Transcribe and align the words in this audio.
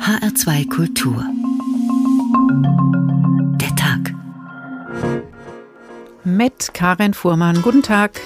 HR2 0.00 0.68
Kultur. 0.68 1.24
Der 3.60 3.76
Tag. 3.76 4.14
Mit 6.24 6.72
Karin 6.72 7.12
Fuhrmann. 7.12 7.60
Guten 7.60 7.82
Tag. 7.82 8.18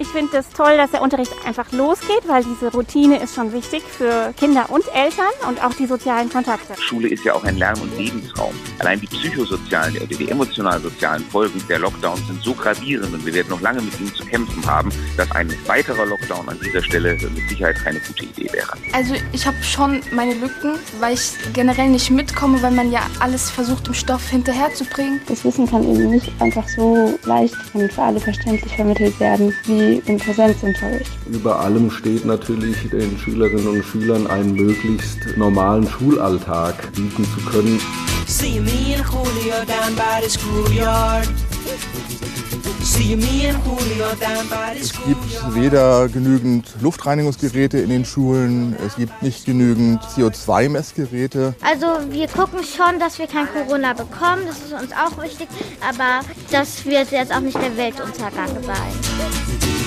Ich 0.00 0.06
finde 0.06 0.38
es 0.38 0.46
das 0.46 0.56
toll, 0.56 0.76
dass 0.76 0.92
der 0.92 1.02
Unterricht 1.02 1.32
einfach 1.44 1.72
losgeht, 1.72 2.22
weil 2.28 2.44
diese 2.44 2.70
Routine 2.70 3.20
ist 3.20 3.34
schon 3.34 3.52
wichtig 3.52 3.82
für 3.82 4.32
Kinder 4.36 4.66
und 4.68 4.84
Eltern 4.94 5.26
und 5.48 5.62
auch 5.64 5.74
die 5.74 5.86
sozialen 5.86 6.30
Kontakte. 6.30 6.80
Schule 6.80 7.08
ist 7.08 7.24
ja 7.24 7.34
auch 7.34 7.42
ein 7.42 7.56
Lern- 7.56 7.80
und 7.80 7.96
Lebensraum. 7.98 8.54
Allein 8.78 9.00
die 9.00 9.08
psychosozialen 9.08 9.96
oder 9.96 10.06
die 10.06 10.30
emotional-sozialen 10.30 11.24
Folgen 11.24 11.60
der 11.68 11.80
Lockdowns 11.80 12.24
sind 12.28 12.40
so 12.44 12.54
gravierend 12.54 13.12
und 13.12 13.26
wir 13.26 13.34
werden 13.34 13.48
noch 13.48 13.60
lange 13.60 13.82
mit 13.82 13.98
ihnen 13.98 14.14
zu 14.14 14.24
kämpfen 14.24 14.64
haben, 14.66 14.92
dass 15.16 15.28
ein 15.32 15.52
weiterer 15.66 16.06
Lockdown 16.06 16.48
an 16.48 16.60
dieser 16.64 16.82
Stelle 16.82 17.14
mit 17.14 17.48
Sicherheit 17.48 17.76
keine 17.82 17.98
gute 17.98 18.24
Idee 18.24 18.52
wäre. 18.52 18.72
Also 18.92 19.14
ich 19.32 19.46
habe 19.46 19.60
schon 19.62 20.00
meine 20.12 20.34
Lücken, 20.34 20.74
weil 21.00 21.14
ich 21.14 21.32
generell 21.54 21.88
nicht 21.88 22.10
mitkomme, 22.10 22.62
weil 22.62 22.70
man 22.70 22.92
ja 22.92 23.00
alles 23.18 23.50
versucht 23.50 23.88
im 23.88 23.94
Stoff 23.94 24.28
hinterherzubringen. 24.28 25.20
Das 25.26 25.44
Wissen 25.44 25.68
kann 25.68 25.82
eben 25.82 26.10
nicht 26.10 26.30
einfach 26.38 26.68
so 26.68 27.18
leicht 27.24 27.56
und 27.72 27.92
für 27.92 28.02
alle 28.02 28.20
verständlich 28.20 28.76
vermittelt 28.76 29.18
werden 29.18 29.52
wie 29.64 29.87
im 29.96 30.18
Präsenzunterricht. 30.18 31.10
Über 31.30 31.60
allem 31.60 31.90
steht 31.90 32.24
natürlich 32.24 32.76
den 32.90 33.18
Schülerinnen 33.18 33.68
und 33.68 33.84
Schülern 33.84 34.26
einen 34.26 34.54
möglichst 34.54 35.18
normalen 35.36 35.88
Schulalltag 35.88 36.92
bieten 36.92 37.24
zu 37.24 37.50
können. 37.50 37.80
See 38.26 38.60
me 38.60 38.96
and 38.96 39.04
Julio 39.06 39.64
down 39.66 39.94
by 39.96 40.22
the 40.22 40.38
schoolyard. 40.38 41.28
Es 44.80 44.92
gibt 45.06 45.54
weder 45.54 46.08
genügend 46.08 46.66
Luftreinigungsgeräte 46.80 47.78
in 47.78 47.90
den 47.90 48.04
Schulen, 48.04 48.76
es 48.84 48.96
gibt 48.96 49.22
nicht 49.22 49.44
genügend 49.44 50.02
CO2-Messgeräte. 50.02 51.54
Also 51.60 51.86
wir 52.10 52.28
gucken 52.28 52.60
schon, 52.64 52.98
dass 52.98 53.18
wir 53.18 53.26
kein 53.26 53.46
Corona 53.48 53.92
bekommen, 53.92 54.42
das 54.46 54.58
ist 54.58 54.72
uns 54.72 54.92
auch 54.92 55.22
wichtig, 55.22 55.48
aber 55.86 56.20
das 56.50 56.84
wird 56.86 57.10
jetzt 57.10 57.32
auch 57.32 57.40
nicht 57.40 57.56
der 57.56 57.76
Weltuntergang 57.76 58.48
sein. 58.62 59.77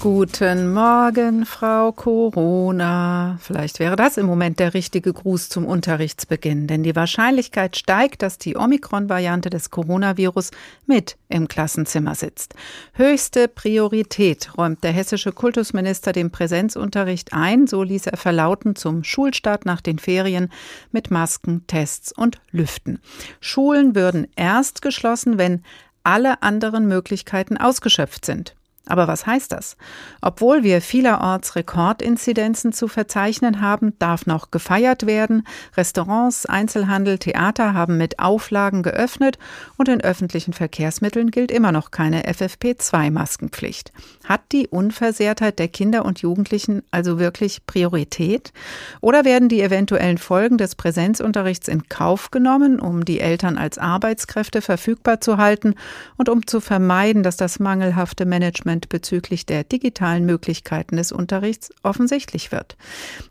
Guten 0.00 0.72
Morgen, 0.74 1.44
Frau 1.44 1.90
Corona. 1.90 3.36
Vielleicht 3.40 3.80
wäre 3.80 3.96
das 3.96 4.16
im 4.16 4.26
Moment 4.26 4.60
der 4.60 4.72
richtige 4.72 5.12
Gruß 5.12 5.48
zum 5.48 5.66
Unterrichtsbeginn, 5.66 6.68
denn 6.68 6.84
die 6.84 6.94
Wahrscheinlichkeit 6.94 7.76
steigt, 7.76 8.22
dass 8.22 8.38
die 8.38 8.56
Omikron-Variante 8.56 9.50
des 9.50 9.70
Coronavirus 9.70 10.52
mit 10.86 11.16
im 11.28 11.48
Klassenzimmer 11.48 12.14
sitzt. 12.14 12.54
Höchste 12.92 13.48
Priorität 13.48 14.56
räumt 14.56 14.84
der 14.84 14.92
hessische 14.92 15.32
Kultusminister 15.32 16.12
dem 16.12 16.30
Präsenzunterricht 16.30 17.32
ein, 17.32 17.66
so 17.66 17.82
ließ 17.82 18.06
er 18.06 18.18
verlauten 18.18 18.76
zum 18.76 19.02
Schulstart 19.02 19.66
nach 19.66 19.80
den 19.80 19.98
Ferien 19.98 20.52
mit 20.92 21.10
Masken, 21.10 21.66
Tests 21.66 22.12
und 22.12 22.40
Lüften. 22.52 23.00
Schulen 23.40 23.96
würden 23.96 24.28
erst 24.36 24.80
geschlossen, 24.80 25.38
wenn 25.38 25.64
alle 26.04 26.40
anderen 26.42 26.86
Möglichkeiten 26.86 27.56
ausgeschöpft 27.56 28.24
sind. 28.24 28.54
Aber 28.88 29.06
was 29.06 29.26
heißt 29.26 29.52
das? 29.52 29.76
Obwohl 30.22 30.62
wir 30.62 30.80
vielerorts 30.80 31.56
Rekordinzidenzen 31.56 32.72
zu 32.72 32.88
verzeichnen 32.88 33.60
haben, 33.60 33.92
darf 33.98 34.26
noch 34.26 34.50
gefeiert 34.50 35.06
werden. 35.06 35.46
Restaurants, 35.76 36.46
Einzelhandel, 36.46 37.18
Theater 37.18 37.74
haben 37.74 37.98
mit 37.98 38.18
Auflagen 38.18 38.82
geöffnet 38.82 39.38
und 39.76 39.88
in 39.88 40.00
öffentlichen 40.00 40.54
Verkehrsmitteln 40.54 41.30
gilt 41.30 41.50
immer 41.50 41.70
noch 41.70 41.90
keine 41.90 42.22
FFP2-Maskenpflicht. 42.24 43.92
Hat 44.24 44.40
die 44.52 44.68
Unversehrtheit 44.68 45.58
der 45.58 45.68
Kinder 45.68 46.04
und 46.04 46.20
Jugendlichen 46.20 46.82
also 46.90 47.18
wirklich 47.18 47.66
Priorität? 47.66 48.52
Oder 49.00 49.24
werden 49.26 49.50
die 49.50 49.60
eventuellen 49.60 50.18
Folgen 50.18 50.56
des 50.56 50.74
Präsenzunterrichts 50.74 51.68
in 51.68 51.88
Kauf 51.88 52.30
genommen, 52.30 52.80
um 52.80 53.04
die 53.04 53.20
Eltern 53.20 53.58
als 53.58 53.76
Arbeitskräfte 53.76 54.62
verfügbar 54.62 55.20
zu 55.20 55.36
halten 55.36 55.74
und 56.16 56.30
um 56.30 56.46
zu 56.46 56.60
vermeiden, 56.60 57.22
dass 57.22 57.36
das 57.36 57.58
mangelhafte 57.58 58.24
Management 58.24 58.77
Management 58.78 58.88
bezüglich 58.88 59.46
der 59.46 59.64
digitalen 59.64 60.24
Möglichkeiten 60.24 60.96
des 60.96 61.12
Unterrichts 61.12 61.70
offensichtlich 61.82 62.52
wird. 62.52 62.76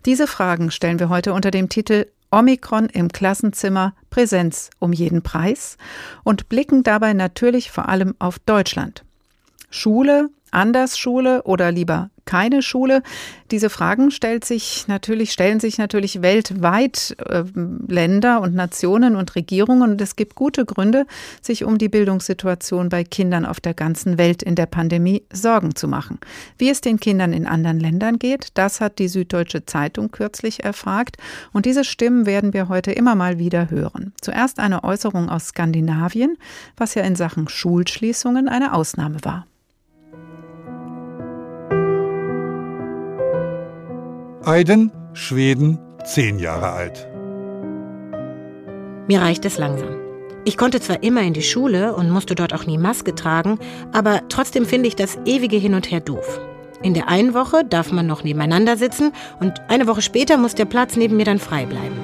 Diese 0.06 0.28
Fragen 0.28 0.72
stellen 0.72 1.00
wir 1.00 1.10
heute 1.10 1.34
unter 1.34 1.52
dem 1.52 1.70
Titel 1.70 2.06
Omikron 2.32 2.88
im 2.90 3.08
Klassenzimmer 3.10 3.94
Präsenz 4.10 4.70
um 4.80 4.92
jeden 4.92 5.22
Preis 5.22 5.78
und 6.24 6.50
blicken 6.50 6.84
dabei 6.84 7.14
natürlich 7.14 7.72
vor 7.72 7.88
allem 7.88 8.16
auf 8.20 8.40
Deutschland. 8.40 9.04
Schule, 9.70 10.30
Andersschule 10.52 11.44
oder 11.44 11.72
lieber 11.72 12.10
keine 12.28 12.62
Schule? 12.62 13.02
Diese 13.50 13.72
Fragen 13.72 14.12
stellt 14.12 14.46
sich 14.46 14.88
natürlich, 14.88 15.32
stellen 15.32 15.60
sich 15.60 15.80
natürlich 15.80 16.22
weltweit 16.22 17.16
äh, 17.26 17.44
Länder 17.88 18.42
und 18.42 18.54
Nationen 18.54 19.16
und 19.16 19.36
Regierungen 19.36 19.90
und 19.90 20.02
es 20.02 20.16
gibt 20.16 20.36
gute 20.36 20.66
Gründe, 20.66 21.08
sich 21.42 21.64
um 21.64 21.80
die 21.80 21.90
Bildungssituation 21.90 22.90
bei 22.90 23.04
Kindern 23.04 23.46
auf 23.46 23.60
der 23.60 23.74
ganzen 23.74 24.18
Welt 24.20 24.44
in 24.44 24.54
der 24.56 24.66
Pandemie 24.66 25.24
Sorgen 25.34 25.76
zu 25.76 25.88
machen. 25.88 26.20
Wie 26.58 26.70
es 26.70 26.82
den 26.82 27.00
Kindern 27.00 27.34
in 27.34 27.48
anderen 27.48 27.80
Ländern 27.80 28.20
geht, 28.20 28.50
das 28.54 28.82
hat 28.82 29.00
die 29.00 29.08
Süddeutsche 29.08 29.66
Zeitung 29.66 30.12
kürzlich 30.12 30.64
erfragt 30.64 31.18
und 31.54 31.66
diese 31.66 31.84
Stimmen 31.84 32.26
werden 32.26 32.54
wir 32.54 32.68
heute 32.68 32.92
immer 32.92 33.16
mal 33.16 33.40
wieder 33.40 33.72
hören. 33.72 34.14
Zuerst 34.22 34.60
eine 34.60 34.84
Äußerung 34.84 35.30
aus 35.30 35.48
Skandinavien, 35.48 36.38
was 36.76 36.96
ja 36.96 37.04
in 37.04 37.16
Sachen 37.16 37.48
Schulschließungen 37.48 38.50
eine 38.50 38.74
Ausnahme 38.74 39.18
war. 39.24 39.48
Aiden, 44.48 44.92
Schweden, 45.12 45.78
zehn 46.06 46.40
Jahre 46.40 46.70
alt. 46.70 47.06
Mir 49.10 49.20
reicht 49.20 49.44
es 49.44 49.58
langsam. 49.58 49.98
Ich 50.46 50.56
konnte 50.56 50.80
zwar 50.80 51.04
immer 51.04 51.22
in 51.24 51.34
die 51.34 51.42
Schule 51.42 51.94
und 51.94 52.10
musste 52.10 52.34
dort 52.34 52.54
auch 52.54 52.66
nie 52.66 52.78
Maske 52.78 53.14
tragen, 53.14 53.60
aber 53.92 54.22
trotzdem 54.30 54.66
finde 54.66 54.88
ich 54.88 54.96
das 54.96 55.18
ewige 55.26 55.58
Hin 55.58 55.74
und 55.74 55.92
Her 55.92 56.00
doof. 56.00 56.40
In 56.82 56.94
der 56.94 57.10
einen 57.10 57.34
Woche 57.34 57.66
darf 57.66 57.92
man 57.92 58.08
noch 58.08 58.24
nebeneinander 58.24 58.78
sitzen 58.78 59.12
und 59.42 59.52
eine 59.68 59.86
Woche 59.86 60.02
später 60.02 60.38
muss 60.38 60.56
der 60.56 60.64
Platz 60.64 60.96
neben 60.96 61.18
mir 61.18 61.26
dann 61.26 61.40
frei 61.40 61.66
bleiben. 61.66 61.98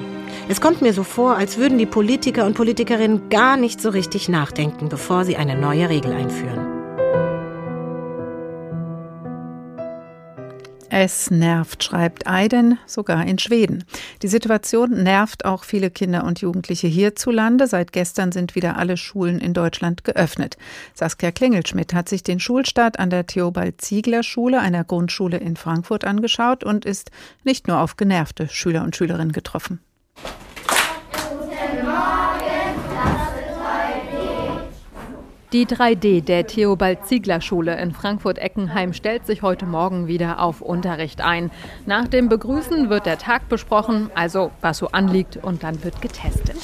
Es 0.46 0.60
kommt 0.60 0.82
mir 0.82 0.92
so 0.92 1.02
vor, 1.02 1.38
als 1.38 1.56
würden 1.56 1.78
die 1.78 1.86
Politiker 1.86 2.44
und 2.44 2.52
Politikerinnen 2.52 3.30
gar 3.30 3.56
nicht 3.56 3.80
so 3.80 3.88
richtig 3.88 4.28
nachdenken, 4.28 4.90
bevor 4.90 5.24
sie 5.24 5.38
eine 5.38 5.56
neue 5.56 5.88
Regel 5.88 6.12
einführen. 6.12 6.73
Es 10.96 11.28
nervt, 11.28 11.82
schreibt 11.82 12.28
Aiden, 12.28 12.78
sogar 12.86 13.26
in 13.26 13.40
Schweden. 13.40 13.82
Die 14.22 14.28
Situation 14.28 15.02
nervt 15.02 15.44
auch 15.44 15.64
viele 15.64 15.90
Kinder 15.90 16.22
und 16.22 16.40
Jugendliche 16.40 16.86
hierzulande. 16.86 17.66
Seit 17.66 17.92
gestern 17.92 18.30
sind 18.30 18.54
wieder 18.54 18.76
alle 18.76 18.96
Schulen 18.96 19.40
in 19.40 19.54
Deutschland 19.54 20.04
geöffnet. 20.04 20.56
Saskia 20.94 21.32
Klingelschmidt 21.32 21.94
hat 21.94 22.08
sich 22.08 22.22
den 22.22 22.38
Schulstart 22.38 23.00
an 23.00 23.10
der 23.10 23.26
Theobald-Ziegler-Schule, 23.26 24.60
einer 24.60 24.84
Grundschule 24.84 25.38
in 25.38 25.56
Frankfurt, 25.56 26.04
angeschaut 26.04 26.62
und 26.62 26.84
ist 26.84 27.10
nicht 27.42 27.66
nur 27.66 27.80
auf 27.80 27.96
genervte 27.96 28.48
Schüler 28.48 28.84
und 28.84 28.94
Schülerinnen 28.94 29.32
getroffen. 29.32 29.80
Die 35.54 35.66
3D 35.66 36.24
der 36.24 36.48
Theobald-Ziegler-Schule 36.48 37.80
in 37.80 37.92
Frankfurt-Eckenheim 37.92 38.92
stellt 38.92 39.24
sich 39.24 39.42
heute 39.42 39.66
Morgen 39.66 40.08
wieder 40.08 40.40
auf 40.40 40.60
Unterricht 40.60 41.20
ein. 41.20 41.52
Nach 41.86 42.08
dem 42.08 42.28
Begrüßen 42.28 42.90
wird 42.90 43.06
der 43.06 43.18
Tag 43.18 43.48
besprochen, 43.48 44.10
also 44.16 44.50
was 44.62 44.78
so 44.78 44.88
anliegt, 44.88 45.36
und 45.36 45.62
dann 45.62 45.84
wird 45.84 46.02
getestet. 46.02 46.56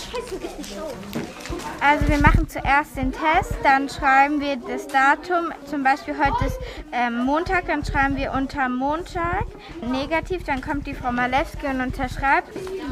Also 1.82 2.08
wir 2.08 2.18
machen 2.18 2.46
zuerst 2.46 2.94
den 2.96 3.10
Test, 3.10 3.54
dann 3.62 3.88
schreiben 3.88 4.38
wir 4.38 4.56
das 4.56 4.86
Datum, 4.86 5.50
zum 5.64 5.82
Beispiel 5.82 6.14
heute 6.18 6.44
ist 6.44 6.58
ähm, 6.92 7.24
Montag, 7.24 7.66
dann 7.68 7.82
schreiben 7.82 8.16
wir 8.16 8.32
unter 8.32 8.68
Montag 8.68 9.46
negativ, 9.90 10.44
dann 10.44 10.60
kommt 10.60 10.86
die 10.86 10.92
Frau 10.92 11.10
Malewski 11.10 11.66
und 11.66 11.80
unterschreibt. 11.80 12.48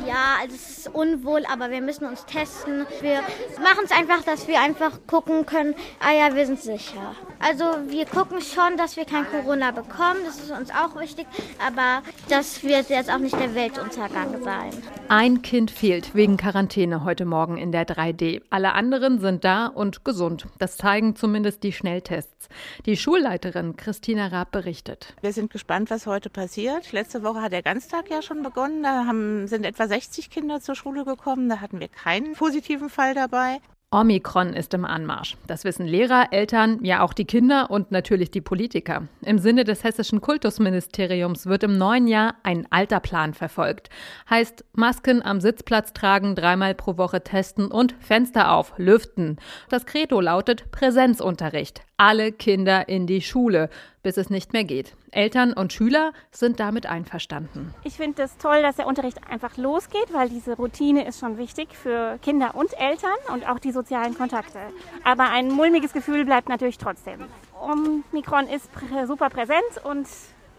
Ja, 0.07 0.37
also 0.41 0.55
es 0.55 0.79
ist 0.79 0.95
unwohl, 0.95 1.43
aber 1.53 1.71
wir 1.71 1.83
müssen 1.83 2.07
uns 2.07 2.25
testen. 2.25 2.87
Wir 3.03 3.21
machen 3.63 3.85
es 3.85 3.91
einfach, 3.91 4.23
dass 4.25 4.49
wir 4.49 4.59
einfach 4.59 4.93
gucken 5.07 5.45
können, 5.45 5.75
ah 6.01 6.13
ja, 6.13 6.35
wir 6.35 6.47
sind 6.47 6.61
sicher. 6.61 7.15
Also 7.41 7.65
wir 7.89 8.07
gucken 8.07 8.41
schon, 8.41 8.79
dass 8.79 8.97
wir 8.97 9.05
kein 9.05 9.27
Corona 9.27 9.71
bekommen, 9.71 10.21
das 10.25 10.39
ist 10.39 10.51
uns 10.51 10.71
auch 10.71 10.99
wichtig, 10.99 11.27
aber 11.65 12.03
das 12.31 12.63
wird 12.63 12.89
jetzt 12.89 13.13
auch 13.13 13.19
nicht 13.19 13.39
der 13.39 13.55
Weltuntergang 13.55 14.43
sein. 14.43 14.71
Ein 15.11 15.43
Kind 15.43 15.71
fehlt 15.71 16.15
wegen 16.15 16.37
Quarantäne 16.39 17.05
heute 17.05 17.27
Morgen 17.27 17.59
in 17.59 17.71
der 17.71 17.87
3D. 17.87 18.43
Alle 18.51 18.78
anderen 18.79 19.19
sind 19.19 19.43
da 19.43 19.67
und 19.67 20.05
gesund. 20.05 20.47
Das 20.61 20.77
zeigen 20.77 21.17
zumindest 21.17 21.65
die 21.65 21.73
Schnelltests. 21.73 22.49
Die 22.87 22.97
Schulleiterin 22.97 23.77
Christina 23.77 24.29
Raab 24.29 24.53
berichtet. 24.53 25.15
Wir 25.21 25.33
sind 25.33 25.51
gespannt, 25.51 25.91
was 25.91 26.07
heute 26.07 26.31
passiert. 26.31 26.93
Letzte 26.93 27.25
Woche 27.25 27.43
hat 27.43 27.51
der 27.51 27.65
Ganztag 27.65 28.09
ja 28.09 28.23
schon 28.23 28.45
begonnen. 28.45 28.85
Da 28.85 29.05
haben, 29.05 29.49
sind 29.49 29.67
etwa 29.67 29.89
60 29.89 30.31
Kinder 30.31 30.61
zur 30.61 30.77
Schule 30.77 31.05
gekommen. 31.05 31.49
Da 31.49 31.61
hatten 31.61 31.81
wir 31.81 31.89
keinen 31.89 32.35
positiven 32.35 32.89
Fall 32.89 33.15
dabei. 33.15 33.59
Omikron 33.91 34.53
ist 34.53 34.75
im 34.75 34.85
Anmarsch. 34.85 35.39
Das 35.47 35.65
wissen 35.65 35.87
Lehrer, 35.87 36.27
Eltern, 36.31 36.85
ja 36.85 37.03
auch 37.03 37.15
die 37.15 37.25
Kinder 37.25 37.71
und 37.71 37.91
natürlich 37.91 38.31
die 38.31 38.43
Politiker. 38.43 39.09
Im 39.23 39.39
Sinne 39.39 39.65
des 39.65 39.83
hessischen 39.83 40.21
Kultusministeriums 40.21 41.47
wird 41.47 41.63
im 41.63 41.79
neuen 41.79 42.07
Jahr 42.07 42.35
ein 42.43 42.67
alter 42.71 43.01
Plan 43.01 43.33
verfolgt. 43.33 43.89
Heißt 44.29 44.63
Masken 44.75 45.23
am 45.23 45.41
Sitzplatz 45.41 45.95
tragen, 45.95 46.35
dreimal 46.35 46.75
pro 46.75 46.99
Woche 46.99 47.25
testen 47.25 47.71
und 47.71 47.95
Fenster 47.99 48.53
auf, 48.53 48.75
lüften. 48.77 49.39
Das 49.71 49.87
Credo 49.87 50.21
lautet 50.21 50.71
Präsenzunterricht. 50.71 51.88
Alle 52.01 52.31
Kinder 52.31 52.89
in 52.89 53.09
die 53.09 53.21
Schule, 53.21 53.71
bis 54.05 54.19
es 54.19 54.31
nicht 54.31 54.53
mehr 54.53 54.63
geht. 54.63 54.95
Eltern 55.11 55.53
und 55.53 55.73
Schüler 55.73 56.13
sind 56.31 56.61
damit 56.61 56.87
einverstanden. 56.87 57.75
Ich 57.83 57.97
finde 57.97 58.23
es 58.23 58.31
das 58.31 58.39
toll, 58.39 58.63
dass 58.63 58.77
der 58.77 58.87
Unterricht 58.87 59.19
einfach 59.29 59.57
losgeht, 59.57 60.13
weil 60.13 60.29
diese 60.29 60.55
Routine 60.55 61.09
ist 61.09 61.19
schon 61.19 61.39
wichtig 61.39 61.75
für 61.75 62.17
Kinder 62.23 62.55
und 62.55 62.73
Eltern 62.79 63.17
und 63.35 63.49
auch 63.49 63.59
die 63.59 63.73
sozialen 63.73 64.17
Kontakte. 64.17 64.61
Aber 65.03 65.29
ein 65.31 65.49
mulmiges 65.49 65.93
Gefühl 65.93 66.25
bleibt 66.25 66.49
natürlich 66.49 66.79
trotzdem. 66.79 67.25
Omikron 67.61 68.47
ist 68.47 68.71
prä 68.71 69.05
super 69.09 69.29
präsent 69.29 69.83
und 69.83 70.07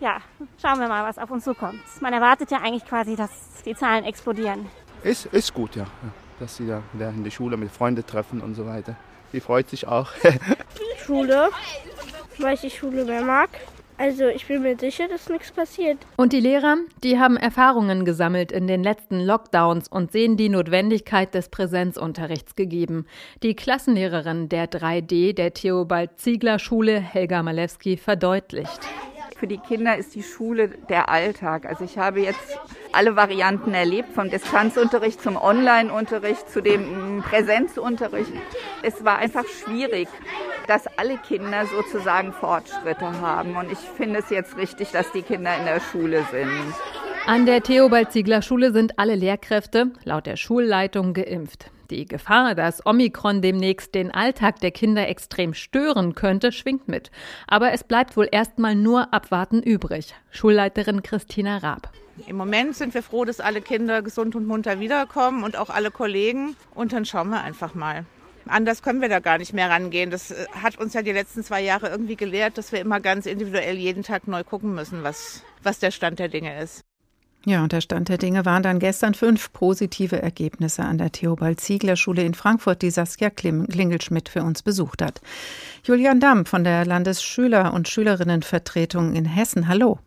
ja, 0.02 0.18
schauen 0.62 0.82
wir 0.82 0.90
mal, 0.90 1.06
was 1.06 1.18
auf 1.18 1.32
uns 1.32 1.46
zukommt. 1.46 1.80
Man 2.02 2.12
erwartet 2.12 2.52
ja 2.52 2.58
eigentlich 2.58 2.84
quasi, 2.84 3.16
dass 3.16 3.64
die 3.66 3.76
Zahlen 3.76 4.04
explodieren. 4.04 4.66
Ist, 5.04 5.28
ist 5.28 5.54
gut, 5.54 5.78
ja. 5.78 5.86
Dass 6.38 6.58
sie 6.58 6.68
da 6.68 6.84
wieder 6.92 7.10
in 7.12 7.24
die 7.24 7.32
Schule 7.32 7.56
mit 7.56 7.72
Freunden 7.72 8.06
treffen 8.06 8.42
und 8.42 8.56
so 8.56 8.66
weiter. 8.66 8.98
Die 9.34 9.40
freut 9.40 9.70
sich 9.70 9.88
auch. 9.88 10.12
Schule, 11.06 11.50
weil 12.38 12.56
ich 12.56 12.62
die 12.62 12.70
Schule 12.70 13.06
mehr 13.06 13.24
mag. 13.24 13.50
Also 14.00 14.28
ich 14.28 14.46
bin 14.46 14.62
mir 14.62 14.78
sicher, 14.78 15.10
dass 15.10 15.28
nichts 15.28 15.52
passiert. 15.52 15.98
Und 16.16 16.32
die 16.32 16.40
Lehrer, 16.40 16.78
die 17.04 17.20
haben 17.20 17.36
Erfahrungen 17.36 18.06
gesammelt 18.06 18.50
in 18.54 18.66
den 18.66 18.82
letzten 18.82 19.20
Lockdowns 19.20 19.90
und 19.90 20.14
sehen 20.14 20.38
die 20.38 20.48
Notwendigkeit 20.48 21.34
des 21.34 21.50
Präsenzunterrichts 21.50 22.56
gegeben. 22.56 23.06
Die 23.44 23.58
Klassenlehrerin 23.58 24.48
der 24.48 24.72
3D 24.72 25.34
der 25.34 25.54
Theobald 25.54 26.12
Ziegler 26.18 26.60
Schule, 26.60 26.98
Helga 26.98 27.44
Malewski, 27.44 27.98
verdeutlicht. 27.98 28.80
Für 29.40 29.48
die 29.48 29.58
Kinder 29.58 29.96
ist 29.96 30.16
die 30.16 30.24
Schule 30.24 30.68
der 30.90 31.08
Alltag. 31.08 31.66
Also 31.66 31.86
ich 31.86 31.98
habe 31.98 32.20
jetzt 32.20 32.60
alle 32.92 33.16
Varianten 33.16 33.74
erlebt, 33.74 34.12
vom 34.12 34.30
Distanzunterricht 34.30 35.22
zum 35.22 35.38
Online-Unterricht 35.38 36.50
zu 36.50 36.62
dem 36.62 37.24
Präsenzunterricht. 37.24 38.34
Es 38.84 39.06
war 39.06 39.18
einfach 39.20 39.46
schwierig, 39.48 40.10
dass 40.68 40.88
alle 40.98 41.18
Kinder 41.18 41.66
sozusagen 41.68 42.34
Fortschritte 42.34 43.22
haben. 43.22 43.56
Und 43.56 43.72
ich 43.72 43.78
finde 43.78 44.20
es 44.20 44.30
jetzt 44.30 44.58
richtig, 44.58 44.92
dass 44.92 45.10
die 45.14 45.22
Kinder 45.22 45.58
in 45.58 45.64
der 45.64 45.80
Schule 45.80 46.26
sind. 46.32 46.74
An 47.26 47.46
der 47.46 47.64
Theobald-Ziegler-Schule 47.64 48.74
sind 48.74 49.00
alle 49.00 49.16
Lehrkräfte 49.16 49.92
laut 50.04 50.26
der 50.26 50.36
Schulleitung 50.36 51.14
geimpft. 51.14 51.72
Die 51.90 52.06
Gefahr, 52.06 52.54
dass 52.54 52.86
Omikron 52.86 53.42
demnächst 53.42 53.96
den 53.96 54.12
Alltag 54.12 54.60
der 54.60 54.70
Kinder 54.70 55.08
extrem 55.08 55.56
stören 55.56 56.14
könnte, 56.14 56.52
schwingt 56.52 56.88
mit. 56.88 57.10
Aber 57.48 57.72
es 57.72 57.84
bleibt 57.84 58.16
wohl 58.16 58.28
erstmal 58.32 58.76
nur 58.76 59.12
Abwarten 59.14 59.64
übrig. 59.64 60.14
Schulleiterin 60.30 61.02
Christina 61.02 61.58
Raab. 61.58 61.92
Im 62.28 62.36
Moment 62.36 62.76
sind 62.76 62.94
wir 62.94 63.02
froh, 63.02 63.26
dass 63.26 63.40
alle 63.40 63.62
Kinder 63.62 64.02
gesund 64.02 64.36
und 64.36 64.46
munter 64.46 64.80
wiederkommen 64.80 65.44
und 65.44 65.58
auch 65.58 65.70
alle 65.70 65.90
Kollegen. 65.90 66.56
Und 66.76 66.94
dann 66.94 67.06
schauen 67.06 67.30
wir 67.30 67.42
einfach 67.42 67.74
mal. 67.74 68.06
Anders 68.46 68.82
können 68.82 69.02
wir 69.02 69.10
da 69.10 69.20
gar 69.20 69.38
nicht 69.38 69.54
mehr 69.54 69.70
rangehen. 69.70 70.12
Das 70.12 70.32
äh, 70.32 70.46
hat 70.52 70.78
uns 70.78 70.94
ja 70.94 71.02
die 71.02 71.12
letzten 71.12 71.44
zwei 71.44 71.62
Jahre 71.62 71.90
irgendwie 71.90 72.16
gelehrt, 72.16 72.58
dass 72.58 72.72
wir 72.72 72.82
immer 72.82 73.00
ganz 73.00 73.26
individuell 73.26 73.78
jeden 73.78 74.04
Tag 74.04 74.28
neu 74.28 74.44
gucken 74.44 74.74
müssen, 74.74 75.04
was, 75.04 75.44
was 75.64 75.80
der 75.80 75.92
Stand 75.92 76.20
der 76.20 76.30
Dinge 76.30 76.62
ist. 76.62 76.84
Ja, 77.46 77.64
und 77.64 77.72
der 77.72 77.80
Stand 77.80 78.10
der 78.10 78.18
Dinge 78.18 78.46
waren 78.46 78.64
dann 78.64 78.80
gestern 78.80 79.14
fünf 79.14 79.54
positive 79.54 80.22
Ergebnisse 80.22 80.84
an 80.84 80.98
der 80.98 81.12
Theobald-Ziegler-Schule 81.12 82.24
in 82.24 82.34
Frankfurt, 82.34 82.82
die 82.82 82.92
Saskia 82.92 83.30
Klingelschmidt 83.30 84.28
für 84.28 84.44
uns 84.44 84.62
besucht 84.62 85.02
hat. 85.02 85.22
Julian 85.86 86.20
Damm 86.20 86.46
von 86.46 86.66
der 86.66 86.86
Landesschüler- 86.86 87.74
und 87.74 87.88
Schülerinnenvertretung 87.88 89.16
in 89.16 89.24
Hessen. 89.24 89.70
Hallo. 89.70 90.00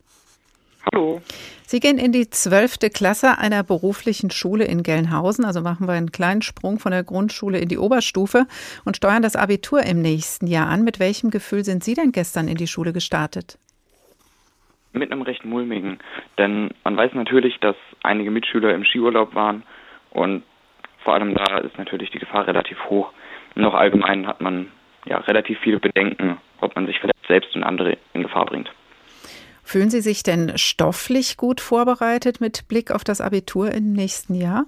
Hallo. 0.92 1.22
Sie 1.66 1.80
gehen 1.80 1.96
in 1.96 2.12
die 2.12 2.28
zwölfte 2.28 2.90
Klasse 2.90 3.38
einer 3.38 3.62
beruflichen 3.62 4.30
Schule 4.30 4.64
in 4.64 4.82
Gelnhausen. 4.82 5.44
Also 5.44 5.62
machen 5.62 5.86
wir 5.86 5.94
einen 5.94 6.12
kleinen 6.12 6.42
Sprung 6.42 6.78
von 6.78 6.92
der 6.92 7.04
Grundschule 7.04 7.58
in 7.58 7.68
die 7.68 7.78
Oberstufe 7.78 8.46
und 8.84 8.96
steuern 8.98 9.22
das 9.22 9.36
Abitur 9.36 9.82
im 9.84 10.02
nächsten 10.02 10.46
Jahr 10.46 10.68
an. 10.68 10.84
Mit 10.84 10.98
welchem 10.98 11.30
Gefühl 11.30 11.64
sind 11.64 11.82
Sie 11.82 11.94
denn 11.94 12.12
gestern 12.12 12.46
in 12.46 12.56
die 12.56 12.66
Schule 12.66 12.92
gestartet? 12.92 13.58
Mit 14.92 15.10
einem 15.10 15.22
recht 15.22 15.44
mulmigen. 15.44 15.98
Denn 16.38 16.70
man 16.84 16.96
weiß 16.96 17.12
natürlich, 17.14 17.58
dass 17.60 17.76
einige 18.02 18.30
Mitschüler 18.30 18.74
im 18.74 18.84
Skiurlaub 18.84 19.34
waren 19.34 19.62
und 20.10 20.42
vor 21.04 21.14
allem 21.14 21.34
da 21.34 21.58
ist 21.58 21.76
natürlich 21.78 22.10
die 22.10 22.18
Gefahr 22.18 22.46
relativ 22.46 22.78
hoch. 22.88 23.12
Noch 23.54 23.74
allgemein 23.74 24.26
hat 24.26 24.40
man 24.40 24.68
ja 25.04 25.18
relativ 25.18 25.58
viele 25.60 25.80
Bedenken, 25.80 26.38
ob 26.60 26.74
man 26.76 26.86
sich 26.86 26.98
vielleicht 27.00 27.26
selbst 27.26 27.54
und 27.56 27.64
andere 27.64 27.98
in 28.12 28.22
Gefahr 28.22 28.46
bringt. 28.46 28.70
Fühlen 29.64 29.90
Sie 29.90 30.00
sich 30.00 30.22
denn 30.22 30.58
stofflich 30.58 31.36
gut 31.36 31.60
vorbereitet 31.60 32.40
mit 32.40 32.68
Blick 32.68 32.90
auf 32.90 33.04
das 33.04 33.20
Abitur 33.20 33.72
im 33.72 33.92
nächsten 33.92 34.34
Jahr? 34.34 34.64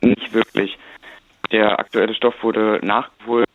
Nicht 0.00 0.32
wirklich. 0.32 0.78
Der 1.52 1.78
aktuelle 1.78 2.14
Stoff 2.14 2.34
wurde 2.42 2.80
nachgeholt. 2.82 3.46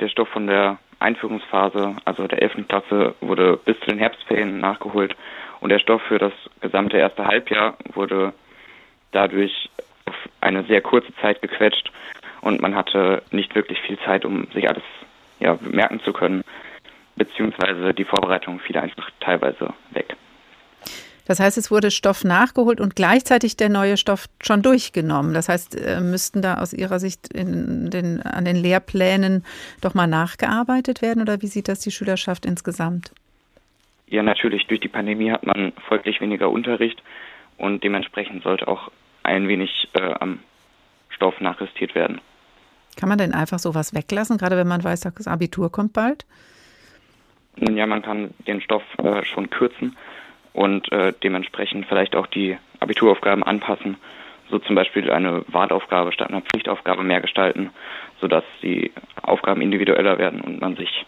Der 0.00 0.08
Stoff 0.08 0.28
von 0.28 0.46
der 0.46 0.78
Einführungsphase, 1.04 1.96
also 2.04 2.26
der 2.26 2.42
11. 2.42 2.66
Klasse, 2.68 3.14
wurde 3.20 3.58
bis 3.64 3.78
zu 3.80 3.86
den 3.86 3.98
Herbstferien 3.98 4.58
nachgeholt 4.58 5.14
und 5.60 5.70
der 5.70 5.78
Stoff 5.78 6.02
für 6.02 6.18
das 6.18 6.32
gesamte 6.60 6.96
erste 6.96 7.26
Halbjahr 7.26 7.76
wurde 7.92 8.32
dadurch 9.12 9.70
auf 10.06 10.14
eine 10.40 10.64
sehr 10.64 10.80
kurze 10.80 11.14
Zeit 11.16 11.40
gequetscht 11.42 11.92
und 12.40 12.60
man 12.60 12.74
hatte 12.74 13.22
nicht 13.30 13.54
wirklich 13.54 13.80
viel 13.80 13.98
Zeit, 14.00 14.24
um 14.24 14.46
sich 14.52 14.68
alles 14.68 14.82
ja, 15.40 15.58
merken 15.62 16.00
zu 16.00 16.12
können, 16.12 16.42
beziehungsweise 17.16 17.94
die 17.94 18.04
Vorbereitung 18.04 18.58
fiel 18.60 18.78
einfach 18.78 19.10
teilweise 19.20 19.72
weg. 19.90 20.16
Das 21.26 21.40
heißt, 21.40 21.56
es 21.56 21.70
wurde 21.70 21.90
Stoff 21.90 22.24
nachgeholt 22.24 22.80
und 22.80 22.96
gleichzeitig 22.96 23.56
der 23.56 23.68
neue 23.68 23.96
Stoff 23.96 24.26
schon 24.42 24.62
durchgenommen. 24.62 25.32
Das 25.32 25.48
heißt, 25.48 25.76
äh, 25.80 26.00
müssten 26.00 26.42
da 26.42 26.58
aus 26.58 26.72
Ihrer 26.72 26.98
Sicht 26.98 27.34
den, 27.34 28.22
an 28.22 28.44
den 28.44 28.56
Lehrplänen 28.56 29.44
doch 29.80 29.94
mal 29.94 30.06
nachgearbeitet 30.06 31.02
werden 31.02 31.22
oder 31.22 31.40
wie 31.40 31.46
sieht 31.46 31.68
das 31.68 31.80
die 31.80 31.90
Schülerschaft 31.90 32.44
insgesamt? 32.44 33.12
Ja, 34.06 34.22
natürlich. 34.22 34.66
Durch 34.66 34.80
die 34.80 34.88
Pandemie 34.88 35.30
hat 35.30 35.46
man 35.46 35.72
folglich 35.88 36.20
weniger 36.20 36.50
Unterricht 36.50 37.02
und 37.56 37.82
dementsprechend 37.82 38.42
sollte 38.42 38.68
auch 38.68 38.90
ein 39.22 39.48
wenig 39.48 39.88
äh, 39.94 40.14
am 40.20 40.40
Stoff 41.08 41.40
nachjustiert 41.40 41.94
werden. 41.94 42.20
Kann 42.96 43.08
man 43.08 43.18
denn 43.18 43.32
einfach 43.32 43.58
sowas 43.58 43.94
weglassen, 43.94 44.36
gerade 44.36 44.56
wenn 44.56 44.68
man 44.68 44.84
weiß, 44.84 45.00
das 45.00 45.26
Abitur 45.26 45.72
kommt 45.72 45.94
bald? 45.94 46.26
Nun 47.56 47.76
ja, 47.76 47.86
man 47.86 48.02
kann 48.02 48.34
den 48.46 48.60
Stoff 48.60 48.82
äh, 48.98 49.24
schon 49.24 49.48
kürzen 49.48 49.96
und 50.54 50.90
äh, 50.92 51.12
dementsprechend 51.22 51.86
vielleicht 51.86 52.16
auch 52.16 52.26
die 52.26 52.56
Abituraufgaben 52.80 53.42
anpassen, 53.42 53.96
so 54.50 54.58
zum 54.58 54.74
Beispiel 54.74 55.10
eine 55.10 55.44
Wahlaufgabe 55.48 56.12
statt 56.12 56.30
einer 56.30 56.42
Pflichtaufgabe 56.42 57.02
mehr 57.02 57.20
gestalten, 57.20 57.70
sodass 58.20 58.44
die 58.62 58.92
Aufgaben 59.20 59.60
individueller 59.60 60.16
werden 60.18 60.40
und 60.40 60.60
man 60.60 60.76
sich 60.76 61.04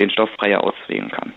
den 0.00 0.10
Stoff 0.10 0.30
freier 0.30 0.62
auswählen 0.62 1.10
kann. 1.10 1.32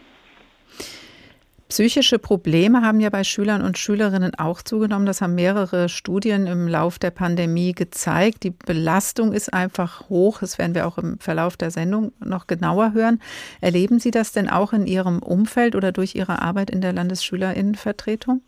Psychische 1.69 2.17
Probleme 2.17 2.81
haben 2.81 3.01
ja 3.01 3.09
bei 3.09 3.25
Schülern 3.25 3.61
und 3.61 3.77
Schülerinnen 3.77 4.33
auch 4.35 4.61
zugenommen. 4.61 5.05
Das 5.05 5.21
haben 5.21 5.35
mehrere 5.35 5.89
Studien 5.89 6.47
im 6.47 6.65
Lauf 6.65 6.97
der 6.97 7.11
Pandemie 7.11 7.73
gezeigt. 7.73 8.43
Die 8.43 8.51
Belastung 8.51 9.33
ist 9.33 9.53
einfach 9.53 10.07
hoch. 10.07 10.39
Das 10.39 10.57
werden 10.57 10.75
wir 10.75 10.87
auch 10.87 10.97
im 10.97 11.19
Verlauf 11.19 11.57
der 11.57 11.69
Sendung 11.69 12.13
noch 12.23 12.47
genauer 12.47 12.93
hören. 12.93 13.19
Erleben 13.59 13.99
Sie 13.99 14.11
das 14.11 14.31
denn 14.31 14.49
auch 14.49 14.71
in 14.71 14.87
Ihrem 14.87 15.19
Umfeld 15.19 15.75
oder 15.75 15.91
durch 15.91 16.15
Ihre 16.15 16.41
Arbeit 16.41 16.69
in 16.69 16.79
der 16.79 16.93
Landesschülerinnenvertretung? 16.93 18.41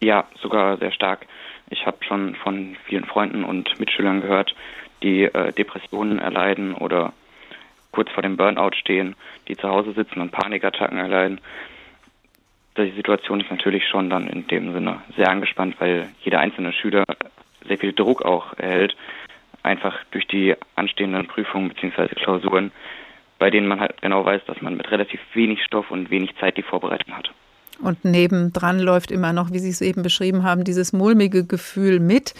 Ja, 0.00 0.28
sogar 0.40 0.78
sehr 0.78 0.92
stark. 0.92 1.26
Ich 1.70 1.86
habe 1.86 1.98
schon 2.06 2.36
von 2.36 2.76
vielen 2.86 3.04
Freunden 3.04 3.42
und 3.42 3.80
Mitschülern 3.80 4.20
gehört, 4.20 4.54
die 5.02 5.24
äh, 5.24 5.52
Depressionen 5.52 6.20
erleiden 6.20 6.72
oder 6.72 7.12
kurz 7.90 8.10
vor 8.12 8.22
dem 8.22 8.36
Burnout 8.36 8.76
stehen, 8.78 9.16
die 9.48 9.56
zu 9.56 9.68
Hause 9.68 9.92
sitzen 9.92 10.20
und 10.20 10.30
Panikattacken 10.30 10.98
erleiden 10.98 11.40
die 12.76 12.92
Situation 12.92 13.40
ist 13.40 13.50
natürlich 13.50 13.86
schon 13.88 14.10
dann 14.10 14.26
in 14.28 14.46
dem 14.46 14.72
Sinne 14.72 15.02
sehr 15.16 15.28
angespannt, 15.28 15.76
weil 15.78 16.08
jeder 16.22 16.40
einzelne 16.40 16.72
Schüler 16.72 17.04
sehr 17.66 17.78
viel 17.78 17.92
Druck 17.92 18.22
auch 18.22 18.56
erhält, 18.56 18.96
einfach 19.62 19.96
durch 20.12 20.26
die 20.26 20.54
anstehenden 20.76 21.26
Prüfungen 21.26 21.68
bzw. 21.68 22.14
Klausuren, 22.14 22.72
bei 23.38 23.50
denen 23.50 23.68
man 23.68 23.80
halt 23.80 24.00
genau 24.00 24.24
weiß, 24.24 24.42
dass 24.46 24.60
man 24.62 24.76
mit 24.76 24.90
relativ 24.90 25.20
wenig 25.34 25.62
Stoff 25.64 25.90
und 25.90 26.10
wenig 26.10 26.36
Zeit 26.38 26.56
die 26.56 26.62
Vorbereitung 26.62 27.16
hat. 27.16 27.30
Und 27.82 28.04
nebendran 28.04 28.78
läuft 28.78 29.10
immer 29.10 29.32
noch, 29.32 29.52
wie 29.52 29.58
Sie 29.58 29.70
es 29.70 29.80
eben 29.80 30.02
beschrieben 30.02 30.42
haben, 30.42 30.64
dieses 30.64 30.92
mulmige 30.92 31.46
Gefühl 31.46 31.98
mit. 31.98 32.34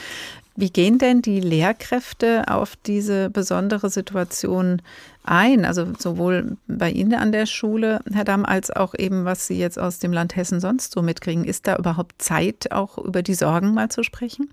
Wie 0.54 0.70
gehen 0.70 0.98
denn 0.98 1.22
die 1.22 1.40
Lehrkräfte 1.40 2.44
auf 2.48 2.76
diese 2.76 3.30
besondere 3.30 3.88
Situation 3.88 4.82
ein? 5.24 5.64
Also 5.64 5.86
sowohl 5.96 6.56
bei 6.66 6.90
Ihnen 6.90 7.14
an 7.14 7.32
der 7.32 7.46
Schule, 7.46 8.00
Herr 8.12 8.24
Damm, 8.24 8.44
als 8.44 8.70
auch 8.70 8.94
eben, 8.96 9.24
was 9.24 9.46
Sie 9.46 9.58
jetzt 9.58 9.78
aus 9.78 9.98
dem 9.98 10.12
Land 10.12 10.36
Hessen 10.36 10.60
sonst 10.60 10.92
so 10.92 11.02
mitkriegen. 11.02 11.44
Ist 11.44 11.66
da 11.66 11.76
überhaupt 11.76 12.20
Zeit, 12.22 12.72
auch 12.72 12.98
über 12.98 13.22
die 13.22 13.34
Sorgen 13.34 13.74
mal 13.74 13.88
zu 13.88 14.02
sprechen? 14.02 14.52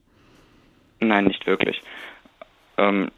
Nein, 0.99 1.25
nicht 1.25 1.45
wirklich. 1.45 1.81
Ähm, 2.77 3.11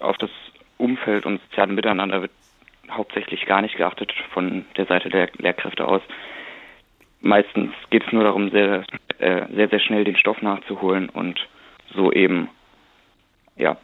auf 0.00 0.16
das 0.18 0.30
Umfeld 0.78 1.26
und 1.26 1.40
soziale 1.48 1.72
Miteinander 1.72 2.22
wird 2.22 2.32
hauptsächlich 2.90 3.46
gar 3.46 3.62
nicht 3.62 3.76
geachtet 3.76 4.12
von 4.32 4.64
der 4.76 4.86
Seite 4.86 5.08
der 5.08 5.30
Lehrkräfte 5.38 5.86
aus. 5.86 6.02
Meistens 7.20 7.72
geht 7.90 8.04
es 8.06 8.12
nur 8.12 8.24
darum, 8.24 8.50
sehr, 8.50 8.84
äh, 9.18 9.46
sehr, 9.54 9.68
sehr 9.68 9.80
schnell 9.80 10.04
den 10.04 10.16
Stoff 10.16 10.42
nachzuholen 10.42 11.08
und 11.08 11.40
so 11.94 12.12
eben 12.12 12.48
ja 13.56 13.76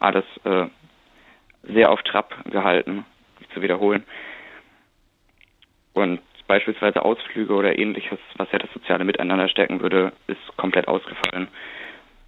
alles 0.00 0.24
äh, 0.44 0.66
sehr 1.62 1.90
auf 1.90 2.02
Trab 2.02 2.44
gehalten, 2.50 3.04
zu 3.54 3.62
wiederholen. 3.62 4.04
Und 5.92 6.20
beispielsweise 6.46 7.04
Ausflüge 7.04 7.54
oder 7.54 7.78
ähnliches, 7.78 8.18
was 8.36 8.50
ja 8.52 8.58
das 8.58 8.72
soziale 8.72 9.04
Miteinander 9.04 9.48
stärken 9.48 9.80
würde, 9.80 10.12
ist 10.26 10.56
komplett 10.56 10.88
ausgefallen. 10.88 11.48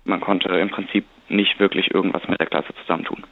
Man 0.04 0.20
konnte 0.20 0.48
im 0.58 0.70
Prinzip 0.70 1.06
nicht 1.28 1.58
wirklich 1.58 1.92
irgendwas 1.94 2.26
mit 2.28 2.38
der 2.38 2.46
Klasse 2.46 2.74
zusammentun. 2.82 3.24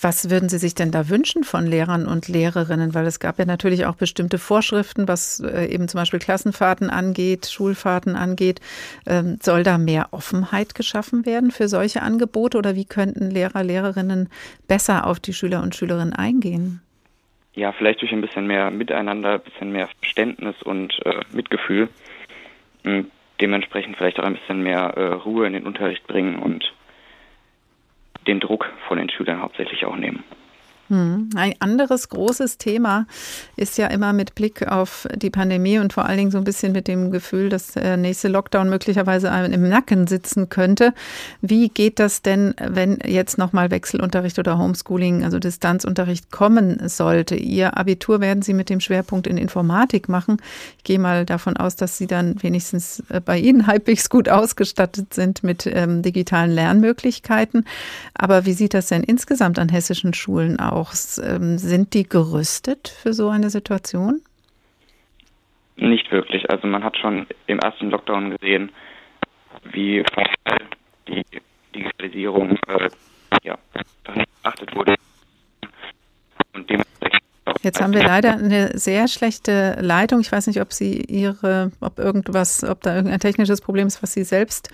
Was 0.00 0.30
würden 0.30 0.48
Sie 0.48 0.58
sich 0.58 0.76
denn 0.76 0.92
da 0.92 1.08
wünschen 1.08 1.42
von 1.42 1.66
Lehrern 1.66 2.06
und 2.06 2.28
Lehrerinnen? 2.28 2.94
Weil 2.94 3.06
es 3.06 3.18
gab 3.18 3.38
ja 3.40 3.44
natürlich 3.44 3.84
auch 3.84 3.96
bestimmte 3.96 4.38
Vorschriften, 4.38 5.08
was 5.08 5.40
äh, 5.40 5.66
eben 5.66 5.88
zum 5.88 5.98
Beispiel 5.98 6.20
Klassenfahrten 6.20 6.88
angeht, 6.88 7.46
Schulfahrten 7.46 8.14
angeht. 8.14 8.60
Ähm, 9.06 9.38
soll 9.42 9.64
da 9.64 9.76
mehr 9.76 10.08
Offenheit 10.12 10.76
geschaffen 10.76 11.26
werden 11.26 11.50
für 11.50 11.66
solche 11.66 12.02
Angebote 12.02 12.58
oder 12.58 12.76
wie 12.76 12.84
könnten 12.84 13.28
Lehrer, 13.30 13.64
Lehrerinnen 13.64 14.28
besser 14.68 15.04
auf 15.04 15.18
die 15.18 15.32
Schüler 15.32 15.62
und 15.62 15.74
Schülerinnen 15.74 16.12
eingehen? 16.12 16.80
Ja, 17.54 17.72
vielleicht 17.72 18.00
durch 18.00 18.12
ein 18.12 18.20
bisschen 18.20 18.46
mehr 18.46 18.70
Miteinander, 18.70 19.32
ein 19.32 19.40
bisschen 19.40 19.72
mehr 19.72 19.88
Verständnis 19.98 20.54
und 20.62 20.94
äh, 21.06 21.22
Mitgefühl. 21.32 21.88
Und 22.84 23.10
dementsprechend 23.40 23.96
vielleicht 23.96 24.20
auch 24.20 24.24
ein 24.24 24.34
bisschen 24.34 24.62
mehr 24.62 24.94
äh, 24.96 25.06
Ruhe 25.14 25.48
in 25.48 25.54
den 25.54 25.66
Unterricht 25.66 26.06
bringen 26.06 26.38
und 26.38 26.72
den 28.28 28.40
Druck 28.40 28.70
von 28.86 28.98
den 28.98 29.10
Schülern 29.10 29.42
hauptsächlich 29.42 29.84
auch 29.84 29.96
nehmen. 29.96 30.22
Hm. 30.88 31.28
Ein 31.36 31.54
anderes 31.58 32.08
großes 32.08 32.56
Thema 32.56 33.06
ist 33.56 33.76
ja 33.76 33.88
immer 33.88 34.14
mit 34.14 34.34
Blick 34.34 34.66
auf 34.66 35.06
die 35.14 35.28
Pandemie 35.28 35.78
und 35.78 35.92
vor 35.92 36.06
allen 36.06 36.16
Dingen 36.16 36.30
so 36.30 36.38
ein 36.38 36.44
bisschen 36.44 36.72
mit 36.72 36.88
dem 36.88 37.10
Gefühl, 37.10 37.50
dass 37.50 37.72
der 37.72 37.98
nächste 37.98 38.28
Lockdown 38.28 38.70
möglicherweise 38.70 39.30
einem 39.30 39.52
im 39.52 39.68
Nacken 39.68 40.06
sitzen 40.06 40.48
könnte. 40.48 40.94
Wie 41.42 41.68
geht 41.68 41.98
das 41.98 42.22
denn, 42.22 42.54
wenn 42.58 42.98
jetzt 43.04 43.36
nochmal 43.36 43.70
Wechselunterricht 43.70 44.38
oder 44.38 44.56
Homeschooling, 44.56 45.24
also 45.24 45.38
Distanzunterricht 45.38 46.30
kommen 46.30 46.88
sollte? 46.88 47.36
Ihr 47.36 47.76
Abitur 47.76 48.22
werden 48.22 48.40
Sie 48.40 48.54
mit 48.54 48.70
dem 48.70 48.80
Schwerpunkt 48.80 49.26
in 49.26 49.36
Informatik 49.36 50.08
machen. 50.08 50.38
Ich 50.78 50.84
gehe 50.84 50.98
mal 50.98 51.26
davon 51.26 51.58
aus, 51.58 51.76
dass 51.76 51.98
Sie 51.98 52.06
dann 52.06 52.42
wenigstens 52.42 53.02
äh, 53.10 53.20
bei 53.20 53.38
Ihnen 53.38 53.66
halbwegs 53.66 54.08
gut 54.08 54.30
ausgestattet 54.30 55.12
sind 55.12 55.42
mit 55.42 55.66
ähm, 55.66 56.00
digitalen 56.00 56.50
Lernmöglichkeiten. 56.50 57.66
Aber 58.14 58.46
wie 58.46 58.54
sieht 58.54 58.72
das 58.72 58.88
denn 58.88 59.02
insgesamt 59.02 59.58
an 59.58 59.68
hessischen 59.68 60.14
Schulen 60.14 60.58
aus? 60.58 60.77
Auch. 60.78 60.92
Ähm, 61.22 61.58
sind 61.58 61.94
die 61.94 62.08
gerüstet 62.08 62.88
für 62.88 63.12
so 63.12 63.28
eine 63.28 63.50
Situation? 63.50 64.22
Nicht 65.76 66.10
wirklich. 66.10 66.48
Also 66.50 66.66
man 66.66 66.82
hat 66.82 66.96
schon 66.96 67.26
im 67.46 67.58
ersten 67.58 67.90
Lockdown 67.90 68.36
gesehen, 68.36 68.70
wie 69.72 70.04
die 71.06 71.22
Digitalisierung 71.74 72.58
äh, 72.66 72.88
ja, 73.42 73.58
nicht 74.14 74.42
beachtet 74.42 74.74
wurde. 74.74 74.94
Und 76.54 76.70
Jetzt 77.62 77.80
haben 77.80 77.92
wir 77.92 78.02
leider 78.02 78.34
eine 78.34 78.78
sehr 78.78 79.08
schlechte 79.08 79.76
Leitung. 79.80 80.20
Ich 80.20 80.30
weiß 80.30 80.46
nicht, 80.46 80.60
ob 80.60 80.72
Sie 80.72 81.00
Ihre, 81.02 81.72
ob 81.80 81.98
irgendwas, 81.98 82.62
ob 82.62 82.82
da 82.82 82.94
irgendein 82.94 83.20
technisches 83.20 83.60
Problem 83.60 83.86
ist, 83.86 84.02
was 84.02 84.12
Sie 84.12 84.24
selbst 84.24 84.70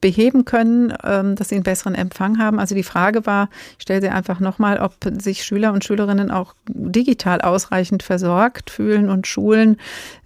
beheben 0.00 0.44
können, 0.44 0.92
ähm, 1.04 1.34
dass 1.34 1.48
sie 1.48 1.56
einen 1.56 1.64
besseren 1.64 1.94
Empfang 1.94 2.38
haben. 2.38 2.58
Also 2.58 2.74
die 2.74 2.82
Frage 2.82 3.26
war, 3.26 3.48
ich 3.76 3.82
stelle 3.82 4.00
sie 4.00 4.08
einfach 4.08 4.40
nochmal, 4.40 4.78
ob 4.78 4.94
sich 5.20 5.44
Schüler 5.44 5.72
und 5.72 5.84
Schülerinnen 5.84 6.30
auch 6.30 6.54
digital 6.68 7.40
ausreichend 7.40 8.02
versorgt 8.02 8.70
fühlen 8.70 9.10
und 9.10 9.26
Schulen 9.26 9.76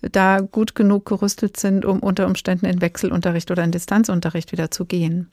da 0.01 0.41
gut 0.41 0.75
genug 0.75 1.07
gerüstet 1.07 1.57
sind, 1.57 1.85
um 1.85 2.01
unter 2.01 2.27
Umständen 2.27 2.67
in 2.67 2.81
Wechselunterricht 2.81 3.51
oder 3.51 3.65
in 3.65 3.73
Distanzunterricht 3.73 4.53
wieder 4.53 4.71
zu 4.71 4.85
gehen. 4.85 5.31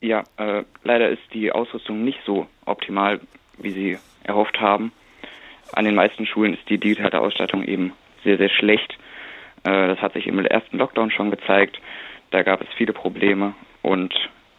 Ja, 0.00 0.24
äh, 0.36 0.62
leider 0.84 1.08
ist 1.10 1.22
die 1.32 1.50
Ausrüstung 1.50 2.04
nicht 2.04 2.20
so 2.24 2.46
optimal, 2.64 3.20
wie 3.58 3.72
Sie 3.72 3.98
erhofft 4.22 4.60
haben. 4.60 4.92
An 5.72 5.84
den 5.84 5.94
meisten 5.94 6.24
Schulen 6.26 6.54
ist 6.54 6.68
die 6.68 6.78
digitale 6.78 7.20
Ausstattung 7.20 7.64
eben 7.64 7.92
sehr, 8.22 8.38
sehr 8.38 8.48
schlecht. 8.48 8.96
Äh, 9.64 9.88
das 9.88 9.98
hat 10.00 10.12
sich 10.12 10.26
im 10.26 10.38
ersten 10.38 10.78
Lockdown 10.78 11.10
schon 11.10 11.30
gezeigt. 11.30 11.80
Da 12.30 12.42
gab 12.42 12.60
es 12.60 12.68
viele 12.76 12.92
Probleme 12.92 13.54
und 13.82 14.14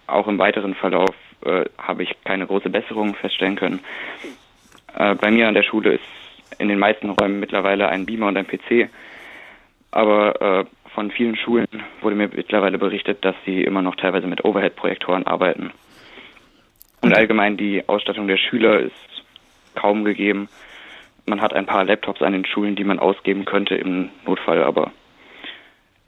auch 0.08 0.28
im 0.28 0.40
weiteren 0.40 0.76
Verlauf 0.76 1.16
äh, 1.46 1.66
habe 1.78 2.04
ich 2.04 2.16
keine 2.24 2.48
große 2.48 2.70
Besserung 2.70 3.16
feststellen 3.16 3.56
können. 3.56 3.80
Äh, 4.96 5.16
bei 5.16 5.32
mir 5.32 5.48
an 5.48 5.54
der 5.54 5.64
Schule 5.64 5.94
ist 5.94 6.04
in 6.60 6.68
den 6.68 6.80
meisten 6.80 7.10
Räumen 7.10 7.40
mittlerweile 7.40 7.90
ein 7.90 8.06
Beamer 8.06 8.28
und 8.28 8.38
ein 8.38 8.48
PC, 8.48 8.90
aber 9.92 10.42
äh, 10.42 10.66
von 10.94 11.12
vielen 11.12 11.36
Schulen 11.36 11.68
wurde 12.02 12.16
mir 12.16 12.30
mittlerweile 12.34 12.78
berichtet, 12.78 13.24
dass 13.24 13.36
sie 13.46 13.64
immer 13.64 13.82
noch 13.82 13.96
teilweise 13.96 14.28
mit 14.28 14.44
Overhead-Projektoren 14.44 15.26
arbeiten. 15.26 15.72
Und 17.02 17.16
allgemein 17.16 17.56
die 17.56 17.88
Ausstattung 17.88 18.28
der 18.28 18.38
Schüler 18.38 18.80
ist 18.80 19.24
kaum 19.76 20.04
gegeben. 20.04 20.50
Man 21.26 21.42
hat 21.42 21.54
ein 21.54 21.66
paar 21.66 21.86
Laptops 21.86 22.22
an 22.22 22.34
den 22.34 22.46
Schulen, 22.46 22.76
die 22.76 22.84
man 22.84 23.00
ausgeben 23.00 23.46
könnte 23.46 23.76
im 23.76 24.10
Notfall, 24.26 24.64
aber 24.64 24.92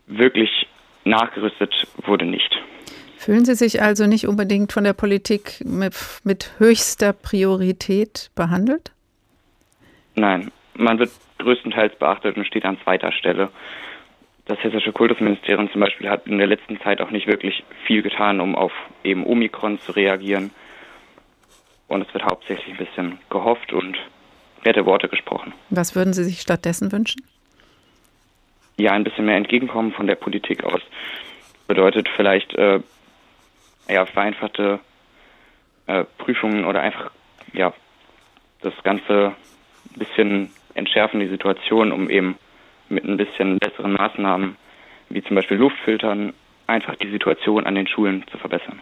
wirklich 0.08 0.68
nachgerüstet 1.04 1.88
wurde 2.06 2.26
nicht. 2.26 2.52
Fühlen 3.18 3.46
Sie 3.46 3.56
sich 3.56 3.82
also 3.82 4.08
nicht 4.08 4.28
unbedingt 4.28 4.72
von 4.72 4.84
der 4.84 4.94
Politik 4.94 5.64
mit, 5.64 5.96
mit 6.24 6.54
höchster 6.58 7.14
Priorität 7.14 8.32
behandelt? 8.36 8.92
Nein, 10.16 10.52
man 10.74 10.98
wird 10.98 11.12
größtenteils 11.38 11.98
beachtet 12.00 12.38
und 12.38 12.48
steht 12.48 12.66
an 12.66 12.80
zweiter 12.84 13.12
Stelle. 13.12 13.50
Das 14.46 14.58
hessische 14.64 14.92
Kultusministerium 14.92 15.72
zum 15.72 15.82
Beispiel 15.82 16.10
hat 16.10 16.26
in 16.26 16.38
der 16.40 16.48
letzten 16.48 16.80
Zeit 16.82 17.00
auch 17.00 17.12
nicht 17.12 17.28
wirklich 17.28 17.64
viel 17.86 18.02
getan, 18.02 18.42
um 18.42 18.56
auf 18.56 18.72
eben 19.04 19.26
Omikron 19.26 19.80
zu 19.80 19.92
reagieren. 19.92 20.50
Und 21.88 22.08
es 22.08 22.14
wird 22.14 22.24
hauptsächlich 22.26 22.74
ein 22.74 22.86
bisschen 22.86 23.20
gehofft 23.30 23.72
und 23.72 23.98
nette 24.66 24.86
Worte 24.86 25.10
gesprochen. 25.10 25.54
Was 25.70 25.96
würden 25.96 26.14
Sie 26.14 26.24
sich 26.24 26.42
stattdessen 26.42 26.92
wünschen? 26.92 27.22
Ja 28.82 28.92
ein 28.92 29.04
bisschen 29.04 29.26
mehr 29.26 29.38
entgegenkommen 29.38 29.92
von 29.92 30.08
der 30.08 30.16
Politik 30.16 30.64
aus. 30.64 30.82
Bedeutet 31.68 32.10
vielleicht 32.16 32.54
äh, 32.56 32.80
ja, 33.90 34.06
vereinfachte 34.06 34.80
äh, 35.88 36.04
Prüfungen 36.18 36.66
oder 36.66 36.82
einfach 36.82 37.12
ja 37.54 37.74
das 38.62 38.74
Ganze 38.84 39.36
ein 39.94 40.00
bisschen 40.00 40.52
entschärfen, 40.74 41.20
die 41.20 41.28
Situation, 41.28 41.92
um 41.92 42.10
eben 42.10 42.38
mit 42.90 43.06
ein 43.06 43.18
bisschen 43.18 43.58
besseren 43.60 43.94
Maßnahmen, 43.94 44.56
wie 45.10 45.24
zum 45.24 45.36
Beispiel 45.36 45.58
Luftfiltern, 45.58 46.34
einfach 46.68 46.96
die 46.96 47.10
Situation 47.10 47.66
an 47.66 47.76
den 47.76 47.88
Schulen 47.88 48.24
zu 48.32 48.38
verbessern. 48.38 48.80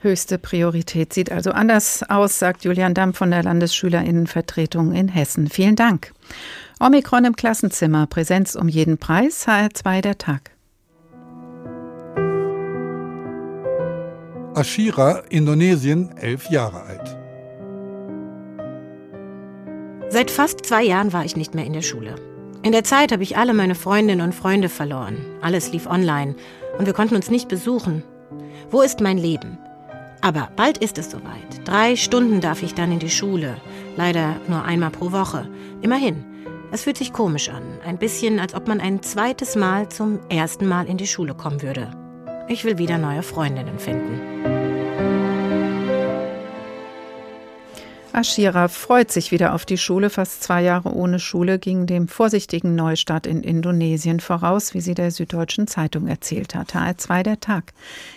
Höchste 0.00 0.38
Priorität 0.38 1.12
sieht 1.12 1.32
also 1.32 1.50
anders 1.50 2.08
aus, 2.08 2.38
sagt 2.38 2.64
Julian 2.64 2.94
Damm 2.94 3.14
von 3.14 3.30
der 3.30 3.42
Landesschülerinnenvertretung 3.42 4.92
in 4.92 5.08
Hessen. 5.08 5.48
Vielen 5.48 5.76
Dank. 5.76 6.12
Omikron 6.80 7.24
im 7.24 7.36
Klassenzimmer, 7.36 8.06
Präsenz 8.06 8.56
um 8.56 8.68
jeden 8.68 8.98
Preis, 8.98 9.46
HR2 9.46 10.00
der 10.00 10.18
Tag. 10.18 10.50
Ashira, 14.54 15.22
Indonesien, 15.30 16.16
elf 16.16 16.50
Jahre 16.50 16.82
alt. 16.82 17.16
Seit 20.10 20.30
fast 20.30 20.64
zwei 20.64 20.84
Jahren 20.84 21.12
war 21.12 21.24
ich 21.24 21.36
nicht 21.36 21.54
mehr 21.54 21.64
in 21.64 21.72
der 21.72 21.82
Schule. 21.82 22.14
In 22.62 22.72
der 22.72 22.84
Zeit 22.84 23.12
habe 23.12 23.22
ich 23.22 23.36
alle 23.36 23.52
meine 23.52 23.74
Freundinnen 23.74 24.20
und 24.20 24.34
Freunde 24.34 24.68
verloren. 24.68 25.18
Alles 25.42 25.72
lief 25.72 25.86
online 25.86 26.34
und 26.78 26.86
wir 26.86 26.92
konnten 26.92 27.16
uns 27.16 27.30
nicht 27.30 27.48
besuchen. 27.48 28.02
Wo 28.70 28.80
ist 28.82 29.00
mein 29.00 29.18
Leben? 29.18 29.58
Aber 30.22 30.48
bald 30.56 30.78
ist 30.78 30.98
es 30.98 31.10
soweit. 31.10 31.66
Drei 31.66 31.96
Stunden 31.96 32.40
darf 32.40 32.62
ich 32.62 32.74
dann 32.74 32.92
in 32.92 32.98
die 32.98 33.10
Schule. 33.10 33.56
Leider 33.96 34.36
nur 34.48 34.64
einmal 34.64 34.90
pro 34.90 35.12
Woche. 35.12 35.48
Immerhin. 35.82 36.24
Es 36.74 36.82
fühlt 36.82 36.98
sich 36.98 37.12
komisch 37.12 37.50
an, 37.50 37.62
ein 37.84 37.98
bisschen 37.98 38.40
als 38.40 38.52
ob 38.52 38.66
man 38.66 38.80
ein 38.80 39.00
zweites 39.00 39.54
Mal 39.54 39.88
zum 39.90 40.18
ersten 40.28 40.66
Mal 40.66 40.88
in 40.88 40.96
die 40.96 41.06
Schule 41.06 41.32
kommen 41.32 41.62
würde. 41.62 41.92
Ich 42.48 42.64
will 42.64 42.78
wieder 42.78 42.98
neue 42.98 43.22
Freundinnen 43.22 43.78
finden. 43.78 44.53
Ashira 48.14 48.68
freut 48.68 49.10
sich 49.10 49.32
wieder 49.32 49.54
auf 49.54 49.66
die 49.66 49.76
Schule. 49.76 50.08
Fast 50.08 50.44
zwei 50.44 50.62
Jahre 50.62 50.94
ohne 50.94 51.18
Schule 51.18 51.58
ging 51.58 51.86
dem 51.86 52.06
vorsichtigen 52.06 52.76
Neustart 52.76 53.26
in 53.26 53.42
Indonesien 53.42 54.20
voraus, 54.20 54.72
wie 54.72 54.80
sie 54.80 54.94
der 54.94 55.10
Süddeutschen 55.10 55.66
Zeitung 55.66 56.06
erzählt 56.06 56.54
hat. 56.54 56.76
HR2 56.76 57.22
der 57.24 57.40
Tag. 57.40 57.72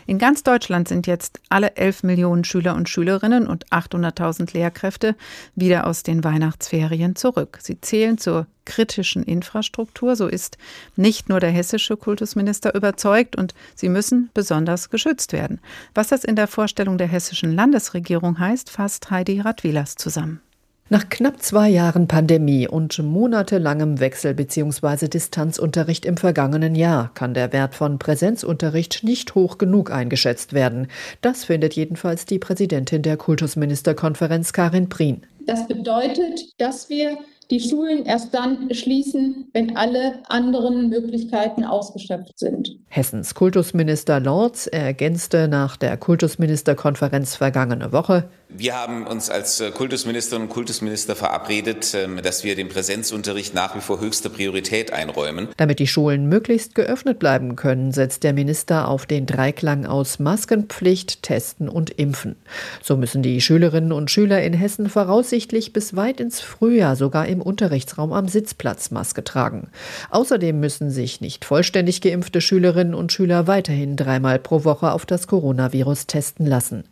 In 0.05 0.19
ganz 0.19 0.43
Deutschland 0.43 0.87
sind 0.87 1.07
jetzt 1.07 1.39
alle 1.49 1.75
11 1.77 2.03
Millionen 2.03 2.43
Schüler 2.43 2.75
und 2.75 2.87
Schülerinnen 2.89 3.47
und 3.47 3.67
800.000 3.69 4.53
Lehrkräfte 4.53 5.15
wieder 5.55 5.87
aus 5.87 6.03
den 6.03 6.23
Weihnachtsferien 6.23 7.15
zurück. 7.15 7.57
Sie 7.59 7.81
zählen 7.81 8.19
zur 8.19 8.45
kritischen 8.67 9.23
Infrastruktur. 9.23 10.15
So 10.15 10.27
ist 10.27 10.57
nicht 10.95 11.29
nur 11.29 11.39
der 11.39 11.49
hessische 11.49 11.97
Kultusminister 11.97 12.75
überzeugt 12.75 13.35
und 13.35 13.55
sie 13.73 13.89
müssen 13.89 14.29
besonders 14.35 14.91
geschützt 14.91 15.33
werden. 15.33 15.59
Was 15.95 16.09
das 16.09 16.23
in 16.23 16.35
der 16.35 16.47
Vorstellung 16.47 16.99
der 16.99 17.07
hessischen 17.07 17.55
Landesregierung 17.55 18.37
heißt, 18.37 18.69
fasst 18.69 19.09
Heidi 19.09 19.39
Radwilas 19.39 19.95
zusammen. 19.95 20.41
Nach 20.89 21.09
knapp 21.09 21.41
zwei 21.41 21.67
Jahren 21.67 22.07
Pandemie 22.07 22.65
und 22.65 22.97
monatelangem 22.99 23.99
Wechsel 23.99 24.33
bzw. 24.33 25.09
Distanzunterricht 25.09 26.05
im 26.05 26.15
vergangenen 26.15 26.75
Jahr 26.75 27.11
kann 27.13 27.33
der 27.33 27.51
Wert 27.51 27.75
von 27.75 27.99
Präsenzunterricht 27.99 29.03
nicht 29.03 29.35
hoch 29.35 29.57
genug 29.57 29.91
eingeschätzt 29.91 30.53
werden. 30.53 30.87
Das 31.21 31.43
findet 31.43 31.73
jedenfalls 31.73 32.25
die 32.25 32.39
Präsidentin 32.39 33.01
der 33.01 33.17
Kultusministerkonferenz 33.17 34.53
Karin 34.53 34.87
Prien. 34.87 35.23
Das 35.45 35.67
bedeutet, 35.67 36.53
dass 36.57 36.89
wir 36.89 37.17
die 37.49 37.59
Schulen 37.59 38.05
erst 38.05 38.33
dann 38.33 38.73
schließen, 38.73 39.49
wenn 39.53 39.77
alle 39.77 40.19
anderen 40.27 40.89
Möglichkeiten 40.89 41.63
ausgeschöpft 41.63 42.37
sind. 42.37 42.77
Hessens 42.87 43.35
Kultusminister 43.35 44.19
Lorz 44.19 44.67
ergänzte 44.67 45.47
nach 45.47 45.77
der 45.77 45.97
Kultusministerkonferenz 45.97 47.35
vergangene 47.35 47.91
Woche, 47.91 48.29
wir 48.49 48.75
haben 48.75 49.05
uns 49.05 49.29
als 49.29 49.59
äh, 49.59 49.71
Kultusministerinnen 49.71 50.47
und 50.47 50.53
Kultusminister 50.53 51.17
verabredet, 51.17 51.93
ähm, 51.93 52.21
dass 52.23 52.45
wir 52.45 52.55
dem 52.55 52.69
Präsenzunterricht 52.69 53.53
nach 53.53 53.75
wie 53.75 53.81
vor 53.81 53.99
höchste 53.99 54.29
Priorität 54.29 54.93
einräumen. 54.93 55.49
Damit 55.57 55.79
die 55.79 55.87
Schulen 55.87 56.29
möglichst 56.29 56.73
geöffnet 56.73 57.19
bleiben 57.19 57.57
können, 57.57 57.91
setzt 57.91 58.23
der 58.23 58.31
Minister 58.31 58.87
auf 58.87 59.05
den 59.05 59.25
Dreiklang 59.25 59.85
aus 59.85 60.19
Maskenpflicht, 60.19 61.23
Testen 61.23 61.67
und 61.67 61.89
Impfen. 61.89 62.37
So 62.81 62.95
müssen 62.95 63.21
die 63.21 63.41
Schülerinnen 63.41 63.91
und 63.91 64.11
Schüler 64.11 64.41
in 64.41 64.53
Hessen 64.53 64.89
voraussichtlich 64.89 65.73
bis 65.73 65.97
weit 65.97 66.21
ins 66.21 66.39
Frühjahr 66.39 66.95
sogar 66.95 67.27
im 67.27 67.36
Unterrichtsraum 67.41 68.13
am 68.13 68.27
Sitzplatz 68.27 68.91
Maske 68.91 69.23
tragen. 69.23 69.69
Außerdem 70.09 70.59
müssen 70.59 70.91
sich 70.91 71.21
nicht 71.21 71.45
vollständig 71.45 72.01
geimpfte 72.01 72.41
Schülerinnen 72.41 72.93
und 72.93 73.11
Schüler 73.11 73.47
weiterhin 73.47 73.95
dreimal 73.95 74.39
pro 74.39 74.63
Woche 74.63 74.91
auf 74.91 75.05
das 75.05 75.27
Coronavirus 75.27 76.07
testen 76.07 76.45
lassen. 76.45 76.83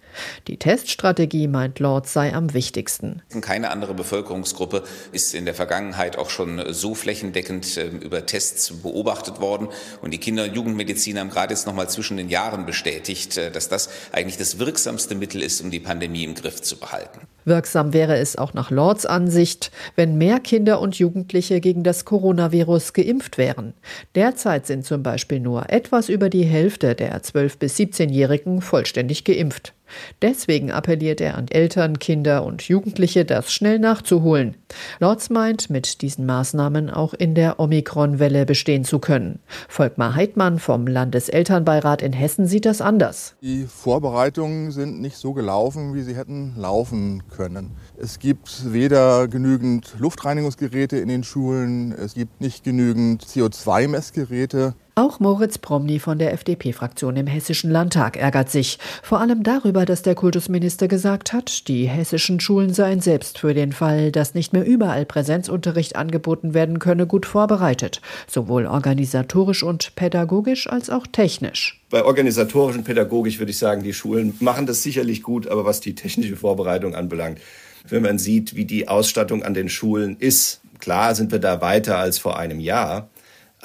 Die 0.48 0.58
Teststrategie, 0.58 1.48
meint 1.48 1.80
Lord, 1.80 2.08
sei 2.08 2.34
am 2.34 2.54
wichtigsten. 2.54 3.22
Keine 3.42 3.72
andere 3.72 3.94
Bevölkerungsgruppe 3.94 4.84
ist 5.12 5.34
in 5.34 5.46
der 5.46 5.54
Vergangenheit 5.54 6.18
auch 6.18 6.30
schon 6.30 6.62
so 6.74 6.96
flächendeckend 6.96 7.78
ähm, 7.78 8.00
über 8.00 8.26
Tests 8.26 8.72
beobachtet 8.82 9.40
worden. 9.40 9.70
Und 10.02 10.12
die 10.12 10.18
Kinder- 10.18 10.46
und 10.46 10.56
Jugendmediziner 10.56 11.22
haben 11.22 11.30
gerade 11.30 11.54
jetzt 11.54 11.66
noch 11.66 11.74
mal 11.74 11.90
zwischen 11.90 12.18
den 12.18 12.30
Jahren 12.30 12.66
bestätigt, 12.66 13.38
äh, 13.38 13.52
dass 13.52 13.70
das 13.70 13.90
eigentlich 14.12 14.38
das 14.38 14.60
wirksamste 14.60 15.16
Mittel 15.16 15.42
ist, 15.42 15.62
um 15.62 15.72
die 15.72 15.80
Pandemie 15.80 16.24
im 16.24 16.36
Griff 16.36 16.62
zu 16.62 16.78
behalten. 16.78 17.22
Wirksam 17.46 17.94
wäre 17.94 18.18
es 18.18 18.38
auch 18.38 18.54
nach 18.54 18.72
Lords 18.72 19.06
Ansicht, 19.06 19.72
wenn 19.96 20.18
mehr 20.18 20.40
Kinder 20.40 20.80
und 20.80 20.98
Jugendliche 20.98 21.62
gegen 21.62 21.84
das 21.84 22.04
Coronavirus 22.06 22.94
geimpft 22.94 23.38
wären. 23.38 23.74
Derzeit 24.16 24.66
sind 24.66 24.86
zum 24.86 25.04
Beispiel 25.04 25.40
nur 25.40 25.70
etwas 25.70 26.10
über 26.10 26.30
die 26.30 26.44
Hälfte 26.44 26.96
der 26.96 27.22
12- 27.22 27.60
bis 27.60 27.78
17-Jährigen 27.78 28.62
vollständig 28.62 29.24
geimpft. 29.24 29.74
Deswegen 30.22 30.72
appelliert 30.72 31.22
er 31.22 31.38
an 31.38 31.48
Eltern, 31.48 32.00
Kinder 32.00 32.44
und 32.44 32.64
Jugendliche, 32.64 33.26
das 33.26 33.52
schnell 33.52 33.80
nachzuholen. 33.80 34.56
Lorz 35.00 35.30
meint, 35.30 35.70
mit 35.70 36.02
diesen 36.02 36.26
Maßnahmen 36.26 36.90
auch 36.90 37.14
in 37.14 37.36
der 37.36 37.60
Omikron-Welle 37.60 38.46
bestehen 38.46 38.84
zu 38.84 39.00
können. 39.00 39.40
Volkmar 39.70 40.16
Heidmann 40.16 40.60
vom 40.60 40.88
Landeselternbeirat 40.88 42.02
in 42.02 42.14
Hessen 42.14 42.48
sieht 42.48 42.66
das 42.66 42.82
anders. 42.82 43.36
Die 43.42 43.66
Vorbereitungen 43.66 44.72
sind 44.72 45.02
nicht 45.02 45.18
so 45.18 45.34
gelaufen, 45.34 45.94
wie 45.94 46.02
sie 46.02 46.16
hätten 46.16 46.54
laufen 46.58 47.24
können. 47.30 47.72
Es 47.98 48.20
gibt 48.20 48.74
weder 48.74 49.28
genügend 49.28 49.96
Luftreinigungsgeräte 50.00 50.98
in 50.98 51.08
den 51.08 51.24
Schulen, 51.24 51.92
es 51.92 52.14
gibt 52.14 52.42
nicht 52.42 52.64
genügend 52.64 53.26
CO2-Messgeräte. 53.26 54.74
Auch 54.98 55.20
Moritz 55.20 55.58
Promny 55.58 56.00
von 56.00 56.20
der 56.20 56.32
FDP-Fraktion 56.32 57.18
im 57.18 57.28
Hessischen 57.28 57.70
Landtag 57.70 58.16
ärgert 58.16 58.50
sich. 58.50 58.80
Vor 59.04 59.20
allem 59.20 59.44
darüber, 59.44 59.84
dass 59.86 60.04
der 60.04 60.16
Kultusminister 60.16 60.88
gesagt 60.88 61.34
hat, 61.34 61.68
die 61.68 61.84
hessischen 61.84 62.40
Schulen 62.40 62.74
seien 62.74 63.02
selbst 63.02 63.40
für 63.40 63.54
den 63.54 63.74
Fall, 63.74 64.14
dass 64.14 64.36
nicht 64.36 64.54
mehr 64.54 64.66
überall 64.66 65.06
Präsenzunterricht 65.06 65.98
angeboten 65.98 66.54
werden 66.54 66.80
könne, 66.80 67.08
gut 67.08 67.26
vorbereitet. 67.26 68.00
Sowohl 68.26 68.68
organisatorisch 68.68 69.64
und 69.64 69.94
pädagogisch 69.98 70.70
als 70.70 70.90
auch 70.90 71.08
technisch. 71.08 71.84
Bei 71.90 72.06
organisatorisch 72.06 72.78
und 72.78 72.86
pädagogisch 72.86 73.38
würde 73.38 73.52
ich 73.52 73.58
sagen, 73.58 73.84
die 73.84 73.94
Schulen 73.94 74.38
machen 74.40 74.66
das 74.66 74.82
sicherlich 74.82 75.24
gut, 75.24 75.50
aber 75.50 75.66
was 75.66 75.82
die 75.82 75.96
technische 75.96 76.38
Vorbereitung 76.38 76.96
anbelangt, 76.96 77.42
wenn 77.90 78.04
man 78.04 78.18
sieht, 78.18 78.56
wie 78.56 78.64
die 78.64 78.88
Ausstattung 78.88 79.44
an 79.44 79.54
den 79.54 79.68
Schulen 79.68 80.16
ist, 80.18 80.62
klar 80.80 81.16
sind 81.16 81.34
wir 81.34 81.40
da 81.40 81.60
weiter 81.60 81.98
als 81.98 82.18
vor 82.18 82.40
einem 82.40 82.62
Jahr. 82.62 83.10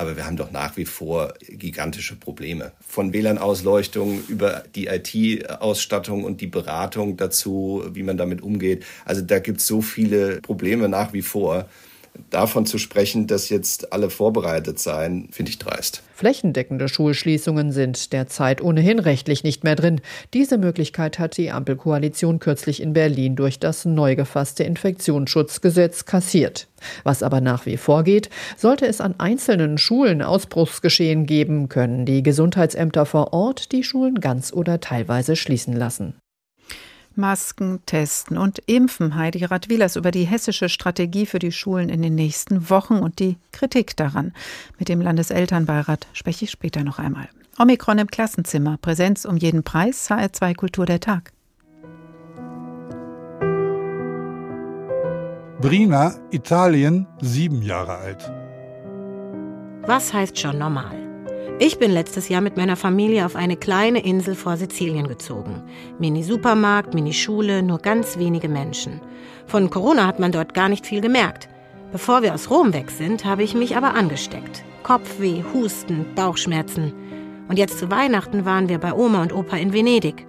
Aber 0.01 0.17
wir 0.17 0.25
haben 0.25 0.39
doch 0.39 0.51
nach 0.51 0.79
wie 0.79 0.87
vor 0.87 1.35
gigantische 1.47 2.17
Probleme. 2.17 2.73
Von 2.89 3.13
WLAN-Ausleuchtung 3.13 4.23
über 4.29 4.65
die 4.75 4.87
IT-Ausstattung 4.87 6.25
und 6.25 6.41
die 6.41 6.47
Beratung 6.47 7.19
dazu, 7.19 7.85
wie 7.93 8.03
man 8.03 8.17
damit 8.17 8.41
umgeht. 8.41 8.87
Also 9.05 9.21
da 9.21 9.41
gibt 9.41 9.61
es 9.61 9.67
so 9.67 9.83
viele 9.83 10.41
Probleme 10.41 10.89
nach 10.89 11.13
wie 11.13 11.21
vor. 11.21 11.69
Davon 12.31 12.67
zu 12.67 12.79
sprechen, 12.79 13.27
dass 13.27 13.49
jetzt 13.49 13.93
alle 13.93 14.11
vorbereitet 14.11 14.79
seien, 14.79 15.29
finde 15.33 15.51
ich 15.51 15.59
dreist. 15.59 16.03
Flächendeckende 16.15 16.89
Schulschließungen 16.89 17.73
sind 17.73 18.13
derzeit 18.13 18.61
ohnehin 18.61 18.99
rechtlich 18.99 19.43
nicht 19.43 19.65
mehr 19.65 19.77
drin. 19.77 20.03
Diese 20.35 20.59
Möglichkeit 20.59 21.19
hat 21.19 21.39
die 21.39 21.51
Ampelkoalition 21.51 22.39
kürzlich 22.39 22.83
in 22.83 22.93
Berlin 22.93 23.37
durch 23.37 23.59
das 23.59 23.87
neu 23.87 24.17
gefasste 24.17 24.65
Infektionsschutzgesetz 24.65 26.05
kassiert. 26.05 26.69
Was 27.05 27.23
aber 27.23 27.41
nach 27.41 27.65
wie 27.67 27.79
vor 27.79 28.05
geht, 28.05 28.29
sollte 28.57 28.87
es 28.87 29.01
an 29.01 29.15
einzelnen 29.19 29.79
Schulen 29.79 30.21
Ausbruchsgeschehen 30.21 31.25
geben, 31.25 31.69
können 31.69 32.05
die 32.05 32.23
Gesundheitsämter 32.23 33.07
vor 33.07 33.33
Ort 33.33 33.73
die 33.73 33.83
Schulen 33.83 34.21
ganz 34.21 34.53
oder 34.53 34.81
teilweise 34.81 35.37
schließen 35.37 35.75
lassen. 35.75 36.15
Masken, 37.21 37.81
Testen 37.87 38.37
und 38.39 38.59
Impfen. 38.67 39.15
Heidi 39.15 39.45
Radwilas 39.45 39.97
über 39.97 40.11
die 40.11 40.25
hessische 40.25 40.69
Strategie 40.69 41.27
für 41.27 41.39
die 41.39 41.53
Schulen 41.53 41.89
in 41.89 42.03
den 42.03 42.15
nächsten 42.15 42.71
Wochen 42.71 42.95
und 42.95 43.19
die 43.19 43.37
Kritik 43.53 43.97
daran. 43.97 44.33
Mit 44.79 44.89
dem 44.89 45.01
Landeselternbeirat 45.01 46.09
spreche 46.13 46.47
ich 46.47 46.51
später 46.51 46.83
noch 46.83 46.99
einmal. 46.99 47.29
Omikron 47.59 47.99
im 47.99 48.07
Klassenzimmer, 48.07 48.79
Präsenz 48.79 49.25
um 49.25 49.37
jeden 49.37 49.63
Preis, 49.63 50.11
HR2 50.11 50.55
Kultur 50.55 50.87
der 50.87 51.01
Tag. 51.01 51.33
Brina, 55.61 56.15
Italien, 56.31 57.07
sieben 57.21 57.61
Jahre 57.61 57.99
alt. 57.99 58.33
Was 59.83 60.15
heißt 60.15 60.39
schon 60.39 60.59
normal? 60.59 61.10
Ich 61.63 61.79
bin 61.79 61.91
letztes 61.91 62.31
Jahr 62.31 62.41
mit 62.41 62.57
meiner 62.57 62.75
Familie 62.75 63.27
auf 63.27 63.37
eine 63.37 63.55
kleine 63.55 64.03
Insel 64.03 64.35
vor 64.35 64.57
Sizilien 64.57 65.09
gezogen. 65.09 65.63
Mini-Supermarkt, 65.99 66.95
Mini-Schule, 66.95 67.63
nur 67.63 67.77
ganz 67.81 68.17
wenige 68.17 68.49
Menschen. 68.49 69.03
Von 69.47 69.69
Corona 69.69 70.07
hat 70.07 70.19
man 70.19 70.33
dort 70.33 70.55
gar 70.55 70.71
nicht 70.71 70.87
viel 70.87 71.03
gemerkt. 71.03 71.51
Bevor 71.93 72.23
wir 72.23 72.33
aus 72.33 72.49
Rom 72.49 72.73
weg 72.73 72.91
sind, 72.91 73.27
habe 73.27 73.43
ich 73.43 73.55
mich 73.55 73.77
aber 73.77 73.93
angesteckt. 73.93 74.65
Kopfweh, 74.85 75.45
Husten, 75.53 76.07
Bauchschmerzen. 76.15 76.95
Und 77.47 77.59
jetzt 77.59 77.79
zu 77.79 77.91
Weihnachten 77.91 78.47
waren 78.47 78.71
wir 78.71 78.79
bei 78.79 78.95
Oma 78.95 79.21
und 79.21 79.35
Opa 79.35 79.59
in 79.59 79.75
Venedig. 79.75 80.27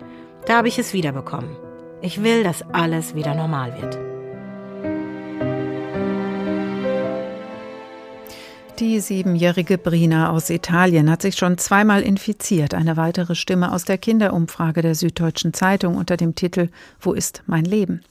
Da 0.48 0.58
habe 0.58 0.68
ich 0.68 0.80
es 0.80 0.92
wiederbekommen. 0.92 1.56
Ich 2.02 2.24
will, 2.24 2.44
dass 2.44 2.62
alles 2.74 3.16
wieder 3.16 3.36
normal 3.36 3.82
wird. 3.82 4.11
Die 8.82 9.00
siebenjährige 9.00 9.78
Brina 9.78 10.32
aus 10.32 10.50
Italien 10.50 11.12
hat 11.12 11.22
sich 11.22 11.36
schon 11.36 11.60
zweimal 11.60 12.02
infiziert. 12.02 12.74
Eine 12.74 12.98
weitere 12.98 13.36
Stimme 13.36 13.74
aus 13.74 13.86
der 13.86 14.00
Kinderumfrage 14.00 14.82
der 14.82 14.96
Süddeutschen 14.96 15.54
Zeitung 15.54 15.98
unter 15.98 16.18
dem 16.18 16.34
Titel 16.34 16.70
Wo 17.00 17.14
ist 17.14 17.44
mein 17.46 17.64
Leben? 17.64 18.02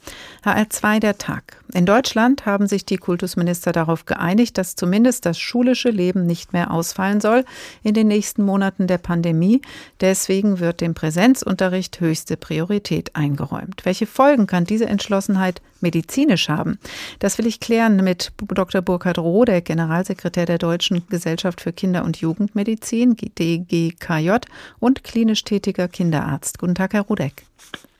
HR2 0.45 1.01
der 1.01 1.17
Tag. 1.17 1.61
In 1.73 1.85
Deutschland 1.85 2.45
haben 2.45 2.67
sich 2.67 2.85
die 2.85 2.95
Kultusminister 2.95 3.73
darauf 3.73 4.05
geeinigt, 4.05 4.57
dass 4.57 4.77
zumindest 4.77 5.25
das 5.25 5.37
schulische 5.37 5.89
Leben 5.89 6.25
nicht 6.25 6.53
mehr 6.53 6.71
ausfallen 6.71 7.19
soll 7.19 7.43
in 7.83 7.93
den 7.93 8.07
nächsten 8.07 8.41
Monaten 8.41 8.87
der 8.87 8.97
Pandemie. 8.97 9.61
Deswegen 9.99 10.61
wird 10.61 10.79
dem 10.79 10.93
Präsenzunterricht 10.93 11.99
höchste 11.99 12.37
Priorität 12.37 13.13
eingeräumt. 13.17 13.81
Welche 13.83 14.05
Folgen 14.05 14.47
kann 14.47 14.63
diese 14.63 14.85
Entschlossenheit 14.85 15.61
medizinisch 15.81 16.47
haben? 16.47 16.79
Das 17.19 17.37
will 17.37 17.47
ich 17.47 17.59
klären 17.59 17.97
mit 17.97 18.31
Dr. 18.37 18.81
Burkhard 18.81 19.17
Rodeck, 19.17 19.65
Generalsekretär 19.65 20.45
der 20.45 20.60
Deutschen 20.61 21.07
Gesellschaft 21.09 21.61
für 21.61 21.73
Kinder- 21.73 22.03
und 22.03 22.17
Jugendmedizin, 22.17 23.15
DGKJ, 23.15 24.31
und 24.79 25.03
klinisch 25.03 25.43
tätiger 25.43 25.87
Kinderarzt. 25.87 26.59
Guten 26.59 26.75
Tag, 26.75 26.93
Herr 26.93 27.01
Rudeck. 27.01 27.43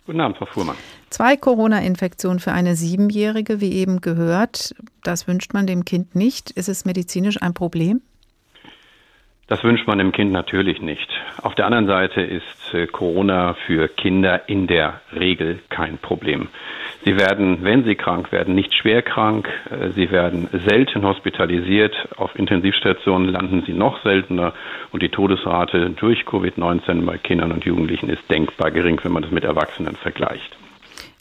Guten 0.05 0.19
Abend, 0.19 0.37
Frau 0.37 0.45
Fuhrmann. 0.45 0.75
Zwei 1.09 1.37
Corona-Infektionen 1.37 2.39
für 2.39 2.51
eine 2.51 2.75
Siebenjährige, 2.75 3.61
wie 3.61 3.73
eben 3.73 4.01
gehört. 4.01 4.75
Das 5.03 5.27
wünscht 5.27 5.53
man 5.53 5.67
dem 5.67 5.85
Kind 5.85 6.15
nicht. 6.15 6.51
Ist 6.51 6.69
es 6.69 6.85
medizinisch 6.85 7.41
ein 7.41 7.53
Problem? 7.53 8.01
Das 9.51 9.65
wünscht 9.65 9.85
man 9.85 9.97
dem 9.97 10.13
Kind 10.13 10.31
natürlich 10.31 10.81
nicht. 10.81 11.09
Auf 11.41 11.55
der 11.55 11.65
anderen 11.65 11.85
Seite 11.85 12.21
ist 12.21 12.73
äh, 12.73 12.87
Corona 12.87 13.53
für 13.67 13.89
Kinder 13.89 14.47
in 14.47 14.65
der 14.65 15.01
Regel 15.13 15.59
kein 15.67 15.97
Problem. 15.97 16.47
Sie 17.03 17.17
werden, 17.17 17.57
wenn 17.61 17.83
sie 17.83 17.95
krank 17.95 18.31
werden, 18.31 18.55
nicht 18.55 18.73
schwer 18.73 19.01
krank. 19.01 19.49
Äh, 19.69 19.89
sie 19.89 20.09
werden 20.09 20.47
selten 20.53 21.03
hospitalisiert. 21.03 21.93
Auf 22.15 22.33
Intensivstationen 22.39 23.27
landen 23.27 23.61
sie 23.67 23.73
noch 23.73 24.01
seltener. 24.03 24.53
Und 24.93 25.03
die 25.03 25.09
Todesrate 25.09 25.89
durch 25.89 26.21
Covid-19 26.21 27.05
bei 27.05 27.17
Kindern 27.17 27.51
und 27.51 27.65
Jugendlichen 27.65 28.09
ist 28.09 28.23
denkbar 28.31 28.71
gering, 28.71 29.01
wenn 29.03 29.11
man 29.11 29.23
das 29.23 29.33
mit 29.33 29.43
Erwachsenen 29.43 29.97
vergleicht. 29.97 30.55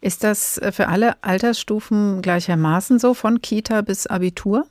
Ist 0.01 0.23
das 0.23 0.57
äh, 0.59 0.71
für 0.71 0.87
alle 0.87 1.15
Altersstufen 1.23 2.23
gleichermaßen 2.23 3.01
so, 3.01 3.13
von 3.13 3.43
Kita 3.43 3.83
bis 3.83 4.07
Abitur? 4.07 4.67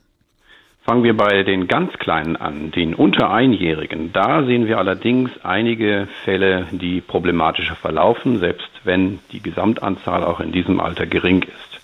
Fangen 0.82 1.04
wir 1.04 1.16
bei 1.16 1.42
den 1.42 1.68
ganz 1.68 1.92
Kleinen 1.98 2.36
an, 2.36 2.70
den 2.70 2.94
unter 2.94 3.30
Einjährigen. 3.30 4.12
Da 4.12 4.44
sehen 4.44 4.66
wir 4.66 4.78
allerdings 4.78 5.30
einige 5.44 6.08
Fälle, 6.24 6.66
die 6.70 7.00
problematischer 7.00 7.76
verlaufen, 7.76 8.38
selbst 8.38 8.70
wenn 8.84 9.18
die 9.30 9.42
Gesamtanzahl 9.42 10.24
auch 10.24 10.40
in 10.40 10.52
diesem 10.52 10.80
Alter 10.80 11.06
gering 11.06 11.42
ist. 11.42 11.80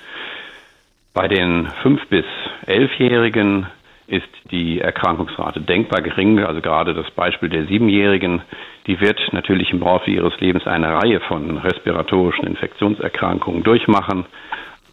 Bei 1.13 1.29
den 1.29 1.69
5- 1.83 2.09
bis 2.09 2.25
11-Jährigen 2.67 3.67
ist 4.07 4.29
die 4.51 4.81
Erkrankungsrate 4.81 5.61
denkbar 5.61 6.01
gering. 6.01 6.39
Also 6.39 6.61
gerade 6.61 6.95
das 6.95 7.11
Beispiel 7.11 7.49
der 7.49 7.67
Siebenjährigen, 7.67 8.43
die 8.87 9.01
wird 9.01 9.21
natürlich 9.33 9.73
im 9.73 9.81
Laufe 9.81 10.11
ihres 10.11 10.39
Lebens 10.41 10.67
eine 10.67 10.95
Reihe 10.95 11.21
von 11.21 11.59
respiratorischen 11.59 12.47
Infektionserkrankungen 12.47 13.63
durchmachen. 13.63 14.27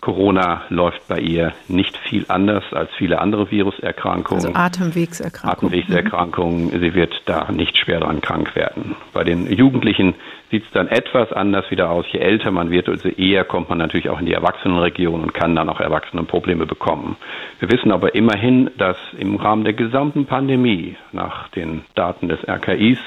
Corona 0.03 0.63
läuft 0.67 1.07
bei 1.07 1.17
ihr 1.17 1.53
nicht 1.69 1.97
viel 1.97 2.25
anders 2.27 2.65
als 2.73 2.89
viele 2.97 3.21
andere 3.21 3.49
Viruserkrankungen. 3.49 4.47
Also 4.47 4.53
Atemwegserkrankungen. 4.53 5.73
Atemwegserkrankungen. 5.73 6.69
Sie 6.71 6.93
wird 6.93 7.21
da 7.23 7.49
nicht 7.53 7.77
schwer 7.77 8.01
dran 8.01 8.19
krank 8.19 8.53
werden. 8.53 8.97
Bei 9.13 9.23
den 9.23 9.49
Jugendlichen 9.49 10.15
sieht 10.51 10.65
es 10.65 10.71
dann 10.71 10.89
etwas 10.89 11.31
anders 11.31 11.71
wieder 11.71 11.89
aus. 11.89 12.05
Je 12.11 12.19
älter 12.19 12.51
man 12.51 12.69
wird, 12.69 12.89
also 12.89 13.07
eher 13.07 13.45
kommt 13.45 13.69
man 13.69 13.77
natürlich 13.77 14.09
auch 14.09 14.19
in 14.19 14.25
die 14.25 14.33
Erwachsenenregion 14.33 15.21
und 15.23 15.33
kann 15.33 15.55
dann 15.55 15.69
auch 15.69 15.79
Erwachsenenprobleme 15.79 16.65
bekommen. 16.65 17.15
Wir 17.59 17.71
wissen 17.71 17.93
aber 17.93 18.13
immerhin, 18.13 18.71
dass 18.77 18.97
im 19.17 19.37
Rahmen 19.37 19.63
der 19.63 19.73
gesamten 19.73 20.25
Pandemie 20.25 20.97
nach 21.13 21.47
den 21.47 21.85
Daten 21.95 22.27
des 22.27 22.45
RKIs 22.45 22.99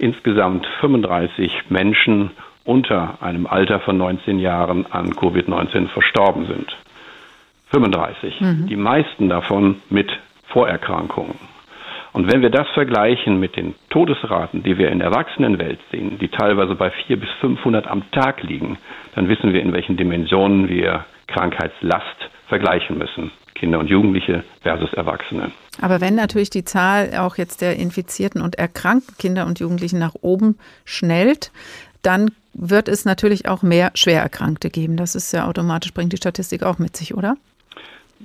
insgesamt 0.00 0.66
35 0.80 1.70
Menschen 1.70 2.32
unter 2.64 3.22
einem 3.22 3.46
Alter 3.46 3.80
von 3.80 3.96
19 3.96 4.38
Jahren 4.38 4.86
an 4.86 5.12
Covid-19 5.12 5.88
verstorben 5.88 6.46
sind. 6.46 6.76
35. 7.70 8.40
Mhm. 8.40 8.66
Die 8.66 8.76
meisten 8.76 9.28
davon 9.28 9.80
mit 9.90 10.10
Vorerkrankungen. 10.48 11.34
Und 12.12 12.30
wenn 12.30 12.42
wir 12.42 12.50
das 12.50 12.68
vergleichen 12.74 13.40
mit 13.40 13.56
den 13.56 13.74
Todesraten, 13.88 14.62
die 14.62 14.76
wir 14.76 14.90
in 14.90 14.98
der 14.98 15.08
Erwachsenenwelt 15.08 15.80
sehen, 15.90 16.18
die 16.18 16.28
teilweise 16.28 16.74
bei 16.74 16.90
400 16.90 17.20
bis 17.20 17.30
500 17.40 17.86
am 17.86 18.10
Tag 18.10 18.42
liegen, 18.42 18.76
dann 19.14 19.28
wissen 19.28 19.54
wir, 19.54 19.62
in 19.62 19.72
welchen 19.72 19.96
Dimensionen 19.96 20.68
wir 20.68 21.06
Krankheitslast 21.26 22.28
vergleichen 22.48 22.98
müssen. 22.98 23.30
Kinder 23.54 23.78
und 23.78 23.88
Jugendliche 23.88 24.44
versus 24.60 24.92
Erwachsene. 24.92 25.52
Aber 25.80 26.00
wenn 26.00 26.14
natürlich 26.14 26.50
die 26.50 26.64
Zahl 26.64 27.16
auch 27.16 27.38
jetzt 27.38 27.62
der 27.62 27.76
infizierten 27.76 28.42
und 28.42 28.56
erkrankten 28.56 29.16
Kinder 29.16 29.46
und 29.46 29.60
Jugendlichen 29.60 29.98
nach 29.98 30.14
oben 30.20 30.58
schnellt, 30.84 31.50
dann 32.02 32.32
wird 32.54 32.88
es 32.88 33.04
natürlich 33.04 33.48
auch 33.48 33.62
mehr 33.62 33.90
Schwererkrankte 33.94 34.70
geben. 34.70 34.96
Das 34.96 35.14
ist 35.14 35.32
ja 35.32 35.46
automatisch, 35.46 35.92
bringt 35.94 36.12
die 36.12 36.18
Statistik 36.18 36.62
auch 36.62 36.78
mit 36.78 36.96
sich, 36.96 37.14
oder? 37.14 37.36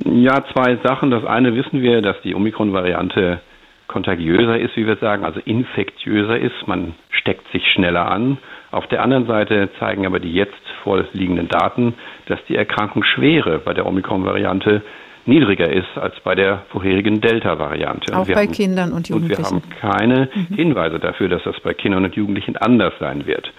Ja, 0.03 0.43
zwei 0.53 0.77
Sachen. 0.83 1.11
Das 1.11 1.25
eine 1.25 1.55
wissen 1.55 1.81
wir, 1.81 2.01
dass 2.01 2.21
die 2.23 2.35
Omikron-Variante 2.35 3.41
kontagiöser 3.87 4.59
ist, 4.59 4.75
wie 4.75 4.85
wir 4.85 4.97
sagen, 4.97 5.23
also 5.23 5.39
infektiöser 5.39 6.37
ist. 6.37 6.67
Man 6.67 6.93
steckt 7.09 7.49
sich 7.51 7.63
schneller 7.73 8.09
an. 8.11 8.37
Auf 8.69 8.85
der 8.87 9.01
anderen 9.01 9.27
Seite 9.27 9.69
zeigen 9.79 10.05
aber 10.05 10.19
die 10.19 10.33
jetzt 10.33 10.53
vorliegenden 10.83 11.47
Daten, 11.47 11.95
dass 12.27 12.39
die 12.49 12.55
Erkrankungsschwere 12.55 13.59
bei 13.59 13.73
der 13.73 13.85
Omikron-Variante 13.85 14.83
niedriger 15.27 15.69
ist 15.69 15.97
als 15.97 16.19
bei 16.21 16.35
der 16.35 16.63
vorherigen 16.69 17.21
Delta-Variante. 17.21 18.15
Auch 18.15 18.27
bei 18.27 18.45
haben, 18.45 18.51
Kindern 18.51 18.93
und 18.93 19.09
Jugendlichen. 19.09 19.43
Und 19.43 19.81
wir 19.81 19.89
haben 19.89 19.97
keine 19.97 20.29
mhm. 20.33 20.55
Hinweise 20.55 20.99
dafür, 20.99 21.29
dass 21.29 21.43
das 21.43 21.59
bei 21.61 21.73
Kindern 21.73 22.05
und 22.05 22.15
Jugendlichen 22.15 22.57
anders 22.57 22.93
sein 22.99 23.25
wird. 23.25 23.51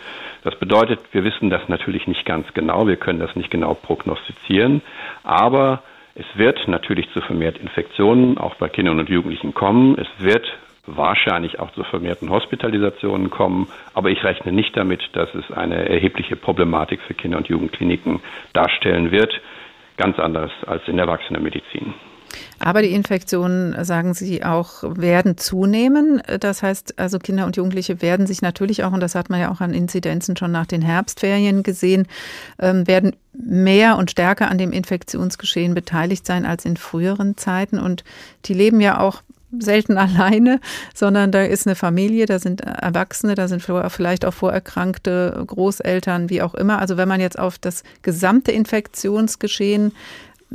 Das 0.44 0.59
bedeutet, 0.59 1.00
wir 1.12 1.24
wissen 1.24 1.50
das 1.50 1.68
natürlich 1.68 2.07
nicht 2.07 2.24
ganz 2.24 2.46
genau, 2.54 2.87
wir 2.87 2.96
können 2.96 3.18
das 3.18 3.35
nicht 3.37 3.50
genau 3.50 3.74
prognostizieren, 3.74 4.83
aber 5.24 5.83
es 6.14 6.26
wird 6.35 6.66
natürlich 6.68 7.09
zu 7.12 7.20
vermehrt 7.20 7.59
Infektionen 7.59 8.38
auch 8.38 8.54
bei 8.57 8.68
Kindern 8.68 8.98
und 8.98 9.09
Jugendlichen 9.09 9.54
kommen. 9.54 9.96
Es 9.98 10.09
wird 10.18 10.46
wahrscheinlich 10.87 11.61
auch 11.61 11.70
zu 11.72 11.85
vermehrten 11.85 12.31
Hospitalisationen 12.31 13.31
kommen, 13.31 13.68
aber 13.94 14.11
ich 14.11 14.24
rechne 14.24 14.52
nicht 14.52 14.76
damit, 14.76 15.02
dass 15.12 15.33
es 15.35 15.50
eine 15.52 15.88
erhebliche 15.88 16.37
Problematik 16.37 17.00
für 17.02 17.14
Kinder- 17.14 17.38
und 17.38 17.48
Jugendkliniken 17.48 18.20
darstellen 18.52 19.11
wird 19.11 19.40
ganz 19.99 20.19
anders 20.19 20.51
als 20.67 20.83
in 20.87 20.97
der 20.97 21.07
Erwachsenenmedizin. 21.07 21.95
Aber 22.59 22.83
die 22.83 22.93
Infektionen, 22.93 23.85
sagen 23.85 24.15
Sie 24.15 24.45
auch, 24.45 24.83
werden 24.83 25.39
zunehmen. 25.39 26.21
Das 26.41 26.63
heißt, 26.63 26.99
also 26.99 27.19
Kinder 27.19 27.47
und 27.47 27.57
Jugendliche 27.57 28.03
werden 28.03 28.27
sich 28.27 28.43
natürlich 28.43 28.85
auch, 28.85 28.93
und 28.93 29.01
das 29.01 29.15
hat 29.15 29.31
man 29.31 29.41
ja 29.41 29.51
auch 29.51 29.61
an 29.61 29.73
Inzidenzen 29.73 30.37
schon 30.37 30.53
nach 30.53 30.67
den 30.67 30.83
Herbstferien 30.83 31.63
gesehen, 31.63 32.07
ähm, 32.59 32.87
werden 32.87 33.17
mehr 33.33 33.97
und 33.97 34.11
stärker 34.11 34.51
an 34.51 34.59
dem 34.59 34.73
Infektionsgeschehen 34.73 35.75
beteiligt 35.75 36.27
sein 36.27 36.45
als 36.45 36.65
in 36.65 36.77
früheren 36.77 37.37
Zeiten. 37.37 37.79
Und 37.79 38.05
die 38.45 38.55
leben 38.55 38.81
ja 38.81 39.01
auch 39.01 39.23
selten 39.59 39.99
alleine, 39.99 40.61
sondern 40.95 41.33
da 41.33 41.43
ist 41.43 41.67
eine 41.67 41.77
Familie, 41.77 42.27
da 42.27 42.39
sind 42.39 42.61
Erwachsene, 42.61 43.35
da 43.35 43.49
sind 43.49 43.63
vielleicht 43.63 44.25
auch 44.25 44.35
vorerkrankte 44.35 45.43
Großeltern, 45.47 46.31
wie 46.31 46.43
auch 46.43 46.55
immer. 46.55 46.79
Also 46.79 46.97
wenn 46.97 47.09
man 47.09 47.21
jetzt 47.21 47.39
auf 47.39 47.59
das 47.59 47.83
gesamte 48.03 48.53
Infektionsgeschehen 48.53 49.93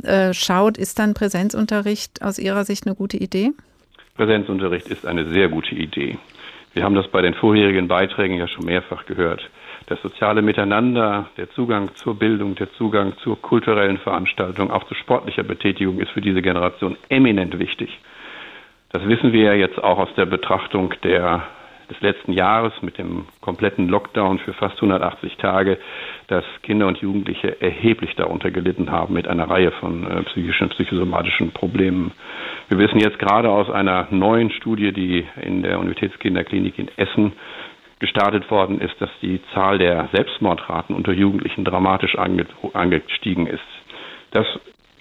äh, 0.02 0.32
schaut, 0.34 0.76
ist 0.78 0.98
dann 0.98 1.14
Präsenzunterricht 1.14 2.22
aus 2.22 2.38
Ihrer 2.38 2.64
Sicht 2.64 2.86
eine 2.86 2.94
gute 2.94 3.16
Idee? 3.16 3.52
Präsenzunterricht 4.16 4.88
ist 4.88 5.06
eine 5.06 5.28
sehr 5.30 5.48
gute 5.48 5.74
Idee. 5.74 6.18
Wir 6.72 6.82
haben 6.82 6.94
das 6.94 7.08
bei 7.08 7.22
den 7.22 7.34
vorherigen 7.34 7.86
Beiträgen 7.86 8.36
ja 8.36 8.48
schon 8.48 8.64
mehrfach 8.64 9.06
gehört. 9.06 9.48
Das 9.86 10.00
soziale 10.02 10.42
Miteinander, 10.42 11.28
der 11.36 11.50
Zugang 11.50 11.94
zur 11.94 12.18
Bildung, 12.18 12.54
der 12.54 12.72
Zugang 12.72 13.12
zur 13.22 13.40
kulturellen 13.40 13.98
Veranstaltung, 13.98 14.70
auch 14.70 14.84
zu 14.84 14.94
sportlicher 14.94 15.42
Betätigung 15.42 16.00
ist 16.00 16.10
für 16.10 16.20
diese 16.20 16.42
Generation 16.42 16.96
eminent 17.08 17.58
wichtig. 17.58 18.00
Das 18.94 19.04
wissen 19.08 19.32
wir 19.32 19.42
ja 19.42 19.54
jetzt 19.54 19.82
auch 19.82 19.98
aus 19.98 20.14
der 20.16 20.24
Betrachtung 20.24 20.94
der, 21.02 21.42
des 21.90 22.00
letzten 22.00 22.32
Jahres 22.32 22.72
mit 22.80 22.96
dem 22.96 23.24
kompletten 23.40 23.88
Lockdown 23.88 24.38
für 24.38 24.52
fast 24.52 24.76
180 24.76 25.36
Tage, 25.36 25.78
dass 26.28 26.44
Kinder 26.62 26.86
und 26.86 26.98
Jugendliche 26.98 27.60
erheblich 27.60 28.14
darunter 28.14 28.52
gelitten 28.52 28.92
haben 28.92 29.14
mit 29.14 29.26
einer 29.26 29.50
Reihe 29.50 29.72
von 29.72 30.08
äh, 30.08 30.22
psychischen, 30.22 30.68
psychosomatischen 30.68 31.50
Problemen. 31.50 32.12
Wir 32.68 32.78
wissen 32.78 33.00
jetzt 33.00 33.18
gerade 33.18 33.50
aus 33.50 33.68
einer 33.68 34.06
neuen 34.12 34.52
Studie, 34.52 34.92
die 34.92 35.26
in 35.42 35.64
der 35.64 35.80
Universitätskinderklinik 35.80 36.78
in 36.78 36.88
Essen 36.96 37.32
gestartet 37.98 38.48
worden 38.48 38.80
ist, 38.80 38.94
dass 39.00 39.10
die 39.22 39.40
Zahl 39.54 39.78
der 39.78 40.08
Selbstmordraten 40.12 40.94
unter 40.94 41.10
Jugendlichen 41.10 41.64
dramatisch 41.64 42.16
angestiegen 42.16 43.48
ist. 43.48 43.64
Das 44.30 44.46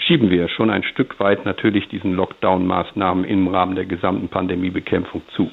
schieben 0.06 0.30
wir 0.30 0.50
schon 0.50 0.70
ein 0.70 0.84
Stück 0.84 1.20
weit 1.20 1.46
natürlich 1.46 1.88
diesen 1.88 2.16
Lockdown-Maßnahmen 2.16 3.24
im 3.26 3.48
Rahmen 3.48 3.76
der 3.76 3.86
gesamten 3.86 4.30
Pandemiebekämpfung 4.30 5.22
zu. 5.36 5.52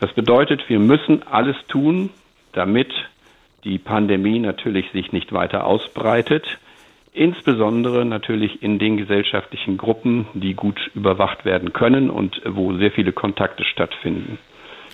Das 0.00 0.12
bedeutet, 0.12 0.68
wir 0.68 0.80
müssen 0.80 1.22
alles 1.30 1.56
tun, 1.68 2.10
damit 2.52 2.92
die 3.64 3.78
Pandemie 3.78 4.40
natürlich 4.40 4.90
sich 4.92 5.12
nicht 5.12 5.32
weiter 5.32 5.64
ausbreitet, 5.64 6.58
insbesondere 7.12 8.04
natürlich 8.04 8.62
in 8.62 8.78
den 8.78 8.96
gesellschaftlichen 8.96 9.76
Gruppen, 9.76 10.26
die 10.34 10.54
gut 10.54 10.90
überwacht 10.94 11.44
werden 11.44 11.72
können 11.72 12.10
und 12.10 12.40
wo 12.44 12.74
sehr 12.74 12.90
viele 12.90 13.12
Kontakte 13.12 13.64
stattfinden. 13.64 14.38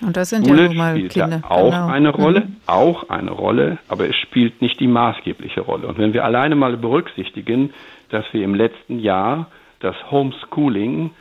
Und 0.01 0.15
das 0.15 0.29
sind 0.29 0.47
Schule 0.47 0.63
ja 0.63 0.67
nun 0.67 0.77
mal 0.77 0.95
spielt 0.95 1.13
Kinder. 1.13 1.41
Auch 1.47 1.71
genau. 1.71 1.87
eine 1.87 2.09
Rolle, 2.09 2.41
mhm. 2.41 2.55
auch 2.67 3.09
eine 3.09 3.31
Rolle, 3.31 3.79
aber 3.87 4.07
es 4.07 4.15
spielt 4.15 4.61
nicht 4.61 4.79
die 4.79 4.87
maßgebliche 4.87 5.61
Rolle. 5.61 5.87
Und 5.87 5.97
wenn 5.97 6.13
wir 6.13 6.23
alleine 6.23 6.55
mal 6.55 6.77
berücksichtigen, 6.77 7.73
dass 8.09 8.25
wir 8.33 8.43
im 8.43 8.55
letzten 8.55 8.99
Jahr 8.99 9.47
das 9.79 9.95
Homeschooling 10.11 11.11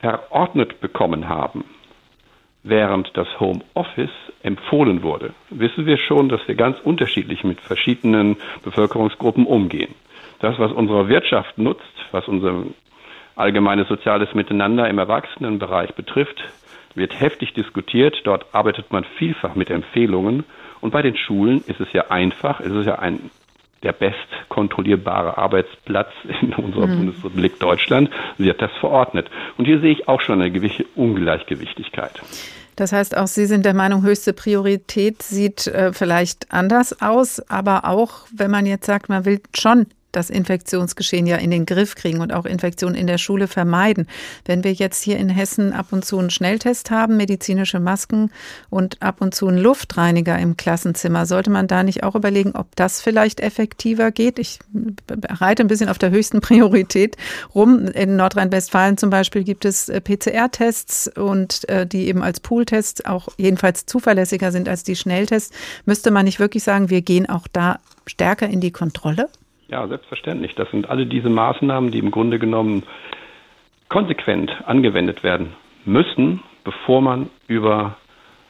verordnet 0.00 0.80
bekommen 0.80 1.28
haben, 1.28 1.64
während 2.62 3.16
das 3.16 3.28
Homeoffice 3.40 4.10
empfohlen 4.42 5.02
wurde, 5.02 5.34
wissen 5.50 5.86
wir 5.86 5.98
schon, 5.98 6.28
dass 6.28 6.46
wir 6.46 6.54
ganz 6.54 6.78
unterschiedlich 6.80 7.44
mit 7.44 7.60
verschiedenen 7.60 8.36
Bevölkerungsgruppen 8.62 9.46
umgehen. 9.46 9.94
Das, 10.40 10.58
was 10.58 10.72
unsere 10.72 11.08
Wirtschaft 11.08 11.58
nutzt, 11.58 11.82
was 12.10 12.28
unser 12.28 12.64
allgemeines 13.36 13.88
soziales 13.88 14.34
Miteinander 14.34 14.88
im 14.88 14.98
Erwachsenenbereich 14.98 15.94
betrifft, 15.94 16.42
wird 16.94 17.18
heftig 17.20 17.52
diskutiert. 17.54 18.16
Dort 18.24 18.54
arbeitet 18.54 18.92
man 18.92 19.04
vielfach 19.18 19.54
mit 19.54 19.70
Empfehlungen. 19.70 20.44
Und 20.80 20.90
bei 20.90 21.02
den 21.02 21.16
Schulen 21.16 21.62
ist 21.66 21.80
es 21.80 21.92
ja 21.92 22.10
einfach, 22.10 22.60
es 22.60 22.72
ist 22.72 22.86
ja 22.86 22.98
ein 22.98 23.30
der 23.82 23.92
best 23.92 24.16
kontrollierbare 24.48 25.38
Arbeitsplatz 25.38 26.10
in 26.40 26.54
unserer 26.54 26.86
mhm. 26.86 26.98
Bundesrepublik 26.98 27.58
Deutschland 27.58 28.10
wird 28.38 28.60
das 28.60 28.72
verordnet. 28.80 29.30
Und 29.56 29.66
hier 29.66 29.80
sehe 29.80 29.92
ich 29.92 30.08
auch 30.08 30.20
schon 30.20 30.40
eine 30.40 30.50
gewisse 30.50 30.84
Ungleichgewichtigkeit. 30.94 32.20
Das 32.76 32.92
heißt, 32.92 33.16
auch 33.16 33.26
Sie 33.26 33.46
sind 33.46 33.64
der 33.64 33.72
Meinung, 33.72 34.02
höchste 34.02 34.34
Priorität 34.34 35.22
sieht 35.22 35.66
äh, 35.66 35.94
vielleicht 35.94 36.52
anders 36.52 37.00
aus, 37.00 37.40
aber 37.48 37.86
auch, 37.86 38.26
wenn 38.34 38.50
man 38.50 38.66
jetzt 38.66 38.84
sagt, 38.84 39.08
man 39.08 39.24
will 39.24 39.40
schon 39.54 39.86
das 40.16 40.30
Infektionsgeschehen 40.30 41.26
ja 41.26 41.36
in 41.36 41.50
den 41.50 41.66
Griff 41.66 41.94
kriegen 41.94 42.20
und 42.20 42.32
auch 42.32 42.46
Infektionen 42.46 42.96
in 42.96 43.06
der 43.06 43.18
Schule 43.18 43.48
vermeiden. 43.48 44.06
Wenn 44.44 44.64
wir 44.64 44.72
jetzt 44.72 45.02
hier 45.02 45.18
in 45.18 45.28
Hessen 45.28 45.72
ab 45.72 45.88
und 45.90 46.04
zu 46.04 46.18
einen 46.18 46.30
Schnelltest 46.30 46.90
haben, 46.90 47.16
medizinische 47.16 47.80
Masken 47.80 48.30
und 48.70 49.02
ab 49.02 49.20
und 49.20 49.34
zu 49.34 49.46
einen 49.46 49.58
Luftreiniger 49.58 50.38
im 50.38 50.56
Klassenzimmer, 50.56 51.26
sollte 51.26 51.50
man 51.50 51.66
da 51.66 51.82
nicht 51.82 52.02
auch 52.02 52.14
überlegen, 52.14 52.52
ob 52.52 52.74
das 52.76 53.00
vielleicht 53.00 53.40
effektiver 53.40 54.10
geht? 54.10 54.38
Ich 54.38 54.58
reite 55.28 55.62
ein 55.62 55.68
bisschen 55.68 55.88
auf 55.88 55.98
der 55.98 56.10
höchsten 56.10 56.40
Priorität 56.46 57.16
rum. 57.54 57.86
In 57.88 58.16
Nordrhein-Westfalen 58.16 58.96
zum 58.96 59.10
Beispiel 59.10 59.44
gibt 59.44 59.64
es 59.64 59.88
äh, 59.88 60.00
PCR-Tests 60.00 61.08
und 61.16 61.68
äh, 61.68 61.86
die 61.86 62.08
eben 62.08 62.22
als 62.22 62.40
Pooltests 62.40 63.04
auch 63.04 63.28
jedenfalls 63.36 63.86
zuverlässiger 63.86 64.50
sind 64.50 64.68
als 64.68 64.82
die 64.82 64.96
Schnelltests. 64.96 65.54
Müsste 65.84 66.10
man 66.10 66.24
nicht 66.24 66.40
wirklich 66.40 66.62
sagen, 66.62 66.90
wir 66.90 67.02
gehen 67.02 67.28
auch 67.28 67.46
da 67.48 67.80
stärker 68.06 68.48
in 68.48 68.60
die 68.60 68.70
Kontrolle? 68.70 69.28
Ja, 69.68 69.86
selbstverständlich. 69.88 70.54
Das 70.54 70.70
sind 70.70 70.88
alle 70.88 71.06
diese 71.06 71.28
Maßnahmen, 71.28 71.90
die 71.90 71.98
im 71.98 72.10
Grunde 72.10 72.38
genommen 72.38 72.84
konsequent 73.88 74.52
angewendet 74.66 75.22
werden 75.22 75.54
müssen, 75.84 76.42
bevor 76.64 77.00
man 77.00 77.30
über 77.48 77.96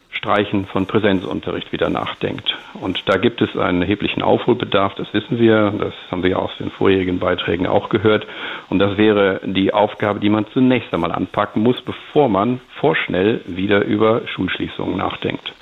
Streichen 0.09 0.65
von 0.65 0.87
Präsenzunterricht 0.87 1.71
wieder 1.71 1.89
nachdenkt. 1.89 2.57
Und 2.73 3.07
da 3.07 3.17
gibt 3.17 3.41
es 3.41 3.55
einen 3.57 3.81
erheblichen 3.81 4.21
Aufholbedarf, 4.21 4.95
das 4.95 5.13
wissen 5.13 5.37
wir, 5.37 5.71
das 5.71 5.93
haben 6.09 6.23
wir 6.23 6.31
ja 6.31 6.37
aus 6.37 6.55
den 6.57 6.71
vorherigen 6.71 7.19
Beiträgen 7.19 7.67
auch 7.67 7.89
gehört. 7.89 8.25
Und 8.69 8.79
das 8.79 8.97
wäre 8.97 9.41
die 9.43 9.73
Aufgabe, 9.73 10.19
die 10.19 10.29
man 10.29 10.47
zunächst 10.53 10.93
einmal 10.93 11.11
anpacken 11.11 11.61
muss, 11.61 11.81
bevor 11.81 12.29
man 12.29 12.61
vorschnell 12.79 13.41
wieder 13.45 13.83
über 13.83 14.27
Schulschließungen 14.27 14.97
nachdenkt. 14.97 15.53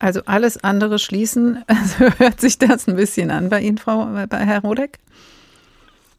Also 0.00 0.22
alles 0.24 0.64
andere 0.64 0.98
schließen, 0.98 1.62
also 1.68 2.06
hört 2.18 2.40
sich 2.40 2.58
das 2.58 2.88
ein 2.88 2.96
bisschen 2.96 3.30
an 3.30 3.50
bei 3.50 3.60
Ihnen, 3.60 3.78
Frau, 3.78 4.08
bei 4.28 4.38
Herr 4.38 4.62
Rodek? 4.62 4.98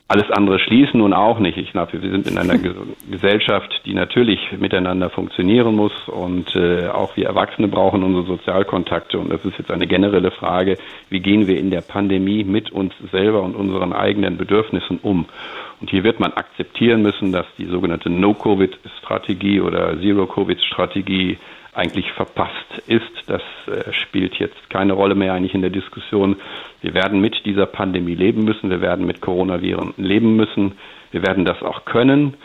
Alles 0.08 0.30
andere 0.30 0.60
schließen 0.60 1.00
nun 1.00 1.14
auch 1.14 1.40
nicht. 1.40 1.58
Ich 1.58 1.72
glaube, 1.72 1.94
wir 2.02 2.12
sind 2.12 2.28
in 2.28 2.38
einer 2.38 2.58
Gesellschaft, 3.10 3.82
die 3.86 3.94
natürlich 3.94 4.40
miteinander 4.60 5.10
funktionieren 5.10 5.74
muss 5.74 5.94
und 6.10 6.54
äh, 6.54 6.90
auch 6.90 7.16
wir 7.16 7.28
Erwachsene 7.28 7.70
brauchen 7.70 8.04
unsere 8.04 8.26
Sozialkontakte. 8.26 9.18
Und 9.18 9.32
das 9.32 9.46
ist 9.46 9.58
jetzt 9.58 9.72
eine 9.72 9.88
generelle 9.88 10.32
Frage, 10.32 10.78
wie 11.10 11.22
gehen 11.22 11.48
wir 11.48 11.58
in 11.58 11.72
der 11.72 11.80
Pandemie 11.80 12.44
mit 12.44 12.74
uns 12.74 12.94
selber 13.14 13.42
und 13.42 13.56
unseren 13.56 13.94
eigenen 13.94 14.36
Bedürfnissen 14.36 15.00
um? 15.02 15.28
Und 15.80 15.90
hier 15.90 16.04
wird 16.04 16.20
man 16.20 16.34
akzeptieren 16.34 17.02
müssen, 17.02 17.32
dass 17.32 17.46
die 17.58 17.68
sogenannte 17.68 18.10
No-Covid-Strategie 18.10 19.62
oder 19.62 19.98
Zero-Covid-Strategie 19.98 21.38
eigentlich 21.74 22.12
verpasst 22.12 22.84
ist. 22.88 23.12
Das 23.28 23.42
äh, 23.68 23.92
spielt 23.94 24.36
jetzt 24.36 24.70
keine 24.70 24.94
Rolle 24.94 25.16
mehr 25.16 25.34
eigentlich 25.34 25.54
in 25.54 25.62
der 25.62 25.70
Diskussion. 25.70 26.38
Wir 26.82 26.94
werden 26.94 27.22
mit 27.22 27.46
dieser 27.46 27.66
Pandemie 27.66 28.16
leben 28.16 28.44
müssen. 28.44 28.70
Wir 28.70 28.82
werden 28.82 29.06
mit 29.06 29.22
Coronaviren 29.22 29.94
leben 29.98 30.36
müssen. 30.36 30.74
Wir 31.12 31.26
werden 31.26 31.46
das 31.46 31.62
auch 31.62 31.86
können. 31.86 32.36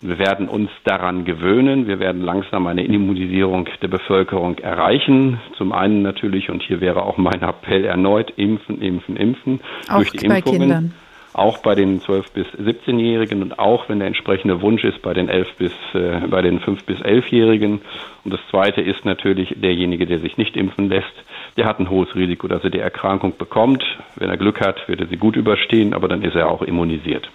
Wir 0.00 0.18
werden 0.18 0.48
uns 0.48 0.70
daran 0.84 1.24
gewöhnen. 1.24 1.86
Wir 1.86 1.98
werden 1.98 2.20
langsam 2.20 2.66
eine 2.66 2.84
Immunisierung 2.84 3.68
der 3.80 3.88
Bevölkerung 3.88 4.58
erreichen. 4.58 5.40
Zum 5.56 5.72
einen 5.72 6.02
natürlich, 6.02 6.50
und 6.50 6.62
hier 6.62 6.82
wäre 6.82 7.02
auch 7.04 7.16
mein 7.16 7.40
Appell 7.40 7.86
erneut, 7.86 8.32
impfen, 8.36 8.82
impfen, 8.82 9.16
impfen. 9.16 9.60
Auch 9.88 9.96
durch 9.96 10.10
die 10.10 10.28
bei 10.28 10.38
Impfungen. 10.38 10.60
Kindern 10.60 10.94
auch 11.34 11.58
bei 11.58 11.74
den 11.74 12.00
12 12.00 12.30
bis 12.30 12.46
17-Jährigen 12.46 13.42
und 13.42 13.58
auch 13.58 13.88
wenn 13.88 13.98
der 13.98 14.06
entsprechende 14.06 14.62
Wunsch 14.62 14.84
ist 14.84 15.02
bei 15.02 15.12
den 15.12 15.28
11 15.28 15.54
bis 15.58 15.72
äh, 15.92 16.20
bei 16.28 16.40
den 16.42 16.60
5 16.60 16.84
bis 16.84 17.00
11-Jährigen. 17.00 17.80
Und 18.24 18.32
das 18.32 18.40
zweite 18.50 18.80
ist 18.80 19.04
natürlich 19.04 19.54
derjenige, 19.56 20.06
der 20.06 20.20
sich 20.20 20.38
nicht 20.38 20.56
impfen 20.56 20.88
lässt, 20.88 21.12
der 21.56 21.66
hat 21.66 21.80
ein 21.80 21.90
hohes 21.90 22.14
Risiko, 22.14 22.46
dass 22.46 22.62
er 22.62 22.70
die 22.70 22.78
Erkrankung 22.78 23.36
bekommt. 23.36 23.84
Wenn 24.16 24.30
er 24.30 24.36
Glück 24.36 24.60
hat, 24.60 24.88
wird 24.88 25.00
er 25.00 25.08
sie 25.08 25.16
gut 25.16 25.36
überstehen, 25.36 25.92
aber 25.92 26.08
dann 26.08 26.22
ist 26.22 26.36
er 26.36 26.48
auch 26.48 26.62
immunisiert. 26.62 27.28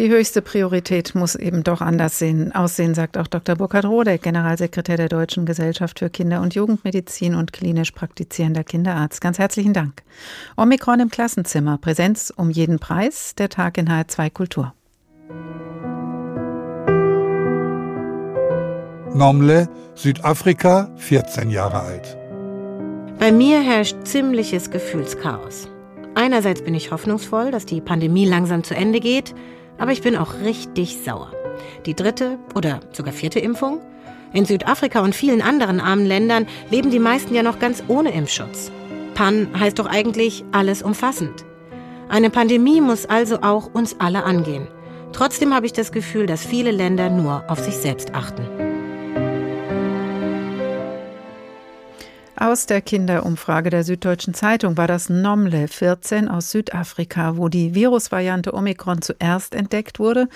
Die 0.00 0.08
höchste 0.08 0.40
Priorität 0.40 1.14
muss 1.14 1.34
eben 1.34 1.62
doch 1.62 1.82
anders 1.82 2.18
sehen, 2.18 2.54
aussehen, 2.54 2.94
sagt 2.94 3.18
auch 3.18 3.26
Dr. 3.26 3.54
Burkhard 3.54 3.84
Rodeck, 3.84 4.22
Generalsekretär 4.22 4.96
der 4.96 5.10
Deutschen 5.10 5.44
Gesellschaft 5.44 5.98
für 5.98 6.08
Kinder- 6.08 6.40
und 6.40 6.54
Jugendmedizin 6.54 7.34
und 7.34 7.52
klinisch 7.52 7.90
praktizierender 7.90 8.64
Kinderarzt. 8.64 9.20
Ganz 9.20 9.38
herzlichen 9.38 9.74
Dank. 9.74 10.02
Omikron 10.56 11.00
im 11.00 11.10
Klassenzimmer, 11.10 11.76
Präsenz 11.76 12.32
um 12.34 12.48
jeden 12.48 12.78
Preis, 12.78 13.34
der 13.34 13.50
Tag 13.50 13.76
in 13.76 13.90
HR2 13.90 14.30
Kultur. 14.30 14.72
Nomle, 19.14 19.68
Südafrika, 19.96 20.94
14 20.96 21.50
Jahre 21.50 21.80
alt. 21.80 22.16
Bei 23.18 23.30
mir 23.30 23.60
herrscht 23.60 23.98
ziemliches 24.04 24.70
Gefühlschaos. 24.70 25.68
Einerseits 26.14 26.62
bin 26.62 26.74
ich 26.74 26.90
hoffnungsvoll, 26.90 27.50
dass 27.50 27.66
die 27.66 27.82
Pandemie 27.82 28.24
langsam 28.24 28.64
zu 28.64 28.74
Ende 28.74 29.00
geht, 29.00 29.34
aber 29.80 29.90
ich 29.90 30.02
bin 30.02 30.16
auch 30.16 30.34
richtig 30.44 30.98
sauer. 31.04 31.32
Die 31.86 31.94
dritte 31.94 32.38
oder 32.54 32.80
sogar 32.92 33.12
vierte 33.12 33.40
Impfung? 33.40 33.80
In 34.32 34.44
Südafrika 34.44 35.00
und 35.00 35.14
vielen 35.14 35.42
anderen 35.42 35.80
armen 35.80 36.06
Ländern 36.06 36.46
leben 36.70 36.90
die 36.90 37.00
meisten 37.00 37.34
ja 37.34 37.42
noch 37.42 37.58
ganz 37.58 37.82
ohne 37.88 38.12
Impfschutz. 38.12 38.70
PAN 39.14 39.48
heißt 39.58 39.80
doch 39.80 39.86
eigentlich 39.86 40.44
alles 40.52 40.82
umfassend. 40.82 41.44
Eine 42.08 42.30
Pandemie 42.30 42.80
muss 42.80 43.06
also 43.06 43.40
auch 43.42 43.74
uns 43.74 43.96
alle 43.98 44.22
angehen. 44.22 44.68
Trotzdem 45.12 45.52
habe 45.52 45.66
ich 45.66 45.72
das 45.72 45.90
Gefühl, 45.90 46.26
dass 46.26 46.46
viele 46.46 46.70
Länder 46.70 47.10
nur 47.10 47.44
auf 47.48 47.58
sich 47.58 47.74
selbst 47.74 48.14
achten. 48.14 48.69
Aus 52.42 52.64
der 52.64 52.80
Kinderumfrage 52.80 53.68
der 53.68 53.84
Süddeutschen 53.84 54.32
Zeitung 54.32 54.78
war 54.78 54.86
das 54.86 55.10
Nomle 55.10 55.68
14 55.68 56.26
aus 56.26 56.50
Südafrika, 56.50 57.36
wo 57.36 57.50
die 57.50 57.74
Virusvariante 57.74 58.54
Omikron 58.54 59.02
zuerst 59.02 59.54
entdeckt 59.54 59.98
wurde, 59.98 60.26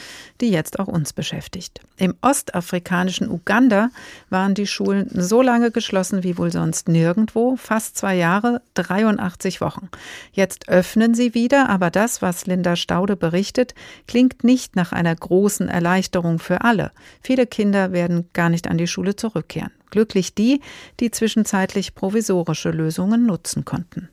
die 0.43 0.51
jetzt 0.51 0.79
auch 0.79 0.87
uns 0.87 1.15
beschäftigt. 1.15 1.81
Im 1.97 2.15
ostafrikanischen 2.21 3.31
Uganda 3.31 3.89
waren 4.29 4.53
die 4.53 4.67
Schulen 4.67 5.09
so 5.15 5.41
lange 5.41 5.71
geschlossen 5.71 6.23
wie 6.25 6.37
wohl 6.37 6.53
sonst 6.53 6.89
nirgendwo, 6.89 7.57
fast 7.57 7.97
zwei 7.97 8.17
Jahre, 8.17 8.61
83 8.75 9.63
Wochen. 9.63 9.89
Jetzt 10.31 10.69
öffnen 10.69 11.15
sie 11.15 11.33
wieder, 11.33 11.71
aber 11.71 11.91
das, 11.91 12.21
was 12.21 12.45
Linda 12.45 12.77
Staude 12.77 13.17
berichtet, 13.17 13.75
klingt 14.07 14.45
nicht 14.45 14.77
nach 14.77 14.93
einer 14.93 15.17
großen 15.17 15.71
Erleichterung 15.71 16.39
für 16.39 16.65
alle. 16.65 16.91
Viele 17.23 17.47
Kinder 17.47 17.93
werden 17.93 18.29
gar 18.35 18.51
nicht 18.51 18.69
an 18.69 18.77
die 18.77 18.89
Schule 18.89 19.17
zurückkehren. 19.17 19.73
Glücklich 19.95 20.35
die, 20.35 20.61
die 20.99 21.13
zwischenzeitlich 21.13 21.95
provisorische 21.95 22.73
Lösungen 22.73 23.27
nutzen 23.27 23.65
konnten. 23.65 24.09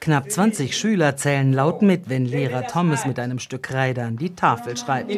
Knapp 0.00 0.30
20 0.32 0.76
Schüler 0.76 1.16
zählen 1.16 1.52
laut 1.52 1.82
mit, 1.82 2.08
wenn 2.08 2.26
Lehrer 2.26 2.66
Thomas 2.66 3.06
mit 3.06 3.20
einem 3.20 3.38
Stück 3.38 3.62
Kreide 3.62 4.02
an 4.02 4.16
die 4.16 4.34
Tafel 4.34 4.76
schreibt. 4.76 5.12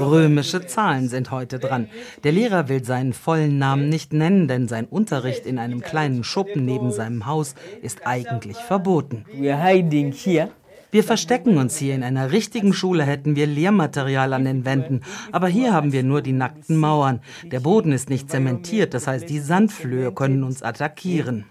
Römische 0.00 0.66
Zahlen 0.66 1.08
sind 1.10 1.30
heute 1.30 1.58
dran. 1.58 1.90
Der 2.24 2.32
Lehrer 2.32 2.70
will 2.70 2.82
seinen 2.84 3.12
vollen 3.12 3.58
Namen 3.58 3.90
nicht 3.90 4.14
nennen, 4.14 4.48
denn 4.48 4.68
sein 4.68 4.86
Unterricht 4.86 5.44
in 5.44 5.58
einem 5.58 5.82
kleinen 5.82 6.24
Schuppen 6.24 6.64
neben 6.64 6.92
seinem 6.92 7.26
Haus 7.26 7.54
ist 7.82 8.06
eigentlich 8.06 8.56
verboten. 8.56 9.26
We 9.34 9.52
are 9.52 9.62
hiding 9.62 10.12
here 10.12 10.48
wir 10.92 11.02
verstecken 11.02 11.56
uns 11.56 11.78
hier. 11.78 11.94
In 11.94 12.04
einer 12.04 12.32
richtigen 12.32 12.74
Schule 12.74 13.04
hätten 13.04 13.34
wir 13.34 13.46
Lehrmaterial 13.46 14.34
an 14.34 14.44
den 14.44 14.66
Wänden. 14.66 15.00
Aber 15.32 15.48
hier 15.48 15.72
haben 15.72 15.92
wir 15.92 16.02
nur 16.02 16.20
die 16.20 16.32
nackten 16.32 16.76
Mauern. 16.76 17.20
Der 17.44 17.60
Boden 17.60 17.92
ist 17.92 18.10
nicht 18.10 18.30
zementiert, 18.30 18.92
das 18.92 19.06
heißt, 19.06 19.28
die 19.28 19.40
Sandflöhe 19.40 20.12
können 20.12 20.44
uns 20.44 20.62
attackieren. 20.62 21.46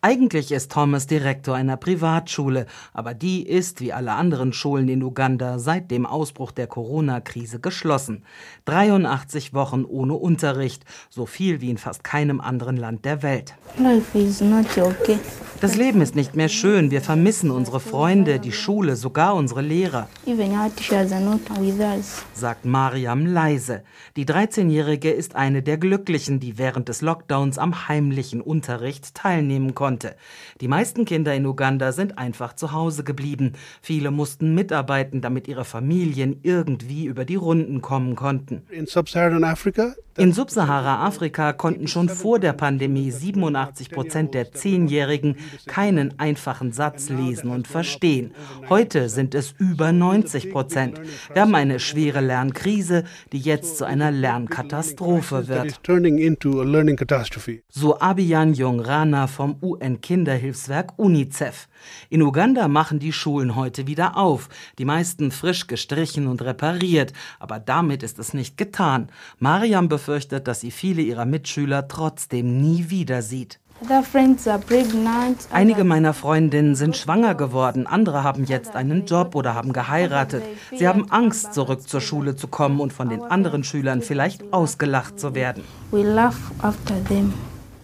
Eigentlich 0.00 0.52
ist 0.52 0.70
Thomas 0.70 1.08
Direktor 1.08 1.56
einer 1.56 1.76
Privatschule, 1.76 2.66
aber 2.92 3.14
die 3.14 3.44
ist, 3.44 3.80
wie 3.80 3.92
alle 3.92 4.12
anderen 4.12 4.52
Schulen 4.52 4.88
in 4.88 5.02
Uganda, 5.02 5.58
seit 5.58 5.90
dem 5.90 6.06
Ausbruch 6.06 6.52
der 6.52 6.68
Corona-Krise 6.68 7.58
geschlossen. 7.58 8.22
83 8.66 9.54
Wochen 9.54 9.84
ohne 9.84 10.14
Unterricht, 10.14 10.84
so 11.10 11.26
viel 11.26 11.60
wie 11.60 11.70
in 11.70 11.78
fast 11.78 12.04
keinem 12.04 12.40
anderen 12.40 12.76
Land 12.76 13.04
der 13.04 13.24
Welt. 13.24 13.56
Das 15.60 15.74
Leben 15.74 16.00
ist 16.00 16.14
nicht 16.14 16.36
mehr 16.36 16.48
schön, 16.48 16.92
wir 16.92 17.00
vermissen 17.00 17.50
unsere 17.50 17.80
Freunde, 17.80 18.38
die 18.38 18.52
Schule, 18.52 18.94
sogar 18.94 19.34
unsere 19.34 19.62
Lehrer, 19.62 20.08
sagt 22.34 22.64
Mariam 22.64 23.26
leise. 23.26 23.82
Die 24.14 24.24
13-Jährige 24.24 25.10
ist 25.10 25.34
eine 25.34 25.64
der 25.64 25.76
Glücklichen, 25.76 26.38
die 26.38 26.56
während 26.56 26.88
des 26.88 27.00
Lockdowns 27.00 27.58
am 27.58 27.88
heimlichen 27.88 28.40
Unterricht 28.40 29.16
teilnehmen 29.16 29.74
konnten 29.74 29.87
konnte. 29.88 30.16
Die 30.60 30.68
meisten 30.68 31.06
Kinder 31.06 31.34
in 31.34 31.46
Uganda 31.46 31.92
sind 31.92 32.18
einfach 32.18 32.52
zu 32.54 32.72
Hause 32.72 33.04
geblieben. 33.04 33.54
Viele 33.80 34.10
mussten 34.10 34.54
mitarbeiten, 34.54 35.22
damit 35.22 35.48
ihre 35.48 35.64
Familien 35.64 36.40
irgendwie 36.42 37.06
über 37.06 37.24
die 37.24 37.36
Runden 37.36 37.80
kommen 37.80 38.14
konnten. 38.14 38.60
In 40.18 40.32
Subsahara-Afrika 40.32 41.52
konnten 41.52 41.86
schon 41.86 42.08
vor 42.08 42.40
der 42.40 42.52
Pandemie 42.52 43.12
87 43.12 43.90
Prozent 43.90 44.34
der 44.34 44.50
Zehnjährigen 44.50 45.36
keinen 45.66 46.18
einfachen 46.18 46.72
Satz 46.72 47.08
lesen 47.08 47.50
und 47.50 47.68
verstehen. 47.68 48.32
Heute 48.68 49.10
sind 49.10 49.36
es 49.36 49.54
über 49.58 49.92
90 49.92 50.50
Prozent. 50.50 51.00
Wir 51.32 51.42
haben 51.42 51.54
eine 51.54 51.78
schwere 51.78 52.20
Lernkrise, 52.20 53.04
die 53.30 53.38
jetzt 53.38 53.78
zu 53.78 53.84
einer 53.84 54.10
Lernkatastrophe 54.10 55.46
wird. 55.46 55.80
So 57.68 58.00
Abiyan 58.00 58.54
Jongrana 58.54 59.28
vom 59.28 59.56
UN-Kinderhilfswerk 59.80 60.92
UNICEF. 60.96 61.68
In 62.10 62.22
Uganda 62.22 62.68
machen 62.68 62.98
die 62.98 63.12
Schulen 63.12 63.56
heute 63.56 63.86
wieder 63.86 64.16
auf, 64.16 64.48
die 64.78 64.84
meisten 64.84 65.30
frisch 65.30 65.66
gestrichen 65.66 66.26
und 66.26 66.42
repariert, 66.42 67.12
aber 67.38 67.58
damit 67.58 68.02
ist 68.02 68.18
es 68.18 68.34
nicht 68.34 68.56
getan. 68.56 69.08
Mariam 69.38 69.88
befürchtet, 69.88 70.48
dass 70.48 70.60
sie 70.60 70.70
viele 70.70 71.02
ihrer 71.02 71.24
Mitschüler 71.24 71.88
trotzdem 71.88 72.60
nie 72.60 72.90
wieder 72.90 73.22
sieht. 73.22 73.60
Einige 75.52 75.84
meiner 75.84 76.12
Freundinnen 76.12 76.74
sind 76.74 76.96
schwanger 76.96 77.34
geworden, 77.36 77.86
andere 77.86 78.24
haben 78.24 78.44
jetzt 78.44 78.74
einen 78.74 79.06
Job 79.06 79.36
oder 79.36 79.54
haben 79.54 79.72
geheiratet. 79.72 80.42
Sie 80.76 80.88
haben 80.88 81.10
Angst, 81.10 81.54
zurück 81.54 81.88
zur 81.88 82.00
Schule 82.00 82.34
zu 82.34 82.48
kommen 82.48 82.80
und 82.80 82.92
von 82.92 83.08
den 83.08 83.22
anderen 83.22 83.62
Schülern 83.62 84.02
vielleicht 84.02 84.52
ausgelacht 84.52 85.20
zu 85.20 85.34
werden. 85.34 85.62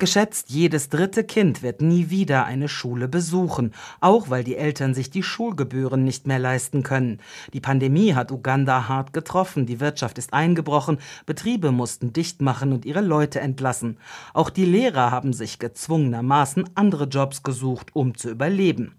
Geschätzt 0.01 0.51
jedes 0.51 0.89
dritte 0.89 1.23
Kind 1.23 1.63
wird 1.63 1.81
nie 1.81 2.11
wieder 2.11 2.45
eine 2.47 2.69
Schule 2.69 3.07
besuchen, 3.07 3.73
auch 4.01 4.29
weil 4.29 4.43
die 4.43 4.57
Eltern 4.57 4.93
sich 4.93 5.09
die 5.09 5.23
Schulgebühren 5.23 6.03
nicht 6.03 6.27
mehr 6.27 6.41
leisten 6.41 6.83
können. 6.83 7.21
Die 7.53 7.61
Pandemie 7.61 8.15
hat 8.15 8.33
Uganda 8.33 8.89
hart 8.89 9.13
getroffen, 9.13 9.67
die 9.67 9.79
Wirtschaft 9.79 10.19
ist 10.19 10.35
eingebrochen, 10.35 10.99
Betriebe 11.27 11.71
mussten 11.71 12.13
dicht 12.13 12.43
machen 12.43 12.73
und 12.73 12.85
ihre 12.85 13.03
Leute 13.03 13.41
entlassen. 13.41 13.99
Auch 14.33 14.51
die 14.51 14.65
Lehrer 14.65 15.13
haben 15.13 15.33
sich 15.33 15.61
gezwungenermaßen 15.61 16.71
andere 16.75 17.05
Jobs 17.05 17.45
gesucht, 17.45 17.91
um 17.93 18.17
zu 18.17 18.31
überleben. 18.31 18.97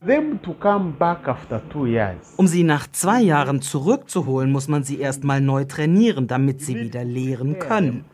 Um 2.37 2.47
sie 2.47 2.63
nach 2.63 2.87
zwei 2.91 3.21
Jahren 3.21 3.61
zurückzuholen, 3.61 4.49
muss 4.49 4.69
man 4.69 4.83
sie 4.83 4.99
erst 4.99 5.25
mal 5.25 5.41
neu 5.41 5.65
trainieren, 5.65 6.27
damit 6.27 6.61
sie 6.61 6.75
wieder 6.79 7.03
lehren 7.03 7.59
können. 7.59 8.05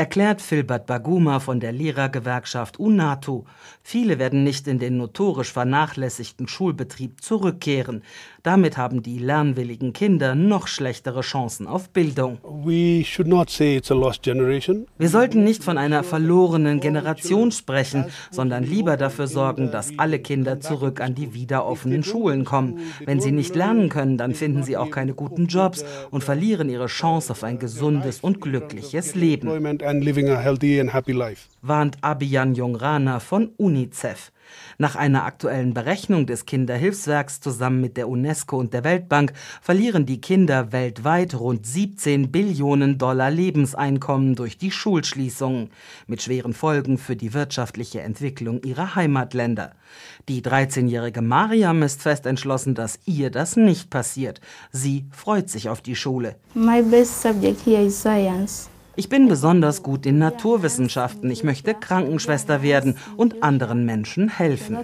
Erklärt 0.00 0.40
Filbert 0.40 0.86
Baguma 0.86 1.40
von 1.40 1.58
der 1.58 1.72
Lehrergewerkschaft 1.72 2.78
UNATO. 2.78 3.46
Viele 3.82 4.20
werden 4.20 4.44
nicht 4.44 4.68
in 4.68 4.78
den 4.78 4.96
notorisch 4.96 5.52
vernachlässigten 5.52 6.46
Schulbetrieb 6.46 7.20
zurückkehren. 7.20 8.04
Damit 8.44 8.76
haben 8.76 9.02
die 9.02 9.18
lernwilligen 9.18 9.92
Kinder 9.92 10.36
noch 10.36 10.68
schlechtere 10.68 11.22
Chancen 11.22 11.66
auf 11.66 11.88
Bildung. 11.88 12.38
Wir 14.98 15.08
sollten 15.08 15.42
nicht 15.42 15.64
von 15.64 15.76
einer 15.76 16.04
verlorenen 16.04 16.78
Generation 16.78 17.50
sprechen, 17.50 18.04
sondern 18.30 18.62
lieber 18.62 18.96
dafür 18.96 19.26
sorgen, 19.26 19.72
dass 19.72 19.98
alle 19.98 20.20
Kinder 20.20 20.60
zurück 20.60 21.00
an 21.00 21.16
die 21.16 21.34
wieder 21.34 21.66
offenen 21.66 22.04
Schulen 22.04 22.44
kommen. 22.44 22.78
Wenn 23.04 23.20
sie 23.20 23.32
nicht 23.32 23.56
lernen 23.56 23.88
können, 23.88 24.16
dann 24.16 24.36
finden 24.36 24.62
sie 24.62 24.76
auch 24.76 24.92
keine 24.92 25.14
guten 25.14 25.48
Jobs 25.48 25.84
und 26.12 26.22
verlieren 26.22 26.68
ihre 26.68 26.86
Chance 26.86 27.32
auf 27.32 27.42
ein 27.42 27.58
gesundes 27.58 28.20
und 28.20 28.40
glückliches 28.40 29.16
Leben 29.16 29.48
and 29.88 30.04
living 30.04 30.28
a 30.28 30.40
healthy 30.40 30.78
and 30.78 30.92
happy 30.92 31.12
life. 31.12 31.48
Warnt 31.62 31.96
Abiyan 32.02 32.54
Jongrana 32.54 33.20
von 33.20 33.50
UNICEF. 33.56 34.30
Nach 34.78 34.96
einer 34.96 35.24
aktuellen 35.24 35.74
Berechnung 35.74 36.26
des 36.26 36.46
Kinderhilfswerks 36.46 37.40
zusammen 37.40 37.80
mit 37.80 37.96
der 37.96 38.08
UNESCO 38.08 38.58
und 38.58 38.72
der 38.72 38.84
Weltbank 38.84 39.32
verlieren 39.60 40.06
die 40.06 40.20
Kinder 40.20 40.72
weltweit 40.72 41.34
rund 41.34 41.66
17 41.66 42.30
Billionen 42.30 42.96
Dollar 42.98 43.30
Lebenseinkommen 43.30 44.34
durch 44.34 44.56
die 44.56 44.70
Schulschließungen, 44.70 45.70
mit 46.06 46.22
schweren 46.22 46.52
Folgen 46.52 46.98
für 46.98 47.16
die 47.16 47.34
wirtschaftliche 47.34 48.00
Entwicklung 48.00 48.62
ihrer 48.62 48.94
Heimatländer. 48.94 49.72
Die 50.28 50.42
13-jährige 50.42 51.22
Mariam 51.22 51.82
ist 51.82 52.02
fest 52.02 52.26
entschlossen, 52.26 52.74
dass 52.74 53.00
ihr 53.04 53.30
das 53.30 53.56
nicht 53.56 53.90
passiert. 53.90 54.40
Sie 54.70 55.06
freut 55.10 55.50
sich 55.50 55.68
auf 55.68 55.80
die 55.80 55.96
Schule. 55.96 56.36
My 56.54 56.82
best 56.82 57.20
subject 57.22 57.64
here 57.66 57.84
is 57.84 58.00
science. 58.00 58.68
Ich 58.98 59.08
bin 59.08 59.28
besonders 59.28 59.84
gut 59.84 60.06
in 60.06 60.18
Naturwissenschaften. 60.18 61.30
Ich 61.30 61.44
möchte 61.44 61.72
Krankenschwester 61.72 62.62
werden 62.62 62.96
und 63.16 63.44
anderen 63.44 63.84
Menschen 63.84 64.28
helfen. 64.28 64.76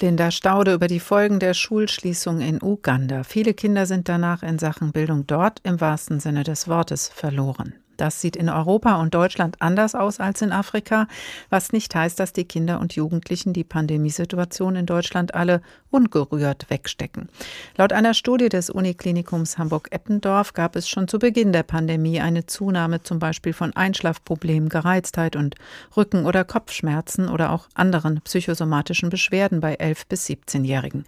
Linda 0.00 0.30
Staude 0.32 0.74
über 0.74 0.88
die 0.88 0.98
Folgen 0.98 1.38
der 1.38 1.54
Schulschließung 1.54 2.40
in 2.40 2.60
Uganda. 2.60 3.22
Viele 3.22 3.54
Kinder 3.54 3.86
sind 3.86 4.08
danach 4.08 4.42
in 4.42 4.58
Sachen 4.58 4.90
Bildung 4.90 5.28
dort 5.28 5.60
im 5.62 5.80
wahrsten 5.80 6.18
Sinne 6.18 6.42
des 6.42 6.66
Wortes 6.66 7.10
verloren. 7.14 7.74
Das 7.98 8.20
sieht 8.20 8.36
in 8.36 8.48
Europa 8.48 8.94
und 9.00 9.12
Deutschland 9.12 9.56
anders 9.58 9.94
aus 9.94 10.20
als 10.20 10.40
in 10.40 10.52
Afrika, 10.52 11.08
was 11.50 11.72
nicht 11.72 11.94
heißt, 11.94 12.18
dass 12.18 12.32
die 12.32 12.44
Kinder 12.44 12.78
und 12.80 12.94
Jugendlichen 12.94 13.52
die 13.52 13.64
Pandemiesituation 13.64 14.76
in 14.76 14.86
Deutschland 14.86 15.34
alle 15.34 15.60
ungerührt 15.90 16.70
wegstecken. 16.70 17.28
Laut 17.76 17.92
einer 17.92 18.14
Studie 18.14 18.48
des 18.48 18.70
Uniklinikums 18.70 19.58
Hamburg-Eppendorf 19.58 20.52
gab 20.52 20.76
es 20.76 20.88
schon 20.88 21.08
zu 21.08 21.18
Beginn 21.18 21.52
der 21.52 21.64
Pandemie 21.64 22.20
eine 22.20 22.46
Zunahme 22.46 23.02
zum 23.02 23.18
Beispiel 23.18 23.52
von 23.52 23.74
Einschlafproblemen, 23.74 24.68
Gereiztheit 24.68 25.34
und 25.34 25.56
Rücken- 25.96 26.24
oder 26.24 26.44
Kopfschmerzen 26.44 27.28
oder 27.28 27.50
auch 27.50 27.66
anderen 27.74 28.20
psychosomatischen 28.20 29.10
Beschwerden 29.10 29.60
bei 29.60 29.78
11- 29.80 30.02
bis 30.08 30.26
17-Jährigen. 30.26 31.04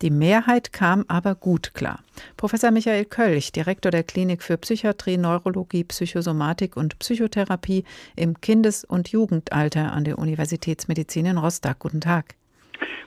Die 0.00 0.10
Mehrheit 0.10 0.72
kam 0.72 1.04
aber 1.06 1.36
gut 1.36 1.72
klar. 1.74 2.00
Professor 2.36 2.70
Michael 2.70 3.04
Kölch, 3.04 3.52
Direktor 3.52 3.90
der 3.90 4.02
Klinik 4.02 4.42
für 4.42 4.58
Psychiatrie, 4.58 5.16
Neurologie, 5.16 5.84
Psychosomatik 5.84 6.31
und 6.76 6.98
Psychotherapie 6.98 7.84
im 8.16 8.40
Kindes- 8.40 8.84
und 8.84 9.08
Jugendalter 9.08 9.92
an 9.92 10.04
der 10.04 10.18
Universitätsmedizin 10.18 11.26
in 11.26 11.38
Rostock. 11.38 11.78
Guten 11.78 12.00
Tag. 12.00 12.34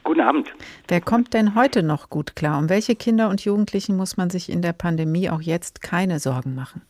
Guten 0.04 0.20
Abend. 0.20 0.52
Wer 0.86 1.00
kommt 1.00 1.34
denn 1.34 1.54
heute 1.54 1.82
noch 1.82 2.10
gut 2.10 2.36
klar? 2.36 2.58
Um 2.58 2.68
welche 2.68 2.94
Kinder 2.94 3.28
und 3.28 3.44
Jugendlichen 3.44 3.96
muss 3.96 4.16
man 4.16 4.30
sich 4.30 4.50
in 4.50 4.62
der 4.62 4.72
Pandemie 4.72 5.30
auch 5.30 5.40
jetzt 5.40 5.82
keine 5.82 6.20
Sorgen 6.20 6.54
machen? 6.54 6.82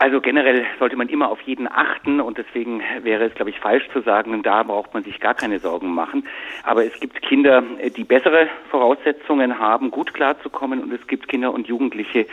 Also 0.00 0.22
generell 0.22 0.64
sollte 0.78 0.96
man 0.96 1.10
immer 1.10 1.30
auf 1.30 1.42
jeden 1.42 1.70
achten 1.70 2.22
und 2.22 2.38
deswegen 2.38 2.82
wäre 3.02 3.24
es, 3.24 3.34
glaube 3.34 3.50
ich, 3.50 3.60
falsch 3.60 3.86
zu 3.92 4.00
sagen, 4.00 4.42
da 4.42 4.62
braucht 4.62 4.94
man 4.94 5.04
sich 5.04 5.20
gar 5.20 5.34
keine 5.34 5.58
Sorgen 5.58 5.92
machen. 5.92 6.26
Aber 6.64 6.86
es 6.86 6.98
gibt 7.00 7.20
Kinder, 7.20 7.62
die 7.94 8.04
bessere 8.04 8.48
Voraussetzungen 8.70 9.58
haben, 9.58 9.90
gut 9.90 10.14
klarzukommen 10.14 10.82
und 10.82 10.90
es 10.90 11.06
gibt 11.06 11.28
Kinder 11.28 11.52
und 11.52 11.68
Jugendliche, 11.68 12.24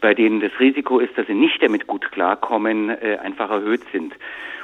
bei 0.00 0.12
denen 0.12 0.40
das 0.40 0.50
Risiko 0.58 0.98
ist, 0.98 1.16
dass 1.16 1.28
sie 1.28 1.34
nicht 1.34 1.62
damit 1.62 1.86
gut 1.86 2.10
klarkommen, 2.10 2.90
äh, 2.90 3.18
einfach 3.22 3.48
erhöht 3.48 3.82
sind 3.92 4.12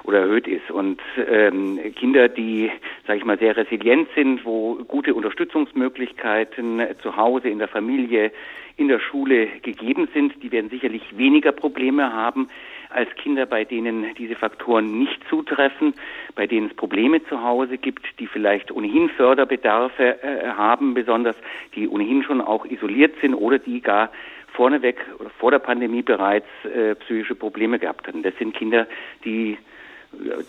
oder 0.02 0.22
erhöht 0.22 0.48
ist. 0.48 0.72
Und 0.72 1.00
ähm, 1.30 1.78
Kinder, 1.94 2.28
die, 2.28 2.72
sage 3.06 3.20
ich 3.20 3.24
mal, 3.24 3.38
sehr 3.38 3.56
resilient 3.56 4.08
sind, 4.16 4.44
wo 4.44 4.74
gute 4.88 5.14
Unterstützungsmöglichkeiten 5.14 6.82
zu 7.00 7.16
Hause, 7.16 7.48
in 7.48 7.60
der 7.60 7.68
Familie, 7.68 8.32
in 8.80 8.88
der 8.88 8.98
Schule 8.98 9.46
gegeben 9.62 10.08
sind, 10.14 10.42
die 10.42 10.50
werden 10.50 10.70
sicherlich 10.70 11.02
weniger 11.16 11.52
Probleme 11.52 12.12
haben 12.12 12.48
als 12.88 13.08
Kinder, 13.14 13.46
bei 13.46 13.64
denen 13.64 14.14
diese 14.16 14.34
Faktoren 14.34 14.98
nicht 14.98 15.20
zutreffen, 15.28 15.94
bei 16.34 16.46
denen 16.46 16.68
es 16.68 16.74
Probleme 16.74 17.22
zu 17.24 17.42
Hause 17.42 17.78
gibt, 17.78 18.04
die 18.18 18.26
vielleicht 18.26 18.72
ohnehin 18.72 19.08
Förderbedarfe 19.10 20.22
äh, 20.22 20.48
haben, 20.48 20.94
besonders 20.94 21.36
die 21.74 21.88
ohnehin 21.88 22.22
schon 22.24 22.40
auch 22.40 22.64
isoliert 22.64 23.14
sind 23.20 23.34
oder 23.34 23.58
die 23.58 23.80
gar 23.80 24.10
vorneweg 24.54 24.96
oder 25.18 25.30
vor 25.30 25.52
der 25.52 25.60
Pandemie 25.60 26.02
bereits 26.02 26.48
äh, 26.64 26.96
psychische 26.96 27.36
Probleme 27.36 27.78
gehabt 27.78 28.08
hatten. 28.08 28.22
Das 28.22 28.34
sind 28.38 28.54
Kinder, 28.54 28.88
die 29.24 29.56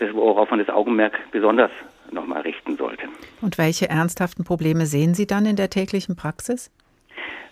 das, 0.00 0.12
worauf 0.12 0.50
man 0.50 0.58
das 0.58 0.68
Augenmerk 0.68 1.18
besonders 1.30 1.70
nochmal 2.10 2.42
richten 2.42 2.76
sollte. 2.76 3.04
Und 3.40 3.58
welche 3.58 3.88
ernsthaften 3.88 4.44
Probleme 4.44 4.86
sehen 4.86 5.14
Sie 5.14 5.26
dann 5.26 5.46
in 5.46 5.56
der 5.56 5.70
täglichen 5.70 6.16
Praxis? 6.16 6.70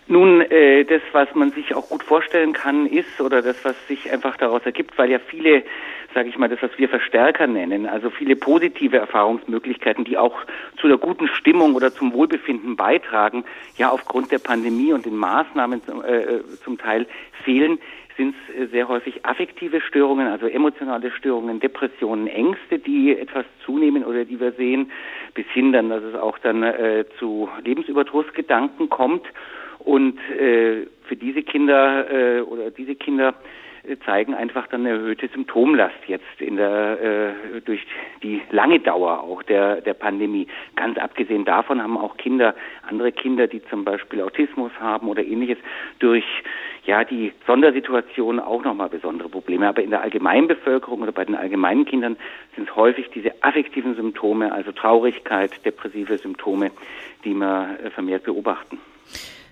Nun, 0.07 0.41
äh, 0.41 0.83
das, 0.83 1.01
was 1.13 1.33
man 1.35 1.51
sich 1.51 1.73
auch 1.73 1.87
gut 1.87 2.03
vorstellen 2.03 2.51
kann, 2.51 2.85
ist, 2.85 3.21
oder 3.21 3.41
das, 3.41 3.63
was 3.63 3.75
sich 3.87 4.11
einfach 4.11 4.35
daraus 4.35 4.61
ergibt, 4.65 4.97
weil 4.97 5.09
ja 5.09 5.19
viele, 5.19 5.63
sage 6.13 6.27
ich 6.27 6.37
mal, 6.37 6.49
das, 6.49 6.61
was 6.61 6.77
wir 6.77 6.89
Verstärker 6.89 7.47
nennen, 7.47 7.85
also 7.85 8.09
viele 8.09 8.35
positive 8.35 8.97
Erfahrungsmöglichkeiten, 8.97 10.03
die 10.03 10.17
auch 10.17 10.35
zu 10.81 10.89
der 10.89 10.97
guten 10.97 11.29
Stimmung 11.29 11.75
oder 11.75 11.93
zum 11.93 12.11
Wohlbefinden 12.11 12.75
beitragen, 12.75 13.45
ja 13.77 13.89
aufgrund 13.89 14.33
der 14.33 14.39
Pandemie 14.39 14.91
und 14.91 15.05
den 15.05 15.15
Maßnahmen 15.15 15.81
zum, 15.85 16.03
äh, 16.03 16.41
zum 16.61 16.77
Teil 16.77 17.07
fehlen, 17.45 17.79
sind 18.17 18.35
es 18.49 18.55
äh, 18.55 18.67
sehr 18.67 18.87
häufig 18.87 19.25
affektive 19.25 19.81
Störungen, 19.81 20.27
also 20.27 20.47
emotionale 20.47 21.11
Störungen, 21.11 21.59
Depressionen, 21.59 22.27
Ängste, 22.27 22.79
die 22.79 23.17
etwas 23.17 23.45
zunehmen 23.65 24.03
oder 24.03 24.25
die 24.25 24.39
wir 24.39 24.51
sehen, 24.53 24.91
bis 25.33 25.45
hin 25.47 25.71
dann, 25.71 25.89
dass 25.89 26.03
es 26.03 26.15
auch 26.15 26.37
dann 26.39 26.63
äh, 26.63 27.05
zu 27.19 27.49
Lebensüberdrussgedanken 27.63 28.89
kommt. 28.89 29.25
Und 29.79 30.19
äh, 30.31 30.85
für 31.03 31.15
diese 31.15 31.41
Kinder 31.41 32.11
äh, 32.11 32.41
oder 32.41 32.69
diese 32.69 32.95
Kinder 32.95 33.33
zeigen 34.05 34.33
einfach 34.33 34.67
dann 34.67 34.81
eine 34.81 34.97
erhöhte 34.97 35.27
Symptomlast 35.27 35.95
jetzt 36.07 36.39
in 36.39 36.57
der 36.57 37.33
äh, 37.55 37.61
durch 37.61 37.85
die 38.21 38.41
lange 38.51 38.79
Dauer 38.79 39.23
auch 39.23 39.43
der 39.43 39.81
der 39.81 39.93
Pandemie. 39.93 40.47
Ganz 40.75 40.97
abgesehen 40.97 41.45
davon 41.45 41.81
haben 41.81 41.97
auch 41.97 42.17
Kinder, 42.17 42.55
andere 42.87 43.11
Kinder, 43.11 43.47
die 43.47 43.63
zum 43.65 43.83
Beispiel 43.83 44.21
Autismus 44.21 44.71
haben 44.79 45.07
oder 45.07 45.23
ähnliches, 45.23 45.57
durch 45.99 46.25
ja 46.85 47.03
die 47.03 47.33
Sondersituation 47.47 48.39
auch 48.39 48.63
nochmal 48.63 48.89
besondere 48.89 49.29
Probleme. 49.29 49.67
Aber 49.67 49.81
in 49.81 49.89
der 49.89 50.01
Allgemeinbevölkerung 50.01 51.01
oder 51.01 51.11
bei 51.11 51.25
den 51.25 51.35
allgemeinen 51.35 51.85
Kindern 51.85 52.17
sind 52.55 52.69
es 52.69 52.75
häufig 52.75 53.09
diese 53.09 53.31
affektiven 53.43 53.95
Symptome, 53.95 54.51
also 54.51 54.71
Traurigkeit, 54.71 55.65
depressive 55.65 56.17
Symptome, 56.17 56.71
die 57.23 57.33
wir 57.33 57.77
äh, 57.83 57.89
vermehrt 57.89 58.23
beobachten. 58.23 58.79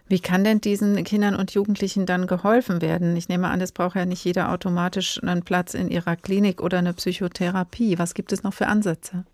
Wie 0.09 0.19
kann 0.19 0.43
denn 0.43 0.59
diesen 0.59 1.03
Kindern 1.03 1.35
und 1.35 1.53
Jugendlichen 1.53 2.07
dann 2.07 2.25
geholfen 2.25 2.81
werden? 2.81 3.15
Ich 3.15 3.29
nehme 3.29 3.47
an, 3.47 3.61
es 3.61 3.71
braucht 3.71 3.95
ja 3.95 4.05
nicht 4.05 4.25
jeder 4.25 4.51
automatisch 4.51 5.21
einen 5.21 5.45
Platz 5.45 5.75
in 5.75 5.89
ihrer 5.89 6.15
Klinik 6.15 6.63
oder 6.63 6.79
eine 6.79 6.93
Psychotherapie. 6.93 7.99
Was 7.99 8.15
gibt 8.15 8.31
es 8.31 8.41
noch 8.41 8.53
für 8.53 8.65
Ansätze? 8.65 9.25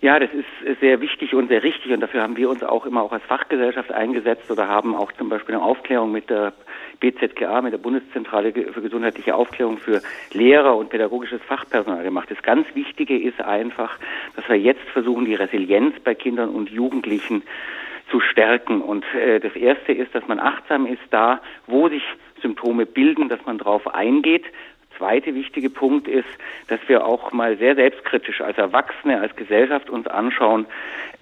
Ja, 0.00 0.20
das 0.20 0.30
ist 0.32 0.80
sehr 0.80 1.00
wichtig 1.00 1.34
und 1.34 1.48
sehr 1.48 1.64
richtig 1.64 1.90
und 1.92 1.98
dafür 1.98 2.22
haben 2.22 2.36
wir 2.36 2.48
uns 2.48 2.62
auch 2.62 2.86
immer 2.86 3.02
auch 3.02 3.10
als 3.10 3.24
Fachgesellschaft 3.24 3.90
eingesetzt 3.90 4.48
oder 4.48 4.68
haben 4.68 4.94
auch 4.94 5.10
zum 5.14 5.28
Beispiel 5.28 5.56
eine 5.56 5.64
Aufklärung 5.64 6.12
mit 6.12 6.30
der 6.30 6.52
BZGA, 7.00 7.60
mit 7.62 7.72
der 7.72 7.78
Bundeszentrale 7.78 8.52
für 8.52 8.80
gesundheitliche 8.80 9.34
Aufklärung 9.34 9.78
für 9.78 10.00
Lehrer 10.32 10.76
und 10.76 10.90
pädagogisches 10.90 11.42
Fachpersonal 11.42 12.04
gemacht. 12.04 12.30
Das 12.30 12.40
ganz 12.42 12.68
Wichtige 12.74 13.18
ist 13.18 13.40
einfach, 13.40 13.98
dass 14.36 14.48
wir 14.48 14.56
jetzt 14.56 14.88
versuchen, 14.92 15.24
die 15.24 15.34
Resilienz 15.34 15.98
bei 16.04 16.14
Kindern 16.14 16.50
und 16.50 16.70
Jugendlichen 16.70 17.42
zu 18.10 18.20
stärken. 18.20 18.80
Und 18.80 19.04
äh, 19.14 19.40
das 19.40 19.54
Erste 19.54 19.92
ist, 19.92 20.14
dass 20.14 20.26
man 20.28 20.40
achtsam 20.40 20.86
ist 20.86 21.02
da, 21.10 21.40
wo 21.66 21.88
sich 21.88 22.02
Symptome 22.40 22.86
bilden, 22.86 23.28
dass 23.28 23.44
man 23.46 23.58
darauf 23.58 23.92
eingeht. 23.94 24.44
Zweite 24.96 25.34
wichtige 25.34 25.70
Punkt 25.70 26.08
ist, 26.08 26.28
dass 26.66 26.80
wir 26.88 27.06
auch 27.06 27.30
mal 27.32 27.56
sehr 27.56 27.76
selbstkritisch 27.76 28.40
als 28.40 28.58
Erwachsene, 28.58 29.20
als 29.20 29.34
Gesellschaft 29.36 29.88
uns 29.90 30.08
anschauen, 30.08 30.66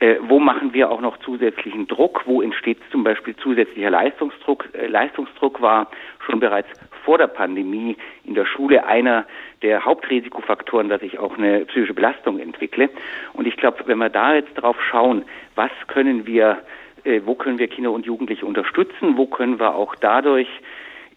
äh, 0.00 0.16
wo 0.22 0.38
machen 0.40 0.72
wir 0.72 0.90
auch 0.90 1.02
noch 1.02 1.18
zusätzlichen 1.18 1.86
Druck, 1.86 2.22
wo 2.24 2.40
entsteht 2.40 2.78
zum 2.90 3.04
Beispiel 3.04 3.36
zusätzlicher 3.36 3.90
Leistungsdruck. 3.90 4.68
Äh, 4.72 4.86
Leistungsdruck 4.86 5.60
war 5.60 5.90
schon 6.26 6.40
bereits 6.40 6.68
vor 7.04 7.18
der 7.18 7.28
Pandemie 7.28 7.96
in 8.24 8.34
der 8.34 8.44
Schule 8.44 8.84
einer 8.84 9.24
der 9.62 9.84
Hauptrisikofaktoren, 9.84 10.88
dass 10.88 11.02
ich 11.02 11.18
auch 11.18 11.38
eine 11.38 11.64
psychische 11.66 11.94
Belastung 11.94 12.38
entwickle. 12.38 12.90
Und 13.32 13.46
ich 13.46 13.56
glaube, 13.56 13.84
wenn 13.86 13.98
wir 13.98 14.10
da 14.10 14.34
jetzt 14.34 14.54
drauf 14.54 14.76
schauen, 14.90 15.24
was 15.54 15.70
können 15.86 16.26
wir, 16.26 16.58
äh, 17.04 17.22
wo 17.24 17.34
können 17.34 17.58
wir 17.58 17.68
Kinder 17.68 17.92
und 17.92 18.04
Jugendliche 18.04 18.44
unterstützen, 18.44 19.16
wo 19.16 19.26
können 19.26 19.58
wir 19.58 19.74
auch 19.74 19.94
dadurch 19.94 20.48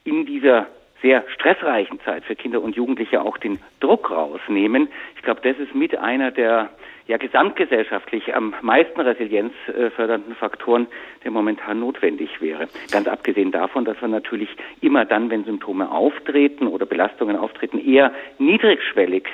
in 0.03 0.25
dieser 0.25 0.67
sehr 1.01 1.23
stressreichen 1.33 1.99
Zeit 2.01 2.23
für 2.25 2.35
Kinder 2.35 2.61
und 2.61 2.75
Jugendliche 2.75 3.21
auch 3.21 3.37
den 3.37 3.59
Druck 3.79 4.11
rausnehmen. 4.11 4.89
Ich 5.15 5.21
glaube, 5.21 5.41
das 5.41 5.57
ist 5.57 5.73
mit 5.73 5.97
einer 5.97 6.31
der 6.31 6.69
ja 7.07 7.17
gesamtgesellschaftlich 7.17 8.35
am 8.35 8.53
meisten 8.61 9.01
resilienzfördernden 9.01 10.35
Faktoren, 10.35 10.87
der 11.23 11.31
momentan 11.31 11.79
notwendig 11.79 12.39
wäre. 12.39 12.67
Ganz 12.91 13.07
abgesehen 13.07 13.51
davon, 13.51 13.83
dass 13.83 13.99
wir 13.99 14.07
natürlich 14.07 14.49
immer 14.81 15.05
dann, 15.05 15.31
wenn 15.31 15.43
Symptome 15.43 15.89
auftreten 15.91 16.67
oder 16.67 16.85
Belastungen 16.85 17.35
auftreten, 17.35 17.79
eher 17.79 18.13
niedrigschwellig 18.37 19.27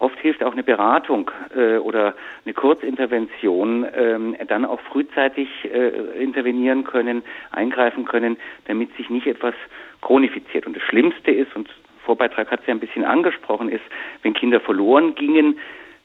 Oft 0.00 0.18
hilft 0.18 0.42
auch 0.42 0.52
eine 0.52 0.62
Beratung 0.62 1.30
äh, 1.54 1.76
oder 1.76 2.14
eine 2.46 2.54
Kurzintervention, 2.54 3.86
ähm, 3.94 4.34
dann 4.48 4.64
auch 4.64 4.80
frühzeitig 4.80 5.46
äh, 5.64 5.88
intervenieren 6.22 6.84
können, 6.84 7.22
eingreifen 7.50 8.06
können, 8.06 8.38
damit 8.66 8.96
sich 8.96 9.10
nicht 9.10 9.26
etwas 9.26 9.54
chronifiziert. 10.00 10.66
Und 10.66 10.76
das 10.76 10.82
Schlimmste 10.82 11.30
ist, 11.30 11.54
und 11.54 11.68
Vorbeitrag 12.04 12.50
hat 12.50 12.60
es 12.60 12.66
ja 12.66 12.74
ein 12.74 12.80
bisschen 12.80 13.04
angesprochen, 13.04 13.68
ist, 13.68 13.84
wenn 14.22 14.34
Kinder 14.34 14.60
verloren 14.60 15.14
gingen, 15.14 15.58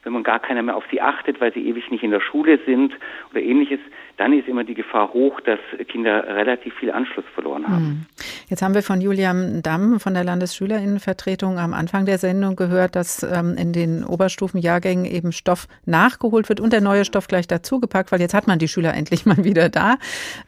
wenn 0.06 0.12
man 0.12 0.22
gar 0.22 0.38
keiner 0.38 0.62
mehr 0.62 0.76
auf 0.76 0.84
sie 0.88 1.00
achtet, 1.00 1.40
weil 1.40 1.52
sie 1.52 1.68
ewig 1.68 1.90
nicht 1.90 2.04
in 2.04 2.12
der 2.12 2.20
Schule 2.20 2.60
sind 2.64 2.92
oder 3.32 3.42
ähnliches, 3.42 3.80
dann 4.18 4.32
ist 4.32 4.46
immer 4.46 4.62
die 4.62 4.74
Gefahr 4.74 5.12
hoch, 5.12 5.40
dass 5.40 5.58
Kinder 5.88 6.24
relativ 6.28 6.74
viel 6.74 6.92
Anschluss 6.92 7.24
verloren 7.34 7.68
haben. 7.68 7.84
Hm. 7.84 8.06
Jetzt 8.48 8.62
haben 8.62 8.74
wir 8.74 8.82
von 8.82 9.00
Julian 9.00 9.62
Damm 9.62 9.98
von 9.98 10.14
der 10.14 10.22
Landesschülerinnenvertretung 10.22 11.58
am 11.58 11.74
Anfang 11.74 12.06
der 12.06 12.18
Sendung 12.18 12.54
gehört, 12.54 12.94
dass 12.94 13.24
ähm, 13.24 13.56
in 13.58 13.72
den 13.72 14.04
Oberstufenjahrgängen 14.04 15.04
eben 15.04 15.32
Stoff 15.32 15.66
nachgeholt 15.84 16.48
wird 16.48 16.60
und 16.60 16.72
der 16.72 16.80
neue 16.80 17.04
Stoff 17.04 17.26
gleich 17.26 17.48
dazugepackt, 17.48 18.12
weil 18.12 18.20
jetzt 18.20 18.32
hat 18.32 18.46
man 18.46 18.60
die 18.60 18.68
Schüler 18.68 18.94
endlich 18.94 19.26
mal 19.26 19.42
wieder 19.42 19.68
da. 19.68 19.96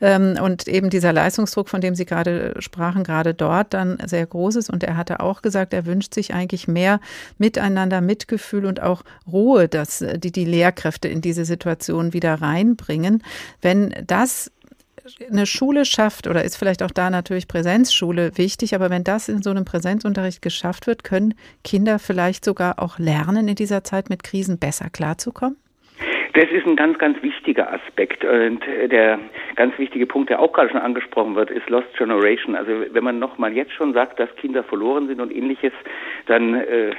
Ähm, 0.00 0.38
und 0.40 0.68
eben 0.68 0.88
dieser 0.88 1.12
Leistungsdruck, 1.12 1.68
von 1.68 1.80
dem 1.80 1.96
Sie 1.96 2.06
gerade 2.06 2.54
sprachen, 2.60 3.02
gerade 3.02 3.34
dort 3.34 3.74
dann 3.74 3.98
sehr 4.06 4.24
groß 4.24 4.54
ist. 4.54 4.70
Und 4.70 4.84
er 4.84 4.96
hatte 4.96 5.18
auch 5.18 5.42
gesagt, 5.42 5.74
er 5.74 5.84
wünscht 5.84 6.14
sich 6.14 6.32
eigentlich 6.32 6.68
mehr 6.68 7.00
Miteinander, 7.38 8.00
Mitgefühl 8.00 8.64
und 8.64 8.80
auch 8.80 9.02
Ruhe, 9.30 9.47
dass 9.56 10.04
die, 10.16 10.32
die 10.32 10.44
Lehrkräfte 10.44 11.08
in 11.08 11.20
diese 11.20 11.44
Situation 11.44 12.12
wieder 12.12 12.34
reinbringen. 12.34 13.22
Wenn 13.62 13.94
das 14.06 14.52
eine 15.30 15.46
Schule 15.46 15.84
schafft, 15.84 16.26
oder 16.26 16.44
ist 16.44 16.56
vielleicht 16.56 16.82
auch 16.82 16.90
da 16.90 17.10
natürlich 17.10 17.48
Präsenzschule 17.48 18.32
wichtig, 18.36 18.74
aber 18.74 18.90
wenn 18.90 19.04
das 19.04 19.28
in 19.28 19.42
so 19.42 19.50
einem 19.50 19.64
Präsenzunterricht 19.64 20.42
geschafft 20.42 20.86
wird, 20.86 21.04
können 21.04 21.34
Kinder 21.64 21.98
vielleicht 21.98 22.44
sogar 22.44 22.78
auch 22.78 22.98
lernen, 22.98 23.48
in 23.48 23.54
dieser 23.54 23.84
Zeit 23.84 24.10
mit 24.10 24.22
Krisen 24.22 24.58
besser 24.58 24.90
klarzukommen? 24.90 25.56
Das 26.34 26.50
ist 26.52 26.66
ein 26.66 26.76
ganz, 26.76 26.98
ganz 26.98 27.20
wichtiger 27.22 27.72
Aspekt. 27.72 28.24
Und 28.24 28.60
der 28.92 29.18
ganz 29.56 29.76
wichtige 29.78 30.06
Punkt, 30.06 30.30
der 30.30 30.38
auch 30.38 30.52
gerade 30.52 30.70
schon 30.70 30.80
angesprochen 30.80 31.34
wird, 31.34 31.50
ist 31.50 31.68
Lost 31.68 31.88
Generation. 31.96 32.54
Also 32.54 32.70
wenn 32.92 33.02
man 33.02 33.18
nochmal 33.18 33.52
jetzt 33.54 33.72
schon 33.72 33.92
sagt, 33.92 34.20
dass 34.20 34.32
Kinder 34.36 34.62
verloren 34.62 35.08
sind 35.08 35.20
und 35.20 35.34
ähnliches, 35.34 35.72
dann 36.26 36.54
äh, 36.54 36.92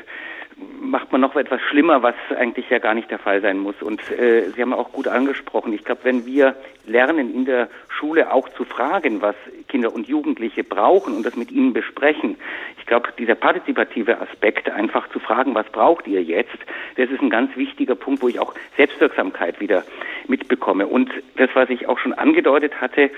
macht 0.82 1.12
man 1.12 1.22
noch 1.22 1.36
etwas 1.36 1.62
schlimmer, 1.62 2.02
was 2.04 2.16
eigentlich 2.38 2.70
ja 2.70 2.80
gar 2.80 2.94
nicht 2.94 3.12
der 3.12 3.20
Fall 3.20 3.42
sein 3.42 3.60
muss. 3.60 3.82
Und 3.82 4.02
äh, 4.12 4.50
Sie 4.56 4.62
haben 4.62 4.74
auch 4.74 4.92
gut 4.92 5.08
angesprochen. 5.08 5.74
Ich 5.74 5.84
glaube, 5.86 6.02
wenn 6.04 6.26
wir 6.26 6.56
lernen, 6.86 7.34
in 7.34 7.46
der 7.46 7.70
Schule 7.90 8.34
auch 8.34 8.50
zu 8.50 8.66
fragen, 8.66 9.22
was 9.22 9.36
Kinder 9.68 9.94
und 9.94 10.08
Jugendliche 10.08 10.64
brauchen 10.64 11.16
und 11.16 11.26
das 11.26 11.36
mit 11.36 11.52
ihnen 11.52 11.74
besprechen, 11.74 12.38
ich 12.78 12.86
glaube, 12.86 13.10
dieser 13.18 13.36
partizipative 13.36 14.20
Aspekt, 14.20 14.70
einfach 14.70 15.08
zu 15.10 15.20
fragen, 15.20 15.54
was 15.54 15.68
braucht 15.68 16.08
ihr 16.08 16.24
jetzt, 16.24 16.58
das 16.96 17.10
ist 17.10 17.22
ein 17.22 17.30
ganz 17.30 17.56
wichtiger 17.56 17.96
Punkt, 17.96 18.22
wo 18.22 18.28
ich 18.28 18.40
auch 18.40 18.54
Selbstwirksamkeit 18.78 19.60
wieder 19.60 19.84
mitbekomme. 20.28 20.88
Und 20.88 21.12
das, 21.36 21.50
was 21.54 21.70
ich 21.70 21.88
auch 21.88 22.00
schon 22.00 22.14
angedeutet 22.14 22.82
hatte, 22.82 23.12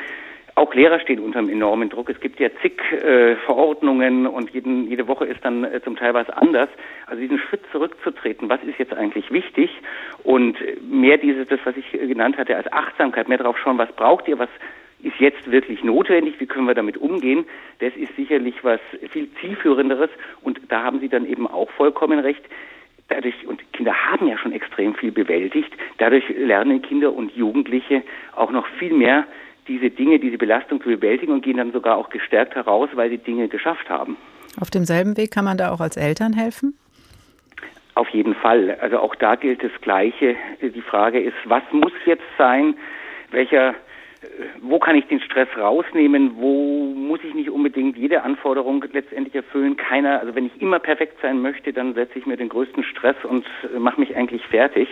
auch 0.56 0.74
Lehrer 0.74 1.00
stehen 1.00 1.20
unter 1.20 1.40
einem 1.40 1.50
enormen 1.50 1.90
Druck. 1.90 2.10
Es 2.10 2.20
gibt 2.20 2.40
ja 2.40 2.50
zig 2.62 2.74
äh, 2.92 3.36
Verordnungen 3.46 4.28
und 4.28 4.50
jeden, 4.52 4.90
jede 4.90 5.08
Woche 5.08 5.26
ist 5.26 5.44
dann 5.44 5.64
äh, 5.64 5.82
zum 5.82 5.96
Teil 5.96 6.14
was 6.14 6.30
anders. 6.30 6.70
Also 7.08 7.22
diesen 7.22 7.40
Schritt 7.40 7.62
zurückzutreten, 7.72 8.50
was 8.50 8.62
ist 8.64 8.78
jetzt 8.78 8.94
eigentlich 8.94 9.32
wichtig 9.32 9.70
und 10.24 10.58
mehr 10.90 11.18
dieses, 11.18 11.48
das, 11.48 11.60
was 11.64 11.76
ich 11.78 11.92
genannt 11.92 12.38
hatte, 12.38 12.56
als 12.56 12.72
Achtsamkeit, 12.72 13.30
mehr 13.30 13.38
darauf 13.38 13.58
schauen, 13.58 13.78
was 13.78 13.92
braucht 13.94 14.28
ihr, 14.28 14.40
was 14.40 14.50
ist 15.04 15.20
jetzt 15.20 15.50
wirklich 15.50 15.84
notwendig, 15.84 16.40
wie 16.40 16.46
können 16.46 16.68
wir 16.68 16.76
damit 16.76 16.98
umgehen, 16.98 17.46
das 17.80 17.96
ist 17.96 18.16
sicherlich 18.16 18.64
was 18.64 18.80
viel 19.10 19.30
zielführenderes 19.42 20.10
und 20.42 20.60
da 20.70 20.84
haben 20.84 21.00
Sie 21.00 21.10
dann 21.10 21.26
eben 21.26 21.48
auch 21.48 21.70
vollkommen 21.72 22.20
recht. 22.20 22.44
Dadurch, 23.10 23.46
und 23.46 23.62
Kinder 23.74 23.94
haben 23.94 24.28
ja 24.28 24.38
schon 24.38 24.54
extrem 24.54 24.96
viel 24.96 25.12
bewältigt, 25.12 25.74
dadurch 25.98 26.24
lernen 26.30 26.82
Kinder 26.82 27.14
und 27.14 27.36
Jugendliche 27.36 28.04
auch 28.36 28.52
noch 28.52 28.66
viel 28.80 28.94
mehr 28.94 29.26
diese 29.72 29.90
Dinge, 29.90 30.20
diese 30.20 30.38
Belastung 30.38 30.82
zu 30.82 30.90
bewältigen 30.90 31.32
und 31.32 31.44
gehen 31.44 31.58
dann 31.58 31.72
sogar 31.72 31.96
auch 31.98 32.10
gestärkt 32.10 32.56
heraus, 32.56 32.90
weil 32.94 33.10
sie 33.10 33.18
Dinge 33.18 33.48
geschafft 33.48 33.90
haben. 33.90 34.18
Auf 34.60 34.70
demselben 34.70 35.16
Weg 35.16 35.32
kann 35.32 35.46
man 35.46 35.58
da 35.58 35.72
auch 35.72 35.80
als 35.80 35.96
Eltern 35.96 36.34
helfen? 36.34 36.78
Auf 37.96 38.10
jeden 38.10 38.36
Fall. 38.36 38.78
Also 38.82 39.00
auch 39.00 39.16
da 39.16 39.36
gilt 39.36 39.64
das 39.64 39.72
Gleiche. 39.82 40.36
Die 40.62 40.82
Frage 40.82 41.22
ist, 41.22 41.36
was 41.46 41.64
muss 41.72 41.94
jetzt 42.06 42.24
sein? 42.38 42.76
Welcher, 43.32 43.76
wo 44.62 44.80
kann 44.80 44.96
ich 44.96 45.06
den 45.08 45.22
Stress 45.22 45.48
rausnehmen? 45.58 46.34
Wo 46.36 46.94
muss 46.94 47.20
ich 47.24 47.34
nicht 47.34 47.50
unbedingt 47.50 47.98
jede 47.98 48.24
Anforderung 48.24 48.84
letztendlich 48.92 49.36
erfüllen? 49.36 49.78
Keiner, 49.78 50.20
also 50.20 50.36
wenn 50.36 50.46
ich 50.46 50.62
immer 50.62 50.80
perfekt 50.80 51.18
sein 51.22 51.42
möchte, 51.42 51.72
dann 51.72 51.94
setze 51.94 52.20
ich 52.20 52.26
mir 52.26 52.38
den 52.38 52.50
größten 52.50 52.84
Stress 52.84 53.18
und 53.24 53.46
mache 53.78 54.00
mich 54.00 54.16
eigentlich 54.16 54.46
fertig. 54.48 54.90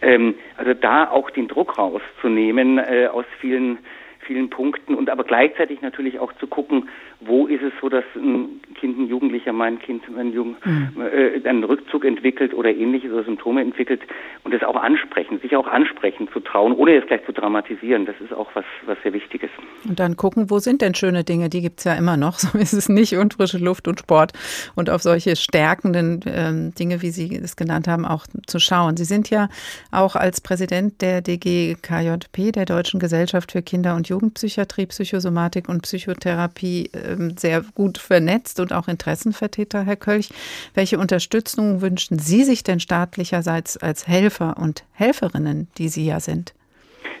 Ähm, 0.00 0.34
also 0.56 0.74
da 0.74 1.10
auch 1.10 1.30
den 1.30 1.48
Druck 1.48 1.78
rauszunehmen 1.78 2.78
äh, 2.78 3.08
aus 3.12 3.26
vielen 3.40 3.78
vielen 4.26 4.50
Punkten 4.50 4.94
und 4.94 5.10
aber 5.10 5.24
gleichzeitig 5.24 5.80
natürlich 5.80 6.18
auch 6.18 6.32
zu 6.34 6.46
gucken, 6.46 6.88
wo 7.26 7.46
ist 7.46 7.62
es 7.62 7.72
so, 7.80 7.88
dass 7.88 8.04
ein 8.14 8.60
Kind, 8.74 8.98
ein 8.98 9.06
Jugendlicher, 9.06 9.52
mein 9.52 9.78
Kind, 9.78 10.02
ein 10.18 10.32
Jung, 10.32 10.56
mhm. 10.64 10.92
äh, 11.00 11.48
einen 11.48 11.64
Rückzug 11.64 12.04
entwickelt 12.04 12.54
oder 12.54 12.70
ähnliches 12.70 13.12
oder 13.12 13.24
Symptome 13.24 13.60
entwickelt 13.60 14.00
und 14.44 14.52
das 14.52 14.62
auch 14.62 14.76
ansprechen, 14.76 15.38
sich 15.40 15.54
auch 15.56 15.66
ansprechen 15.66 16.28
zu 16.32 16.40
trauen, 16.40 16.72
ohne 16.72 16.96
es 16.96 17.06
gleich 17.06 17.24
zu 17.24 17.32
dramatisieren. 17.32 18.06
Das 18.06 18.16
ist 18.20 18.32
auch 18.32 18.48
was, 18.54 18.64
was 18.86 18.98
sehr 19.02 19.12
wichtig 19.12 19.44
ist. 19.44 19.52
Und 19.88 20.00
dann 20.00 20.16
gucken, 20.16 20.50
wo 20.50 20.58
sind 20.58 20.82
denn 20.82 20.94
schöne 20.94 21.24
Dinge? 21.24 21.48
Die 21.48 21.60
gibt 21.60 21.78
es 21.78 21.84
ja 21.84 21.94
immer 21.94 22.16
noch, 22.16 22.34
so 22.38 22.58
ist 22.58 22.72
es 22.72 22.88
nicht. 22.88 23.16
Und 23.16 23.34
frische 23.34 23.58
Luft 23.58 23.88
und 23.88 24.00
Sport 24.00 24.32
und 24.74 24.90
auf 24.90 25.02
solche 25.02 25.36
stärkenden 25.36 26.20
ähm, 26.26 26.74
Dinge, 26.74 27.02
wie 27.02 27.10
Sie 27.10 27.34
es 27.36 27.56
genannt 27.56 27.88
haben, 27.88 28.04
auch 28.04 28.26
zu 28.46 28.58
schauen. 28.58 28.96
Sie 28.96 29.04
sind 29.04 29.30
ja 29.30 29.48
auch 29.90 30.16
als 30.16 30.40
Präsident 30.40 31.02
der 31.02 31.20
DGKJP, 31.20 32.52
der 32.52 32.64
Deutschen 32.64 33.00
Gesellschaft 33.00 33.52
für 33.52 33.62
Kinder- 33.62 33.94
und 33.94 34.08
Jugendpsychiatrie, 34.08 34.86
Psychosomatik 34.86 35.68
und 35.68 35.82
Psychotherapie, 35.82 36.90
äh, 36.92 37.11
sehr 37.36 37.62
gut 37.74 37.98
vernetzt 37.98 38.60
und 38.60 38.72
auch 38.72 38.88
Interessenvertreter, 38.88 39.84
Herr 39.84 39.96
Kölch. 39.96 40.30
Welche 40.74 40.98
Unterstützung 40.98 41.80
wünschen 41.80 42.18
Sie 42.18 42.44
sich 42.44 42.62
denn 42.62 42.80
staatlicherseits 42.80 43.76
als 43.76 44.06
Helfer 44.08 44.56
und 44.58 44.84
Helferinnen, 44.92 45.68
die 45.78 45.88
Sie 45.88 46.06
ja 46.06 46.20
sind? 46.20 46.54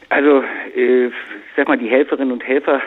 Also, 0.08 0.42
äh, 0.74 1.06
ich 1.06 1.12
sag 1.56 1.68
mal, 1.68 1.78
die 1.78 1.88
Helferinnen 1.88 2.32
und 2.32 2.44
Helfer 2.44 2.80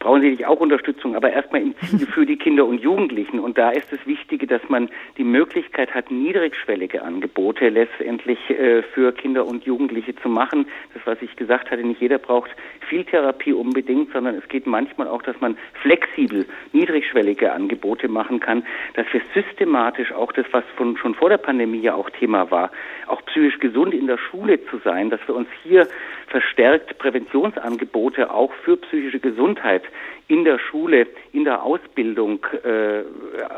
brauchen 0.00 0.22
sie 0.22 0.30
nicht 0.30 0.46
auch 0.46 0.58
Unterstützung, 0.60 1.14
aber 1.14 1.30
erstmal 1.30 1.60
im 1.60 1.74
Ziel 1.78 2.06
für 2.06 2.26
die 2.26 2.38
Kinder 2.38 2.64
und 2.64 2.80
Jugendlichen. 2.80 3.38
Und 3.38 3.58
da 3.58 3.70
ist 3.70 3.92
das 3.92 4.04
Wichtige, 4.06 4.46
dass 4.46 4.62
man 4.68 4.88
die 5.18 5.24
Möglichkeit 5.24 5.94
hat, 5.94 6.10
niedrigschwellige 6.10 7.02
Angebote 7.02 7.68
letztendlich 7.68 8.38
äh, 8.48 8.82
für 8.82 9.12
Kinder 9.12 9.46
und 9.46 9.64
Jugendliche 9.64 10.16
zu 10.16 10.28
machen. 10.28 10.66
Das, 10.94 11.02
was 11.04 11.20
ich 11.20 11.36
gesagt 11.36 11.70
hatte, 11.70 11.82
nicht 11.84 12.00
jeder 12.00 12.18
braucht 12.18 12.50
viel 12.88 13.04
Therapie 13.04 13.52
unbedingt, 13.52 14.10
sondern 14.12 14.36
es 14.36 14.48
geht 14.48 14.66
manchmal 14.66 15.06
auch, 15.06 15.22
dass 15.22 15.38
man 15.40 15.58
flexibel 15.82 16.46
niedrigschwellige 16.72 17.52
Angebote 17.52 18.08
machen 18.08 18.40
kann, 18.40 18.64
dass 18.94 19.06
wir 19.12 19.20
systematisch 19.34 20.12
auch 20.12 20.32
das, 20.32 20.46
was 20.52 20.64
von, 20.76 20.96
schon 20.96 21.14
vor 21.14 21.28
der 21.28 21.38
Pandemie 21.38 21.80
ja 21.80 21.94
auch 21.94 22.08
Thema 22.08 22.50
war, 22.50 22.70
auch 23.06 23.22
psychisch 23.26 23.58
gesund 23.58 23.92
in 23.92 24.06
der 24.06 24.18
Schule 24.18 24.64
zu 24.66 24.78
sein, 24.78 25.10
dass 25.10 25.20
wir 25.26 25.34
uns 25.34 25.48
hier 25.62 25.86
verstärkt 26.28 26.96
Präventionsangebote 26.98 28.32
auch 28.32 28.52
für 28.64 28.78
psychische 28.78 29.20
Gesundheit 29.20 29.82
in 30.28 30.44
der 30.44 30.58
Schule, 30.58 31.06
in 31.32 31.44
der 31.44 31.62
Ausbildung 31.62 32.46
äh, 32.64 33.02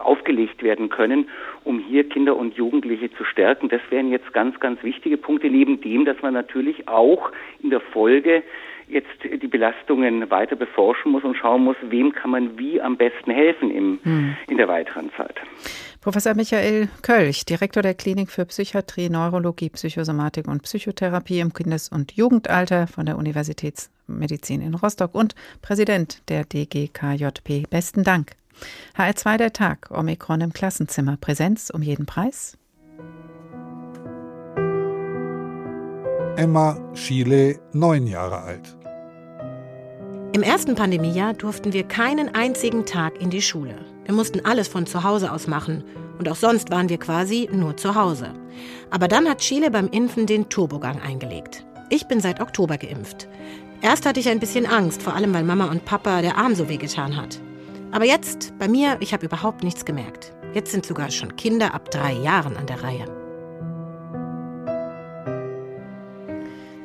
aufgelegt 0.03 0.63
werden 0.63 0.89
können, 0.89 1.29
um 1.65 1.81
hier 1.81 2.09
Kinder 2.09 2.37
und 2.37 2.55
Jugendliche 2.55 3.13
zu 3.13 3.25
stärken. 3.25 3.69
Das 3.69 3.83
wären 3.91 4.11
jetzt 4.11 4.33
ganz, 4.33 4.59
ganz 4.61 4.83
wichtige 4.83 5.17
Punkte, 5.17 5.49
neben 5.49 5.81
dem, 5.81 6.05
dass 6.05 6.21
man 6.23 6.35
natürlich 6.35 6.89
auch 6.89 7.31
in 7.63 7.71
der 7.71 7.81
Folge 7.81 8.43
jetzt 8.89 9.09
die 9.25 9.47
Belastungen 9.47 10.31
weiter 10.31 10.57
beforschen 10.57 11.13
muss 11.13 11.25
und 11.25 11.37
schauen 11.37 11.65
muss, 11.65 11.77
wem 11.83 12.13
kann 12.13 12.31
man 12.31 12.59
wie 12.59 12.81
am 12.81 12.97
besten 12.97 13.31
helfen 13.31 13.71
im, 13.71 13.99
hm. 14.03 14.37
in 14.49 14.57
der 14.59 14.69
weiteren 14.69 15.11
Zeit. 15.13 15.41
Professor 16.03 16.35
Michael 16.35 16.89
Kölch, 17.03 17.45
Direktor 17.45 17.81
der 17.81 17.95
Klinik 17.95 18.29
für 18.29 18.45
Psychiatrie, 18.45 19.09
Neurologie, 19.09 19.71
Psychosomatik 19.71 20.49
und 20.49 20.65
Psychotherapie 20.65 21.39
im 21.39 21.53
Kindes- 21.53 21.91
und 21.91 22.11
Jugendalter 22.11 22.89
von 22.89 23.07
der 23.07 23.17
Universitätsmedizin 23.17 24.63
in 24.63 24.75
Rostock 24.75 25.15
und 25.15 25.37
Präsident 25.63 26.21
der 26.29 26.45
DGKJP. 26.45 27.69
Besten 27.71 28.03
Dank. 28.03 28.33
HR2 28.99 29.37
der 29.37 29.53
Tag, 29.53 29.93
Omikron 29.93 30.41
im 30.41 30.53
Klassenzimmer, 30.53 31.17
Präsenz 31.19 31.71
um 31.71 31.83
jeden 31.83 32.05
Preis. 32.05 32.59
Emma 36.35 36.81
Schiele, 36.95 37.61
neun 37.73 38.09
Jahre 38.09 38.41
alt. 38.41 38.77
Im 40.33 40.43
ersten 40.43 40.75
Pandemiejahr 40.75 41.35
durften 41.35 41.73
wir 41.73 41.85
keinen 41.85 42.35
einzigen 42.35 42.87
Tag 42.87 43.21
in 43.21 43.31
die 43.31 43.43
Schule. 43.43 43.92
Wir 44.05 44.15
mussten 44.15 44.45
alles 44.45 44.69
von 44.69 44.87
zu 44.87 45.05
Hause 45.05 45.33
aus 45.33 45.47
machen. 45.47 45.85
Und 46.19 46.29
auch 46.29 46.37
sonst 46.37 46.71
waren 46.71 46.89
wir 46.89 46.99
quasi 46.99 47.49
nur 47.53 47.77
zu 47.77 47.95
Hause. 47.95 48.33
Aber 48.91 49.09
dann 49.09 49.29
hat 49.29 49.39
Chile 49.39 49.71
beim 49.71 49.89
Impfen 49.89 50.27
den 50.27 50.49
Turbogang 50.49 51.01
eingelegt. 51.01 51.65
Ich 51.89 52.07
bin 52.07 52.21
seit 52.21 52.41
Oktober 52.41 52.79
geimpft. 52.79 53.29
Erst 53.81 54.07
hatte 54.07 54.21
ich 54.21 54.29
ein 54.29 54.41
bisschen 54.41 54.67
Angst, 54.67 55.03
vor 55.03 55.15
allem 55.15 55.35
weil 55.35 55.45
Mama 55.45 55.71
und 55.71 55.85
Papa 55.85 56.23
der 56.23 56.39
Arm 56.39 56.55
so 56.55 56.69
wehgetan 56.69 57.17
hat. 57.17 57.41
Aber 57.91 58.05
jetzt, 58.05 58.57
bei 58.59 58.69
mir, 58.69 58.97
ich 59.01 59.13
habe 59.13 59.27
überhaupt 59.27 59.63
nichts 59.65 59.85
gemerkt. 59.85 60.33
Jetzt 60.55 60.73
sind 60.73 60.87
sogar 60.87 61.11
schon 61.11 61.37
Kinder 61.37 61.75
ab 61.75 61.91
drei 61.91 62.13
Jahren 62.13 62.57
an 62.57 62.67
der 62.67 62.83
Reihe. 62.83 63.22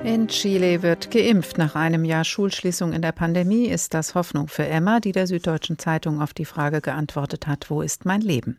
In 0.08 0.30
Chile 0.30 0.84
wird 0.84 1.12
geimpft. 1.12 1.58
Nach 1.58 1.76
einem 1.76 2.06
Jahr 2.06 2.24
Schulschließung 2.24 2.94
in 2.94 3.02
der 3.02 3.12
Pandemie 3.12 3.66
ist 3.66 3.94
das 3.94 4.16
Hoffnung 4.16 4.48
für 4.48 4.66
Emma, 4.66 5.02
die 5.02 5.12
der 5.12 5.28
Süddeutschen 5.28 5.78
Zeitung 5.80 6.22
auf 6.22 6.34
die 6.34 6.46
Frage 6.46 6.80
geantwortet 6.80 7.46
hat, 7.46 7.70
wo 7.70 7.82
ist 7.82 8.06
mein 8.06 8.22
Leben? 8.22 8.58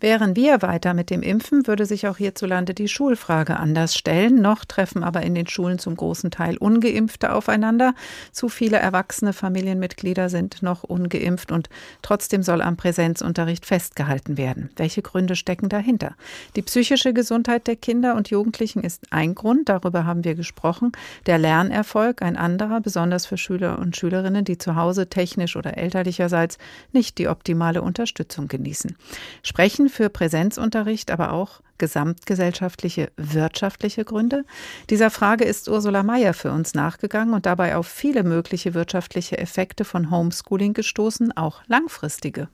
Wären 0.00 0.36
wir 0.36 0.60
weiter 0.60 0.92
mit 0.92 1.08
dem 1.08 1.22
Impfen, 1.22 1.66
würde 1.66 1.86
sich 1.86 2.08
auch 2.08 2.18
hierzulande 2.18 2.74
die 2.74 2.88
Schulfrage 2.88 3.56
anders 3.56 3.96
stellen. 3.96 4.42
Noch 4.42 4.66
treffen 4.66 5.02
aber 5.02 5.22
in 5.22 5.34
den 5.34 5.46
Schulen 5.46 5.78
zum 5.78 5.96
großen 5.96 6.30
Teil 6.30 6.58
ungeimpfte 6.58 7.32
aufeinander. 7.32 7.94
Zu 8.30 8.50
viele 8.50 8.76
erwachsene 8.76 9.32
Familienmitglieder 9.32 10.28
sind 10.28 10.62
noch 10.62 10.84
ungeimpft 10.84 11.52
und 11.52 11.70
trotzdem 12.02 12.42
soll 12.42 12.60
am 12.60 12.76
Präsenzunterricht 12.76 13.64
festgehalten 13.64 14.36
werden. 14.36 14.68
Welche 14.76 15.00
Gründe 15.00 15.36
stecken 15.36 15.70
dahinter? 15.70 16.16
Die 16.54 16.62
psychische 16.62 17.14
Gesundheit 17.14 17.66
der 17.66 17.76
Kinder 17.76 18.14
und 18.14 18.28
Jugendlichen 18.28 18.84
ist 18.84 19.04
ein 19.08 19.34
Grund, 19.34 19.70
darüber 19.70 20.04
haben 20.04 20.24
wir 20.24 20.34
gesprochen 20.34 20.81
gesprochen. 20.82 20.92
Der 21.26 21.38
Lernerfolg 21.38 22.22
ein 22.22 22.36
anderer, 22.36 22.80
besonders 22.80 23.26
für 23.26 23.36
Schüler 23.36 23.78
und 23.78 23.96
Schülerinnen, 23.96 24.44
die 24.44 24.58
zu 24.58 24.76
Hause 24.76 25.08
technisch 25.08 25.56
oder 25.56 25.76
elterlicherseits 25.76 26.58
nicht 26.92 27.18
die 27.18 27.28
optimale 27.28 27.82
Unterstützung 27.82 28.48
genießen. 28.48 28.96
Sprechen 29.42 29.88
für 29.88 30.08
Präsenzunterricht 30.08 31.10
aber 31.10 31.32
auch 31.32 31.60
gesamtgesellschaftliche, 31.78 33.10
wirtschaftliche 33.16 34.04
Gründe? 34.04 34.44
Dieser 34.90 35.10
Frage 35.10 35.44
ist 35.44 35.68
Ursula 35.68 36.02
Mayer 36.02 36.34
für 36.34 36.52
uns 36.52 36.74
nachgegangen 36.74 37.34
und 37.34 37.46
dabei 37.46 37.76
auf 37.76 37.86
viele 37.86 38.22
mögliche 38.22 38.74
wirtschaftliche 38.74 39.38
Effekte 39.38 39.84
von 39.84 40.10
Homeschooling 40.10 40.74
gestoßen, 40.74 41.36
auch 41.36 41.62
langfristige. 41.66 42.48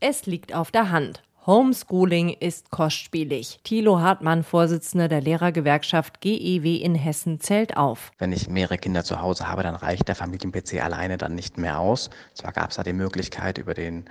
Es 0.00 0.24
liegt 0.24 0.54
auf 0.54 0.70
der 0.70 0.90
Hand. 0.90 1.22
Homeschooling 1.50 2.36
ist 2.38 2.70
kostspielig. 2.70 3.58
Thilo 3.64 3.98
Hartmann, 3.98 4.44
Vorsitzender 4.44 5.08
der 5.08 5.20
Lehrergewerkschaft 5.20 6.20
GEW 6.20 6.76
in 6.76 6.94
Hessen, 6.94 7.40
zählt 7.40 7.76
auf. 7.76 8.12
Wenn 8.18 8.30
ich 8.30 8.48
mehrere 8.48 8.78
Kinder 8.78 9.02
zu 9.02 9.20
Hause 9.20 9.48
habe, 9.48 9.64
dann 9.64 9.74
reicht 9.74 10.06
der 10.06 10.14
Familien-PC 10.14 10.80
alleine 10.80 11.18
dann 11.18 11.34
nicht 11.34 11.58
mehr 11.58 11.80
aus. 11.80 12.08
Zwar 12.34 12.52
gab 12.52 12.70
es 12.70 12.76
da 12.76 12.84
die 12.84 12.92
Möglichkeit, 12.92 13.58
über 13.58 13.74
den 13.74 14.04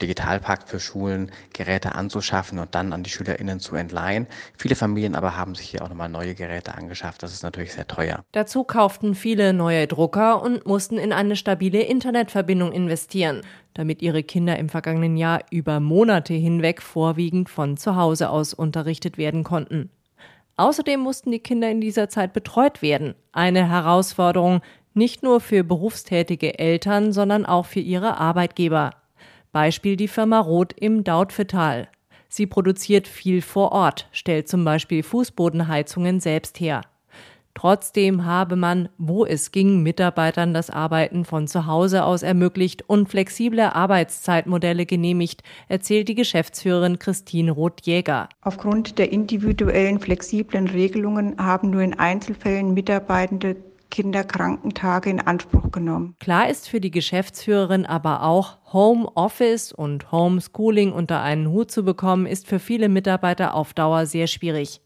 Digitalpakt 0.00 0.70
für 0.70 0.80
Schulen 0.80 1.30
Geräte 1.52 1.94
anzuschaffen 1.94 2.58
und 2.58 2.74
dann 2.74 2.94
an 2.94 3.02
die 3.02 3.10
SchülerInnen 3.10 3.60
zu 3.60 3.76
entleihen. 3.76 4.26
Viele 4.56 4.74
Familien 4.74 5.16
aber 5.16 5.36
haben 5.36 5.54
sich 5.54 5.68
hier 5.68 5.82
auch 5.82 5.90
nochmal 5.90 6.08
neue 6.08 6.34
Geräte 6.34 6.76
angeschafft. 6.76 7.22
Das 7.22 7.34
ist 7.34 7.42
natürlich 7.42 7.74
sehr 7.74 7.86
teuer. 7.86 8.24
Dazu 8.32 8.64
kauften 8.64 9.14
viele 9.14 9.52
neue 9.52 9.86
Drucker 9.86 10.40
und 10.40 10.64
mussten 10.64 10.96
in 10.96 11.12
eine 11.12 11.36
stabile 11.36 11.82
Internetverbindung 11.82 12.72
investieren 12.72 13.42
damit 13.76 14.00
ihre 14.00 14.22
Kinder 14.22 14.58
im 14.58 14.68
vergangenen 14.68 15.16
Jahr 15.16 15.42
über 15.50 15.80
Monate 15.80 16.34
hinweg 16.34 16.80
vorwiegend 16.80 17.50
von 17.50 17.76
zu 17.76 17.94
Hause 17.96 18.30
aus 18.30 18.54
unterrichtet 18.54 19.18
werden 19.18 19.44
konnten. 19.44 19.90
Außerdem 20.56 20.98
mussten 21.00 21.30
die 21.30 21.40
Kinder 21.40 21.70
in 21.70 21.82
dieser 21.82 22.08
Zeit 22.08 22.32
betreut 22.32 22.80
werden. 22.80 23.14
Eine 23.32 23.68
Herausforderung 23.68 24.62
nicht 24.94 25.22
nur 25.22 25.40
für 25.40 25.62
berufstätige 25.62 26.58
Eltern, 26.58 27.12
sondern 27.12 27.44
auch 27.44 27.66
für 27.66 27.80
ihre 27.80 28.16
Arbeitgeber. 28.16 28.92
Beispiel 29.52 29.96
die 29.96 30.08
Firma 30.08 30.40
Roth 30.40 30.72
im 30.72 31.04
Dautphetal. 31.04 31.88
Sie 32.28 32.46
produziert 32.46 33.06
viel 33.06 33.42
vor 33.42 33.72
Ort, 33.72 34.08
stellt 34.12 34.48
zum 34.48 34.64
Beispiel 34.64 35.02
Fußbodenheizungen 35.02 36.20
selbst 36.20 36.60
her. 36.60 36.80
Trotzdem 37.56 38.26
habe 38.26 38.54
man, 38.54 38.90
wo 38.98 39.24
es 39.24 39.50
ging, 39.50 39.82
Mitarbeitern 39.82 40.52
das 40.52 40.68
Arbeiten 40.68 41.24
von 41.24 41.48
zu 41.48 41.66
Hause 41.66 42.04
aus 42.04 42.22
ermöglicht 42.22 42.86
und 42.86 43.08
flexible 43.08 43.72
Arbeitszeitmodelle 43.72 44.84
genehmigt, 44.84 45.42
erzählt 45.66 46.08
die 46.08 46.14
Geschäftsführerin 46.14 46.98
Christine 46.98 47.50
Roth-Jäger. 47.50 48.28
Aufgrund 48.42 48.98
der 48.98 49.10
individuellen 49.10 49.98
flexiblen 49.98 50.68
Regelungen 50.68 51.38
haben 51.38 51.70
nur 51.70 51.80
in 51.80 51.94
Einzelfällen 51.98 52.74
Mitarbeitende 52.74 53.56
Kinderkrankentage 53.88 55.08
in 55.08 55.20
Anspruch 55.20 55.70
genommen. 55.72 56.14
Klar 56.20 56.50
ist 56.50 56.68
für 56.68 56.82
die 56.82 56.90
Geschäftsführerin 56.90 57.86
aber 57.86 58.22
auch, 58.22 58.58
Homeoffice 58.70 59.72
und 59.72 60.12
Homeschooling 60.12 60.92
unter 60.92 61.22
einen 61.22 61.48
Hut 61.48 61.70
zu 61.70 61.84
bekommen, 61.84 62.26
ist 62.26 62.46
für 62.46 62.58
viele 62.58 62.90
Mitarbeiter 62.90 63.54
auf 63.54 63.72
Dauer 63.72 64.04
sehr 64.04 64.26
schwierig. 64.26 64.82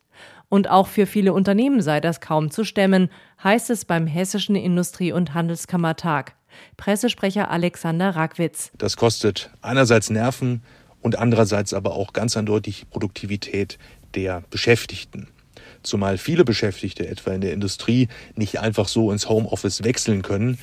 Und 0.50 0.68
auch 0.68 0.88
für 0.88 1.06
viele 1.06 1.32
Unternehmen 1.32 1.80
sei 1.80 2.00
das 2.00 2.20
kaum 2.20 2.50
zu 2.50 2.64
stemmen, 2.64 3.08
heißt 3.42 3.70
es 3.70 3.86
beim 3.86 4.06
Hessischen 4.06 4.56
Industrie- 4.56 5.12
und 5.12 5.32
Handelskammertag. 5.32 6.34
Pressesprecher 6.76 7.50
Alexander 7.50 8.10
Rackwitz. 8.10 8.72
Das 8.76 8.96
kostet 8.96 9.50
einerseits 9.62 10.10
Nerven 10.10 10.62
und 11.00 11.16
andererseits 11.16 11.72
aber 11.72 11.94
auch 11.94 12.12
ganz 12.12 12.36
eindeutig 12.36 12.90
Produktivität 12.90 13.78
der 14.16 14.42
Beschäftigten. 14.50 15.28
Zumal 15.84 16.18
viele 16.18 16.44
Beschäftigte, 16.44 17.06
etwa 17.06 17.30
in 17.30 17.40
der 17.40 17.52
Industrie, 17.52 18.08
nicht 18.34 18.58
einfach 18.58 18.88
so 18.88 19.12
ins 19.12 19.28
Homeoffice 19.28 19.84
wechseln 19.84 20.22
können. 20.22 20.58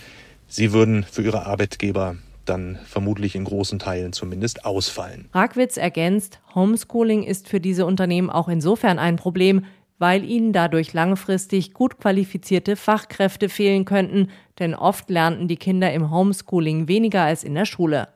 Sie 0.49 0.73
würden 0.73 1.05
für 1.09 1.23
ihre 1.23 1.45
Arbeitgeber 1.45 2.17
dann 2.45 2.79
vermutlich 2.85 3.35
in 3.35 3.43
großen 3.43 3.79
Teilen 3.79 4.13
zumindest 4.13 4.65
ausfallen. 4.65 5.27
Rackwitz 5.33 5.77
ergänzt, 5.77 6.39
Homeschooling 6.55 7.23
ist 7.23 7.47
für 7.47 7.59
diese 7.59 7.85
Unternehmen 7.85 8.29
auch 8.29 8.47
insofern 8.47 8.99
ein 8.99 9.17
Problem, 9.17 9.65
weil 9.99 10.23
ihnen 10.23 10.53
dadurch 10.53 10.93
langfristig 10.93 11.73
gut 11.73 11.97
qualifizierte 11.97 12.75
Fachkräfte 12.75 13.49
fehlen 13.49 13.85
könnten, 13.85 14.29
denn 14.59 14.75
oft 14.75 15.09
lernten 15.09 15.47
die 15.47 15.57
Kinder 15.57 15.91
im 15.91 16.11
Homeschooling 16.11 16.87
weniger 16.87 17.23
als 17.23 17.43
in 17.43 17.55
der 17.55 17.65
Schule. 17.65 18.09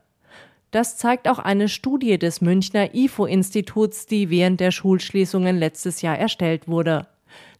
Das 0.70 0.96
zeigt 0.96 1.28
auch 1.28 1.38
eine 1.38 1.68
Studie 1.68 2.18
des 2.18 2.40
Münchner 2.40 2.94
IFO-Instituts, 2.94 4.06
die 4.06 4.30
während 4.30 4.58
der 4.58 4.70
Schulschließungen 4.70 5.58
letztes 5.58 6.00
Jahr 6.00 6.18
erstellt 6.18 6.66
wurde. 6.66 7.06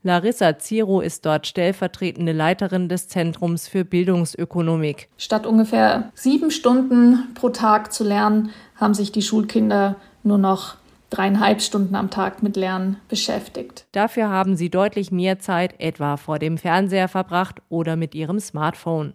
Larissa 0.02 0.58
Ziro 0.58 1.00
ist 1.00 1.26
dort 1.26 1.46
stellvertretende 1.46 2.32
Leiterin 2.32 2.88
des 2.88 3.08
Zentrums 3.08 3.68
für 3.68 3.84
Bildungsökonomik. 3.84 5.08
Statt 5.16 5.46
ungefähr 5.46 6.10
sieben 6.14 6.50
Stunden 6.50 7.28
pro 7.34 7.50
Tag 7.50 7.92
zu 7.92 8.02
lernen, 8.02 8.50
haben 8.76 8.94
sich 8.94 9.12
die 9.12 9.22
Schulkinder 9.22 9.96
nur 10.24 10.38
noch 10.38 10.76
dreieinhalb 11.12 11.60
Stunden 11.60 11.94
am 11.94 12.10
Tag 12.10 12.42
mit 12.42 12.56
Lernen 12.56 12.96
beschäftigt. 13.08 13.86
Dafür 13.92 14.28
haben 14.28 14.56
sie 14.56 14.70
deutlich 14.70 15.12
mehr 15.12 15.38
Zeit 15.38 15.74
etwa 15.78 16.16
vor 16.16 16.38
dem 16.38 16.58
Fernseher 16.58 17.08
verbracht 17.08 17.60
oder 17.68 17.96
mit 17.96 18.14
ihrem 18.14 18.40
Smartphone. 18.40 19.14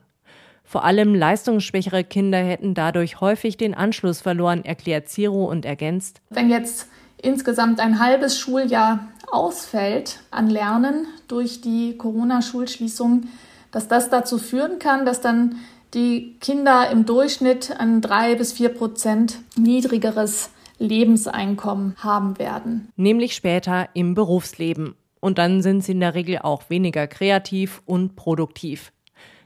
Vor 0.64 0.84
allem 0.84 1.16
leistungsschwächere 1.16 2.04
Kinder 2.04 2.40
hätten 2.40 2.74
dadurch 2.74 3.22
häufig 3.22 3.56
den 3.58 3.74
Anschluss 3.74 4.22
verloren, 4.22 4.66
erklärt 4.66 5.08
Ziro 5.08 5.46
und 5.46 5.66
ergänzt. 5.66 6.22
Wenn 6.30 6.50
jetzt 6.50 6.88
insgesamt 7.22 7.80
ein 7.80 8.00
halbes 8.00 8.38
Schuljahr 8.38 9.08
ausfällt 9.32 10.20
an 10.30 10.50
Lernen 10.50 11.08
durch 11.28 11.62
die 11.62 11.98
Corona-Schulschließung, 11.98 13.28
dass 13.72 13.88
das 13.88 14.10
dazu 14.10 14.38
führen 14.38 14.80
kann, 14.80 15.06
dass 15.06 15.22
dann 15.22 15.56
die 15.94 16.36
Kinder 16.42 16.90
im 16.92 17.06
Durchschnitt 17.06 17.80
ein 17.80 18.02
drei 18.02 18.36
bis 18.36 18.54
vier 18.54 18.70
Prozent 18.70 19.40
niedrigeres 19.56 20.50
Lebenseinkommen 20.80 21.96
haben 21.98 22.38
werden. 22.40 22.92
Nämlich 22.96 23.36
später 23.36 23.90
im 23.94 24.14
Berufsleben. 24.14 24.96
Und 25.20 25.38
dann 25.38 25.62
sind 25.62 25.84
sie 25.84 25.94
in 25.94 26.00
der 26.00 26.14
Regel 26.14 26.40
auch 26.40 26.70
weniger 26.70 27.08
kreativ 27.08 27.82
und 27.86 28.16
produktiv. 28.16 28.92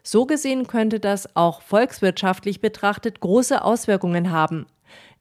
So 0.04 0.26
gesehen 0.26 0.68
könnte 0.68 1.00
das 1.00 1.36
auch 1.36 1.62
volkswirtschaftlich 1.62 2.60
betrachtet 2.60 3.20
große 3.20 3.64
Auswirkungen 3.64 4.32
haben. 4.32 4.66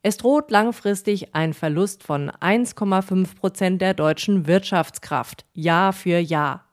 Es 0.02 0.16
droht 0.16 0.50
langfristig 0.50 1.34
ein 1.34 1.52
Verlust 1.52 2.02
von 2.02 2.30
1,5 2.30 3.36
Prozent 3.36 3.82
der 3.82 3.92
deutschen 3.92 4.46
Wirtschaftskraft, 4.46 5.44
Jahr 5.52 5.92
für 5.92 6.18
Jahr. 6.18 6.64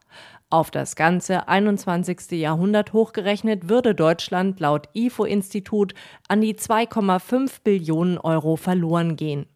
Auf 0.49 0.71
das 0.71 0.95
ganze 0.95 1.49
21. 1.49 2.31
Jahrhundert 2.31 2.93
hochgerechnet 2.93 3.67
würde 3.67 3.93
Deutschland 3.93 4.61
laut 4.61 4.87
IFO-Institut 4.93 5.93
an 6.29 6.39
die 6.39 6.55
2,5 6.55 7.57
Billionen 7.65 8.17
Euro 8.17 8.55
verloren 8.55 9.17
gehen. 9.17 9.47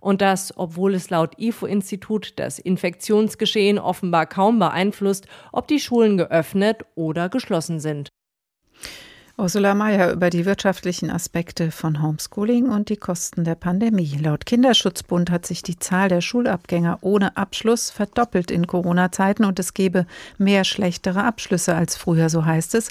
Und 0.00 0.22
das, 0.22 0.56
obwohl 0.56 0.94
es 0.94 1.10
laut 1.10 1.38
IFO-Institut 1.38 2.38
das 2.38 2.58
Infektionsgeschehen 2.58 3.78
offenbar 3.78 4.24
kaum 4.24 4.58
beeinflusst, 4.58 5.26
ob 5.52 5.68
die 5.68 5.80
Schulen 5.80 6.16
geöffnet 6.16 6.82
oder 6.94 7.28
geschlossen 7.28 7.78
sind. 7.78 8.08
Ursula 9.40 9.72
Mayer 9.72 10.10
über 10.10 10.30
die 10.30 10.44
wirtschaftlichen 10.44 11.12
Aspekte 11.12 11.70
von 11.70 12.02
Homeschooling 12.02 12.70
und 12.70 12.88
die 12.88 12.96
Kosten 12.96 13.44
der 13.44 13.54
Pandemie. 13.54 14.18
Laut 14.20 14.46
Kinderschutzbund 14.46 15.30
hat 15.30 15.46
sich 15.46 15.62
die 15.62 15.78
Zahl 15.78 16.08
der 16.08 16.20
Schulabgänger 16.20 16.98
ohne 17.02 17.36
Abschluss 17.36 17.90
verdoppelt 17.90 18.50
in 18.50 18.66
Corona-Zeiten 18.66 19.44
und 19.44 19.60
es 19.60 19.74
gebe 19.74 20.06
mehr 20.38 20.64
schlechtere 20.64 21.22
Abschlüsse 21.22 21.76
als 21.76 21.96
früher, 21.96 22.30
so 22.30 22.44
heißt 22.44 22.74
es. 22.74 22.88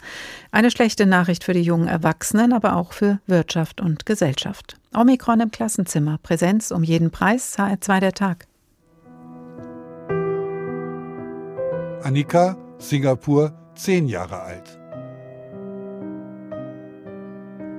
Eine 0.49 0.71
schlechte 0.71 1.05
Nachricht 1.05 1.43
für 1.43 1.51
die 1.51 1.63
jungen 1.63 1.89
Erwachsenen, 1.89 2.53
aber 2.53 2.77
auch 2.77 2.93
für 2.93 3.19
Wirtschaft 3.27 3.81
und 3.81 4.05
Gesellschaft. 4.05 4.77
Omikron 4.95 5.41
im 5.41 5.51
Klassenzimmer, 5.51 6.17
Präsenz 6.23 6.71
um 6.71 6.81
jeden 6.81 7.11
Preis, 7.11 7.57
HR2 7.59 7.99
der 7.99 8.13
Tag. 8.13 8.47
Annika, 12.03 12.55
Singapur, 12.77 13.51
zehn 13.75 14.07
Jahre 14.07 14.39
alt. 14.39 14.86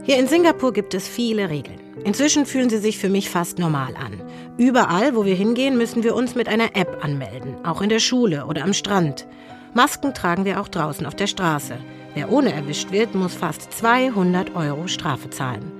Hier 0.09 0.17
in 0.17 0.27
Singapur 0.27 0.73
gibt 0.73 0.95
es 0.95 1.07
viele 1.07 1.51
Regeln. 1.51 1.81
Inzwischen 2.03 2.47
fühlen 2.47 2.71
sie 2.71 2.79
sich 2.79 2.97
für 2.97 3.11
mich 3.11 3.29
fast 3.29 3.59
normal 3.59 3.95
an. 3.95 4.23
Überall, 4.57 5.15
wo 5.15 5.27
wir 5.27 5.35
hingehen, 5.35 5.77
müssen 5.77 6.03
wir 6.03 6.15
uns 6.15 6.35
mit 6.35 6.49
einer 6.49 6.75
App 6.75 7.05
anmelden, 7.05 7.57
auch 7.63 7.83
in 7.83 7.91
der 7.91 7.99
Schule 7.99 8.47
oder 8.47 8.65
am 8.65 8.73
Strand. 8.73 9.27
Masken 9.75 10.15
tragen 10.15 10.47
wir 10.47 10.63
auch 10.63 10.69
draußen 10.69 11.05
auf 11.05 11.15
der 11.15 11.27
Straße. 11.27 11.77
Wer 12.15 12.33
ohne 12.33 12.55
erwischt 12.55 12.91
wird, 12.91 13.15
muss 13.15 13.35
fast 13.35 13.71
200 13.75 14.57
Euro 14.57 14.87
Strafe 14.87 15.29
zahlen. 15.29 15.71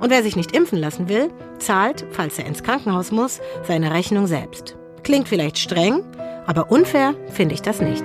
Und 0.00 0.10
wer 0.10 0.24
sich 0.24 0.34
nicht 0.34 0.56
impfen 0.56 0.80
lassen 0.80 1.08
will, 1.08 1.30
zahlt, 1.60 2.06
falls 2.10 2.40
er 2.40 2.46
ins 2.46 2.64
Krankenhaus 2.64 3.12
muss, 3.12 3.40
seine 3.62 3.94
Rechnung 3.94 4.26
selbst. 4.26 4.76
Klingt 5.04 5.28
vielleicht 5.28 5.58
streng, 5.58 6.02
aber 6.44 6.72
unfair 6.72 7.14
finde 7.30 7.54
ich 7.54 7.62
das 7.62 7.80
nicht. 7.80 8.02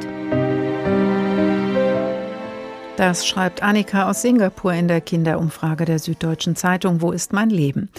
Das 2.97 3.25
schreibt 3.25 3.63
Annika 3.63 4.09
aus 4.09 4.21
Singapur 4.21 4.73
in 4.73 4.87
der 4.87 4.99
Kinderumfrage 4.99 5.85
der 5.85 5.97
Süddeutschen 5.97 6.55
Zeitung 6.57 7.01
Wo 7.01 7.11
ist 7.11 7.31
mein 7.31 7.49
Leben? 7.49 7.89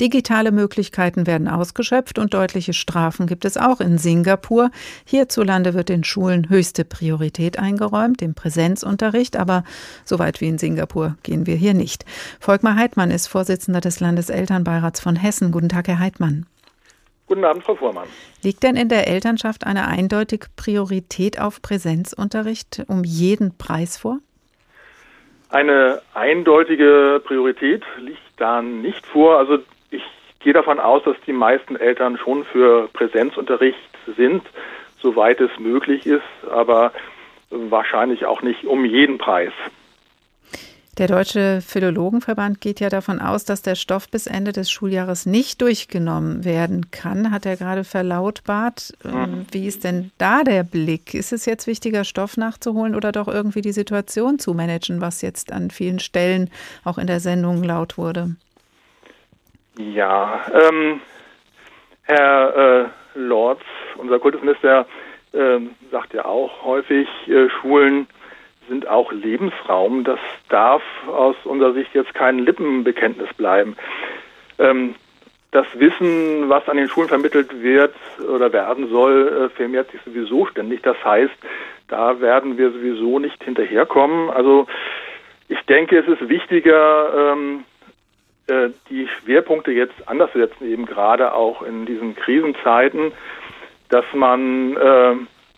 Digitale 0.00 0.52
Möglichkeiten 0.52 1.26
werden 1.26 1.48
ausgeschöpft 1.48 2.18
und 2.18 2.34
deutliche 2.34 2.74
Strafen 2.74 3.26
gibt 3.26 3.46
es 3.46 3.56
auch 3.56 3.80
in 3.80 3.96
Singapur. 3.96 4.70
Hierzulande 5.06 5.72
wird 5.72 5.88
den 5.88 6.04
Schulen 6.04 6.50
höchste 6.50 6.84
Priorität 6.84 7.58
eingeräumt, 7.58 8.20
dem 8.20 8.34
Präsenzunterricht, 8.34 9.36
aber 9.36 9.64
so 10.04 10.18
weit 10.18 10.40
wie 10.42 10.48
in 10.48 10.58
Singapur 10.58 11.16
gehen 11.22 11.46
wir 11.46 11.56
hier 11.56 11.74
nicht. 11.74 12.04
Volkmar 12.38 12.76
Heidmann 12.76 13.10
ist 13.10 13.28
Vorsitzender 13.28 13.80
des 13.80 14.00
Landeselternbeirats 14.00 15.00
von 15.00 15.16
Hessen. 15.16 15.50
Guten 15.50 15.70
Tag, 15.70 15.88
Herr 15.88 15.98
Heidmann. 15.98 16.46
Guten 17.26 17.44
Abend, 17.44 17.64
Frau 17.64 17.74
Fuhrmann. 17.74 18.08
Liegt 18.42 18.62
denn 18.62 18.76
in 18.76 18.90
der 18.90 19.08
Elternschaft 19.08 19.64
eine 19.66 19.88
eindeutige 19.88 20.48
Priorität 20.54 21.40
auf 21.40 21.62
Präsenzunterricht 21.62 22.84
um 22.88 23.02
jeden 23.02 23.56
Preis 23.56 23.96
vor? 23.96 24.18
Eine 25.52 26.00
eindeutige 26.14 27.20
Priorität 27.22 27.84
liegt 27.98 28.22
da 28.38 28.62
nicht 28.62 29.04
vor. 29.06 29.36
Also 29.36 29.58
ich 29.90 30.02
gehe 30.40 30.54
davon 30.54 30.80
aus, 30.80 31.02
dass 31.04 31.16
die 31.26 31.34
meisten 31.34 31.76
Eltern 31.76 32.16
schon 32.16 32.44
für 32.44 32.88
Präsenzunterricht 32.94 33.76
sind, 34.16 34.42
soweit 35.02 35.42
es 35.42 35.50
möglich 35.58 36.06
ist, 36.06 36.22
aber 36.50 36.92
wahrscheinlich 37.50 38.24
auch 38.24 38.40
nicht 38.40 38.64
um 38.64 38.86
jeden 38.86 39.18
Preis. 39.18 39.52
Der 40.98 41.06
Deutsche 41.06 41.62
Philologenverband 41.62 42.60
geht 42.60 42.78
ja 42.78 42.90
davon 42.90 43.18
aus, 43.18 43.46
dass 43.46 43.62
der 43.62 43.76
Stoff 43.76 44.10
bis 44.10 44.26
Ende 44.26 44.52
des 44.52 44.70
Schuljahres 44.70 45.24
nicht 45.24 45.62
durchgenommen 45.62 46.44
werden 46.44 46.90
kann, 46.90 47.30
hat 47.30 47.46
er 47.46 47.56
gerade 47.56 47.82
verlautbart. 47.82 48.92
Ähm, 49.02 49.12
mhm. 49.12 49.46
Wie 49.52 49.66
ist 49.66 49.84
denn 49.84 50.10
da 50.18 50.42
der 50.42 50.64
Blick? 50.64 51.14
Ist 51.14 51.32
es 51.32 51.46
jetzt 51.46 51.66
wichtiger, 51.66 52.04
Stoff 52.04 52.36
nachzuholen 52.36 52.94
oder 52.94 53.10
doch 53.10 53.26
irgendwie 53.26 53.62
die 53.62 53.72
Situation 53.72 54.38
zu 54.38 54.52
managen, 54.52 55.00
was 55.00 55.22
jetzt 55.22 55.50
an 55.50 55.70
vielen 55.70 55.98
Stellen 55.98 56.50
auch 56.84 56.98
in 56.98 57.06
der 57.06 57.20
Sendung 57.20 57.64
laut 57.64 57.96
wurde? 57.96 58.36
Ja, 59.78 60.42
ähm, 60.52 61.00
Herr 62.02 62.84
äh, 62.84 62.88
Lorz, 63.14 63.62
unser 63.96 64.18
Kultusminister, 64.18 64.86
äh, 65.32 65.58
sagt 65.90 66.12
ja 66.12 66.26
auch 66.26 66.62
häufig, 66.62 67.08
äh, 67.28 67.48
Schulen 67.48 68.06
sind 68.68 68.88
auch 68.88 69.12
Lebensraum. 69.12 70.04
Das 70.04 70.18
darf 70.48 70.82
aus 71.06 71.36
unserer 71.44 71.72
Sicht 71.72 71.94
jetzt 71.94 72.14
kein 72.14 72.38
Lippenbekenntnis 72.40 73.32
bleiben. 73.34 73.76
Ähm, 74.58 74.94
das 75.50 75.66
Wissen, 75.74 76.48
was 76.48 76.66
an 76.68 76.78
den 76.78 76.88
Schulen 76.88 77.08
vermittelt 77.08 77.62
wird 77.62 77.94
oder 78.26 78.52
werden 78.52 78.88
soll, 78.88 79.28
äh, 79.28 79.56
vermehrt 79.56 79.90
sich 79.90 80.00
sowieso 80.02 80.46
ständig. 80.46 80.82
Das 80.82 80.96
heißt, 81.04 81.34
da 81.88 82.20
werden 82.20 82.56
wir 82.56 82.70
sowieso 82.70 83.18
nicht 83.18 83.42
hinterherkommen. 83.44 84.30
Also 84.30 84.66
ich 85.48 85.60
denke, 85.66 85.98
es 85.98 86.08
ist 86.08 86.28
wichtiger, 86.28 87.34
ähm, 87.34 87.64
äh, 88.46 88.70
die 88.88 89.06
Schwerpunkte 89.06 89.72
jetzt 89.72 89.94
anders 90.06 90.32
zu 90.32 90.38
setzen, 90.38 90.70
eben 90.70 90.86
gerade 90.86 91.34
auch 91.34 91.62
in 91.62 91.84
diesen 91.84 92.16
Krisenzeiten, 92.16 93.12
dass 93.90 94.06
man 94.14 94.76
äh, 94.76 95.14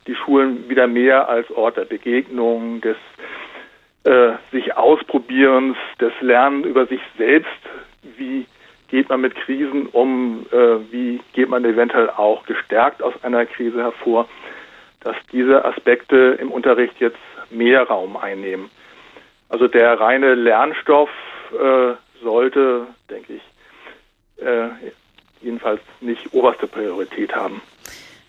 die 0.07 0.15
Schulen 0.15 0.69
wieder 0.69 0.87
mehr 0.87 1.29
als 1.29 1.51
Ort 1.51 1.77
der 1.77 1.85
Begegnung, 1.85 2.81
des 2.81 2.97
äh, 4.05 4.33
sich 4.53 4.77
Ausprobierens, 4.77 5.77
des 6.01 6.13
Lernen 6.21 6.65
über 6.65 6.87
sich 6.87 7.01
selbst. 7.17 7.51
Wie 8.17 8.47
geht 8.89 9.09
man 9.09 9.23
mit 9.23 9.35
Krisen 9.35 9.87
um? 9.87 10.47
Äh, 10.53 10.93
wie 10.93 11.21
geht 11.33 11.49
man 11.49 11.65
eventuell 11.65 12.11
auch 12.11 12.45
gestärkt 12.45 13.03
aus 13.03 13.15
einer 13.23 13.47
Krise 13.47 13.83
hervor? 13.83 14.29
Dass 15.01 15.17
diese 15.33 15.65
Aspekte 15.65 16.37
im 16.41 16.51
Unterricht 16.51 16.95
jetzt 16.99 17.19
mehr 17.51 17.83
Raum 17.83 18.17
einnehmen. 18.17 18.71
Also 19.49 19.69
der 19.69 20.01
reine 20.01 20.35
Lernstoff 20.35 21.11
äh, 21.53 21.95
sollte, 22.23 22.87
denke 23.11 23.35
ich, 23.35 24.45
äh, 24.45 24.69
jedenfalls 25.41 25.81
nicht 26.01 26.33
oberste 26.33 26.67
Priorität 26.67 27.35
haben. 27.35 27.61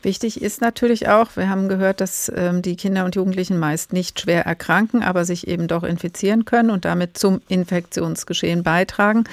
Wichtig 0.06 0.40
ist 0.40 0.62
natürlich 0.62 1.08
auch, 1.08 1.36
wir 1.36 1.50
haben 1.50 1.68
gehört, 1.68 2.00
dass 2.00 2.32
ähm, 2.36 2.62
die 2.62 2.76
Kinder 2.76 3.06
und 3.06 3.16
Jugendlichen 3.16 3.58
meist 3.58 3.92
nicht 3.92 4.20
schwer 4.20 4.46
erkranken, 4.46 5.02
aber 5.02 5.26
sich 5.26 5.48
eben 5.48 5.68
doch 5.68 5.82
infizieren 5.82 6.46
können 6.46 6.70
und 6.70 6.86
damit 6.86 7.18
zum 7.18 7.42
Infektionsgeschehen 7.48 8.62
beitragen. 8.62 9.24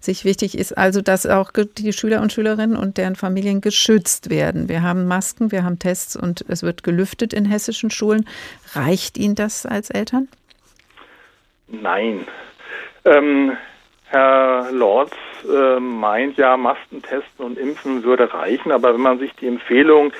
Sich 0.00 0.24
wichtig 0.24 0.56
ist 0.56 0.78
also, 0.78 1.02
dass 1.02 1.26
auch 1.26 1.50
die 1.76 1.92
Schüler 1.92 2.22
und 2.22 2.32
Schülerinnen 2.32 2.78
und 2.78 2.96
deren 2.96 3.14
Familien 3.14 3.60
geschützt 3.60 4.30
werden. 4.30 4.70
Wir 4.70 4.80
haben 4.80 5.06
Masken, 5.06 5.52
wir 5.52 5.64
haben 5.64 5.78
Tests 5.78 6.16
und 6.16 6.46
es 6.48 6.62
wird 6.62 6.82
gelüftet 6.82 7.34
in 7.34 7.44
hessischen 7.44 7.90
Schulen. 7.90 8.26
Reicht 8.72 9.18
Ihnen 9.18 9.34
das 9.34 9.66
als 9.66 9.90
Eltern? 9.90 10.28
Nein. 11.68 12.24
Ähm, 13.04 13.52
Herr 14.12 14.70
Lorz 14.72 15.14
äh, 15.50 15.80
meint 15.80 16.36
ja, 16.36 16.58
Masten 16.58 17.00
testen 17.00 17.46
und 17.46 17.56
impfen 17.56 18.04
würde 18.04 18.34
reichen, 18.34 18.70
aber 18.70 18.92
wenn 18.92 19.00
man 19.00 19.18
sich 19.18 19.32
die 19.36 19.46
Empfehlung 19.46 20.12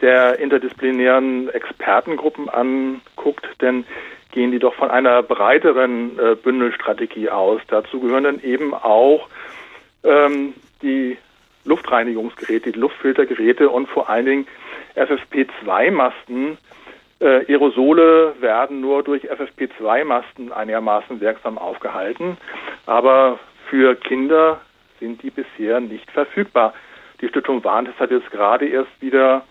der 0.00 0.38
interdisziplinären 0.38 1.48
Expertengruppen 1.48 2.48
anguckt, 2.48 3.44
denn 3.60 3.84
gehen 4.30 4.52
die 4.52 4.60
doch 4.60 4.74
von 4.74 4.92
einer 4.92 5.24
breiteren 5.24 6.16
äh, 6.20 6.36
Bündelstrategie 6.36 7.30
aus. 7.30 7.60
Dazu 7.66 7.98
gehören 7.98 8.22
dann 8.22 8.40
eben 8.40 8.74
auch 8.74 9.28
ähm, 10.04 10.54
die 10.80 11.18
Luftreinigungsgeräte, 11.64 12.70
die 12.70 12.78
Luftfiltergeräte 12.78 13.70
und 13.70 13.88
vor 13.88 14.08
allen 14.08 14.26
Dingen 14.26 14.46
FFP2-Masten. 14.94 16.58
Äh, 17.22 17.44
Aerosole 17.46 18.34
werden 18.40 18.80
nur 18.80 19.04
durch 19.04 19.30
FFP2-Masten 19.30 20.52
einigermaßen 20.52 21.20
wirksam 21.20 21.56
aufgehalten, 21.56 22.36
aber 22.86 23.38
für 23.70 23.94
Kinder 23.94 24.60
sind 24.98 25.22
die 25.22 25.30
bisher 25.30 25.78
nicht 25.78 26.10
verfügbar. 26.10 26.74
Die 27.20 27.28
Stiftung 27.28 27.62
Warntest 27.62 28.00
hat 28.00 28.10
jetzt 28.10 28.28
gerade 28.32 28.66
erst 28.66 28.90
wieder 29.00 29.42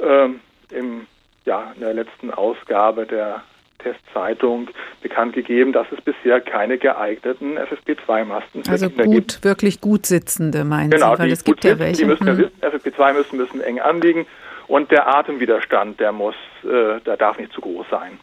ähm, 0.00 0.40
im, 0.70 1.06
ja, 1.44 1.72
in 1.76 1.80
der 1.80 1.94
letzten 1.94 2.32
Ausgabe 2.32 3.06
der 3.06 3.44
Testzeitung 3.78 4.68
bekannt 5.00 5.34
gegeben, 5.34 5.72
dass 5.72 5.86
es 5.92 6.00
bisher 6.00 6.40
keine 6.40 6.76
geeigneten 6.76 7.56
FFP2-Masten 7.56 8.68
Also 8.68 8.90
gut, 8.90 9.12
gibt. 9.12 9.44
wirklich 9.44 9.80
gut 9.80 10.06
sitzende, 10.06 10.64
meinen 10.64 10.90
genau, 10.90 11.14
Sie? 11.14 11.22
Weil 11.22 11.30
es 11.30 11.44
gibt 11.44 11.64
ja 11.64 11.78
welche. 11.78 12.02
Die 12.02 12.08
müssen 12.08 12.26
hm. 12.26 12.38
wissen, 12.38 12.60
FFP2 12.62 13.12
müssen, 13.12 13.36
müssen 13.36 13.60
eng 13.60 13.78
anliegen 13.78 14.26
und 14.68 14.90
der 14.90 15.14
Atemwiderstand, 15.14 16.00
der 16.00 16.12
muss, 16.12 16.34
äh, 16.64 17.00
der 17.00 17.16
darf 17.16 17.38
nicht 17.38 17.52
zu 17.52 17.60
groß 17.60 17.86
sein. 17.90 18.18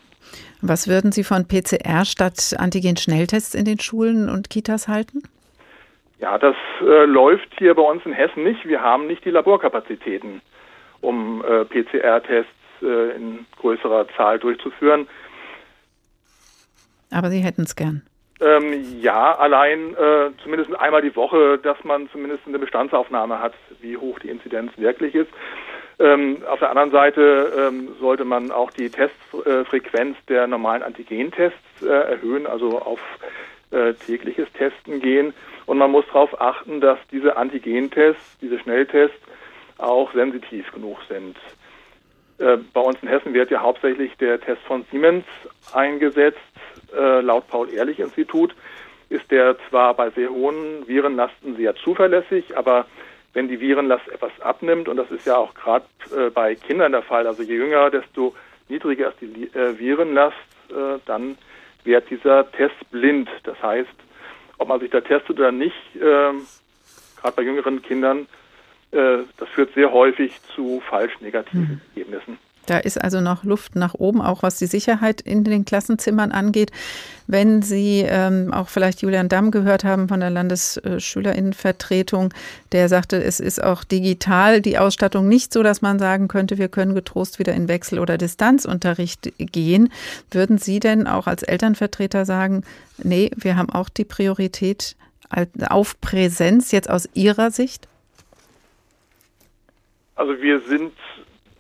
Was 0.62 0.88
würden 0.88 1.12
Sie 1.12 1.24
von 1.24 1.48
PCR 1.48 2.06
statt 2.06 2.56
Antigen-Schnelltests 2.58 3.54
in 3.54 3.66
den 3.66 3.80
Schulen 3.80 4.30
und 4.30 4.50
Kitas 4.50 4.88
halten? 4.88 5.24
Ja, 6.20 6.38
das 6.38 6.56
äh, 6.82 7.06
läuft 7.06 7.50
hier 7.58 7.76
bei 7.76 7.82
uns 7.82 8.06
in 8.06 8.14
Hessen 8.14 8.44
nicht. 8.44 8.66
Wir 8.66 8.82
haben 8.82 9.08
nicht 9.08 9.26
die 9.26 9.30
Laborkapazitäten, 9.30 10.42
um 11.02 11.44
äh, 11.44 11.66
PCR-Tests 11.66 12.52
äh, 12.82 13.16
in 13.16 13.46
größerer 13.60 14.08
Zahl 14.16 14.40
durchzuführen. 14.40 15.08
Aber 17.12 17.30
Sie 17.30 17.42
hätten 17.42 17.64
es 17.64 17.76
gern. 17.76 18.04
Ähm, 18.40 19.00
ja, 19.00 19.38
allein 19.38 19.96
äh, 19.96 20.32
zumindest 20.42 20.74
einmal 20.76 21.02
die 21.02 21.16
Woche, 21.16 21.60
dass 21.60 21.82
man 21.84 22.10
zumindest 22.10 22.44
eine 22.48 22.60
Bestandsaufnahme 22.60 23.40
hat, 23.40 23.54
wie 23.82 23.96
hoch 23.96 24.20
die 24.20 24.30
Inzidenz 24.30 24.72
wirklich 24.78 25.16
ist. 25.16 25.30
Ähm, 26.00 26.38
auf 26.50 26.60
der 26.60 26.70
anderen 26.70 26.92
Seite 26.92 27.54
ähm, 27.58 27.90
sollte 28.00 28.26
man 28.26 28.52
auch 28.52 28.72
die 28.72 28.90
Testfrequenz 28.90 30.18
der 30.28 30.48
normalen 30.48 30.84
Antigentests 30.84 31.82
äh, 31.82 31.88
erhöhen, 31.88 32.48
also 32.48 32.80
auf 32.80 33.00
äh, 33.72 33.94
tägliches 33.94 34.52
Testen 34.54 35.02
gehen. 35.02 35.34
Und 35.66 35.78
man 35.78 35.92
muss 35.92 36.06
darauf 36.08 36.40
achten, 36.42 36.82
dass 36.82 37.00
diese 37.12 37.38
Antigentests, 37.38 38.38
diese 38.40 38.60
Schnelltests 38.60 39.18
auch 39.78 40.12
sensitiv 40.14 40.72
genug 40.72 40.98
sind. 41.08 41.38
Äh, 42.40 42.58
bei 42.74 42.82
uns 42.82 42.98
in 43.02 43.08
Hessen 43.08 43.34
wird 43.34 43.52
ja 43.52 43.62
hauptsächlich 43.62 44.16
der 44.18 44.40
Test 44.40 44.62
von 44.64 44.86
Siemens 44.92 45.26
eingesetzt. 45.74 46.40
Äh, 46.96 47.22
laut 47.22 47.48
Paul-Ehrlich-Institut 47.48 48.56
ist 49.10 49.30
der 49.32 49.56
zwar 49.70 49.94
bei 49.94 50.10
sehr 50.10 50.30
hohen 50.30 50.88
Virenlasten 50.88 51.56
sehr 51.56 51.76
zuverlässig, 51.76 52.58
aber 52.58 52.86
wenn 53.34 53.48
die 53.48 53.60
Virenlast 53.60 54.08
etwas 54.10 54.32
abnimmt, 54.42 54.88
und 54.88 54.98
das 54.98 55.10
ist 55.12 55.26
ja 55.26 55.38
auch 55.38 55.54
gerade 55.54 55.86
äh, 56.16 56.30
bei 56.30 56.56
Kindern 56.56 56.92
der 56.92 57.02
Fall, 57.02 57.28
also 57.28 57.44
je 57.44 57.56
jünger, 57.56 57.90
desto 57.90 58.36
niedriger 58.70 59.10
ist 59.10 59.22
die 59.22 59.46
äh, 59.58 59.78
Virenlast, 59.78 60.38
äh, 60.70 61.00
dann 61.06 61.38
wird 61.84 62.10
dieser 62.10 62.50
Test 62.52 62.76
blind. 62.92 63.30
Das 63.44 63.62
heißt, 63.62 63.90
ob 64.58 64.68
man 64.68 64.80
sich 64.80 64.92
da 64.92 65.02
testet 65.02 65.38
oder 65.40 65.52
nicht, 65.52 65.76
ähm, 65.96 66.46
gerade 67.20 67.36
bei 67.36 67.42
jüngeren 67.42 67.82
Kindern, 67.82 68.28
äh, 68.92 69.20
das 69.38 69.50
führt 69.50 69.74
sehr 69.74 69.92
häufig 69.92 70.40
zu 70.56 70.82
falsch 70.88 71.20
negativen 71.20 71.62
mhm. 71.62 71.82
Ergebnissen. 71.96 72.38
Da 72.66 72.78
ist 72.78 73.02
also 73.02 73.20
noch 73.20 73.44
Luft 73.44 73.76
nach 73.76 73.94
oben, 73.94 74.22
auch 74.22 74.44
was 74.44 74.58
die 74.58 74.68
Sicherheit 74.68 75.22
in 75.22 75.44
den 75.44 75.66
Klassenzimmern 75.66 76.32
angeht. 76.32 76.72
Wenn 77.28 77.62
Sie 77.62 78.06
ähm, 78.08 78.54
auch 78.54 78.70
vielleicht 78.70 79.02
Julian 79.02 79.30
Damm 79.30 79.52
gehört 79.52 79.84
haben 79.84 80.08
von 80.08 80.22
der 80.22 80.30
Landesschülerinnenvertretung, 80.30 82.34
der 82.72 82.90
sagte, 82.90 83.22
es 83.22 83.40
ist 83.40 83.64
auch 83.64 83.84
digital 83.84 84.62
die 84.62 84.78
Ausstattung 84.78 85.28
nicht 85.28 85.52
so, 85.52 85.64
dass 85.64 85.82
man 85.82 86.00
sagen 86.00 86.28
könnte, 86.28 86.58
wir 86.58 86.70
können 86.70 86.96
getrost 86.96 87.40
wieder 87.40 87.54
in 87.54 87.68
Wechsel- 87.68 88.00
oder 88.00 88.18
Distanzunterricht 88.18 89.34
gehen. 89.38 89.92
Würden 90.32 90.58
Sie 90.58 90.80
denn 90.80 91.08
auch 91.08 91.28
als 91.28 91.44
Elternvertreter 91.44 92.26
sagen, 92.26 92.64
nee, 93.02 93.32
wir 93.36 93.58
haben 93.58 93.70
auch 93.70 93.90
die 93.90 94.06
Priorität 94.06 94.96
auf 95.70 96.00
Präsenz 96.00 96.72
jetzt 96.72 96.90
aus 96.90 97.10
Ihrer 97.14 97.52
Sicht? 97.52 97.88
Also 100.16 100.40
wir 100.42 100.62
sind 100.62 100.94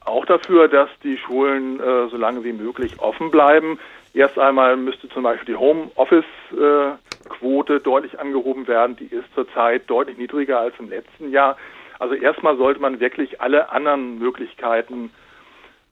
auch 0.05 0.25
dafür, 0.25 0.67
dass 0.67 0.89
die 1.03 1.17
Schulen 1.17 1.79
äh, 1.79 2.09
so 2.09 2.17
lange 2.17 2.43
wie 2.43 2.53
möglich 2.53 2.99
offen 2.99 3.31
bleiben. 3.31 3.79
Erst 4.13 4.37
einmal 4.37 4.77
müsste 4.77 5.09
zum 5.09 5.23
Beispiel 5.23 5.55
die 5.55 5.59
Homeoffice-Quote 5.59 7.79
deutlich 7.79 8.19
angehoben 8.19 8.67
werden. 8.67 8.95
Die 8.95 9.05
ist 9.05 9.33
zurzeit 9.33 9.89
deutlich 9.89 10.17
niedriger 10.17 10.59
als 10.59 10.75
im 10.79 10.89
letzten 10.89 11.31
Jahr. 11.31 11.57
Also 11.99 12.15
erstmal 12.15 12.57
sollte 12.57 12.79
man 12.79 12.99
wirklich 12.99 13.41
alle 13.41 13.71
anderen 13.71 14.19
Möglichkeiten 14.19 15.11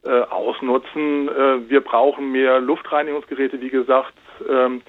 äh, 0.03 0.21
ausnutzen. 0.21 1.29
Äh, 1.29 1.69
wir 1.69 1.81
brauchen 1.81 2.31
mehr 2.31 2.59
Luftreinigungsgeräte, 2.59 3.61
wie 3.61 3.69
gesagt. 3.69 4.13
Ähm, 4.47 4.81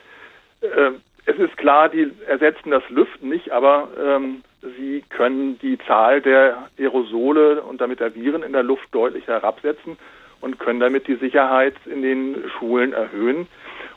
äh, 0.61 0.93
es 1.25 1.39
ist 1.39 1.57
klar, 1.57 1.89
die 1.89 2.11
ersetzen 2.27 2.71
das 2.71 2.83
Lüften 2.91 3.29
nicht, 3.29 3.51
aber 3.51 3.89
ähm, 3.99 4.43
sie 4.77 5.03
können 5.09 5.59
die 5.59 5.79
Zahl 5.87 6.21
der 6.21 6.69
Aerosole 6.79 7.63
und 7.63 7.81
damit 7.81 8.01
der 8.01 8.15
Viren 8.15 8.43
in 8.43 8.53
der 8.53 8.63
Luft 8.63 8.89
deutlich 8.93 9.27
herabsetzen 9.27 9.97
und 10.41 10.59
können 10.59 10.81
damit 10.81 11.07
die 11.07 11.17
Sicherheit 11.17 11.75
in 11.87 12.03
den 12.03 12.37
Schulen 12.59 12.93
erhöhen. 12.93 13.47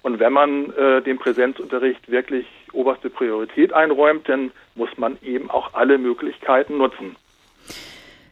Und 0.02 0.20
wenn 0.20 0.34
man 0.34 0.72
äh, 0.74 1.02
dem 1.02 1.18
Präsenzunterricht 1.18 2.10
wirklich 2.10 2.46
oberste 2.74 3.10
Priorität 3.10 3.74
einräumt, 3.74 4.30
dann 4.30 4.52
muss 4.76 4.90
man 4.98 5.18
eben 5.22 5.50
auch 5.50 5.74
alle 5.74 5.98
Möglichkeiten 5.98 6.78
nutzen. 6.78 7.16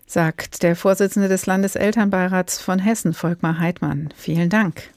Sagt 0.06 0.62
der 0.62 0.76
Vorsitzende 0.76 1.28
des 1.28 1.48
Landeselternbeirats 1.48 2.62
von 2.62 2.78
Hessen, 2.78 3.14
Volkmar 3.14 3.60
Heidmann. 3.60 4.10
Vielen 4.16 4.50
Dank. 4.50 4.92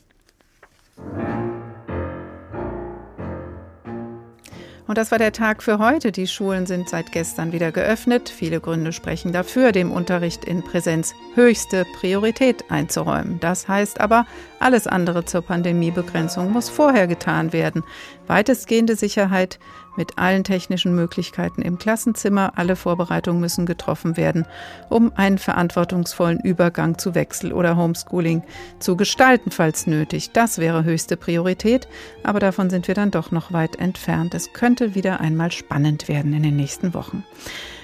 Und 4.87 4.99
das 4.99 5.11
war 5.11 5.19
der 5.19 5.33
Tag 5.33 5.63
für 5.63 5.79
heute. 5.79 6.13
Die 6.13 6.29
Schulen 6.29 6.67
sind 6.67 6.89
seit 6.89 7.11
gestern 7.11 7.53
wieder 7.53 7.73
geöffnet. 7.73 8.29
Viele 8.29 8.61
Gründe 8.61 8.93
sprechen 8.93 9.33
dafür, 9.33 9.73
dem 9.73 9.91
Unterricht 9.91 10.45
in 10.45 10.63
Präsenz 10.63 11.15
höchste 11.35 11.85
Priorität 11.99 12.71
einzuräumen. 12.71 13.41
Das 13.41 13.67
heißt 13.67 14.01
aber, 14.01 14.27
alles 14.61 14.87
andere 14.87 15.25
zur 15.25 15.43
Pandemiebegrenzung 15.43 16.53
muss 16.53 16.69
vorher 16.69 17.09
getan 17.09 17.53
werden. 17.53 17.83
Weitestgehende 18.29 18.95
Sicherheit 18.95 19.59
mit 19.97 20.19
allen 20.19 20.45
technischen 20.45 20.95
Möglichkeiten 20.95 21.63
im 21.63 21.79
Klassenzimmer. 21.79 22.53
Alle 22.57 22.77
Vorbereitungen 22.77 23.41
müssen 23.41 23.67
getroffen 23.67 24.17
werden, 24.17 24.47
um 24.89 25.13
einen 25.17 25.39
verantwortungsvollen 25.39 26.41
Übergang 26.41 26.99
zu 26.99 27.15
Wechsel 27.15 27.53
oder 27.53 27.77
Homeschooling 27.77 28.43
zu 28.79 28.97
gestalten, 28.97 29.51
falls 29.51 29.87
nötig. 29.87 30.33
Das 30.33 30.59
wäre 30.59 30.85
höchste 30.85 31.17
Priorität, 31.17 31.89
aber 32.23 32.41
davon 32.41 32.71
sind 32.71 32.89
wir 32.89 32.95
dann 32.95 33.11
doch 33.11 33.31
noch 33.31 33.53
weit 33.53 33.77
entfernt. 33.77 34.35
Es 34.35 34.53
könnte 34.53 34.95
wieder 34.95 35.21
einmal 35.21 35.53
spannend 35.53 36.09
werden 36.09 36.33
in 36.33 36.43
den 36.43 36.57
nächsten 36.57 36.95
Wochen. 36.95 37.25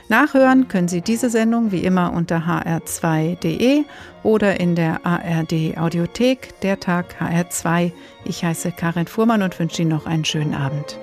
Nachhören 0.08 0.68
können 0.68 0.88
Sie 0.88 1.00
diese 1.00 1.30
Sendung 1.30 1.72
wie 1.72 1.84
immer 1.84 2.12
unter 2.12 2.40
hr2.de 2.40 3.84
oder 4.22 4.60
in 4.60 4.74
der 4.74 5.06
ARD 5.06 5.78
Audiothek, 5.78 6.60
der 6.60 6.80
Tag 6.80 7.16
HR2. 7.20 7.92
Ich 8.24 8.44
heiße 8.44 8.72
Karin 8.72 9.06
Fuhrmann 9.06 9.42
und 9.42 9.58
wünsche 9.58 9.82
Ihnen 9.82 9.90
noch 9.90 10.06
einen 10.06 10.24
schönen 10.24 10.54
Abend. 10.54 10.98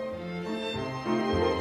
Thank 1.09 1.53
you. 1.53 1.58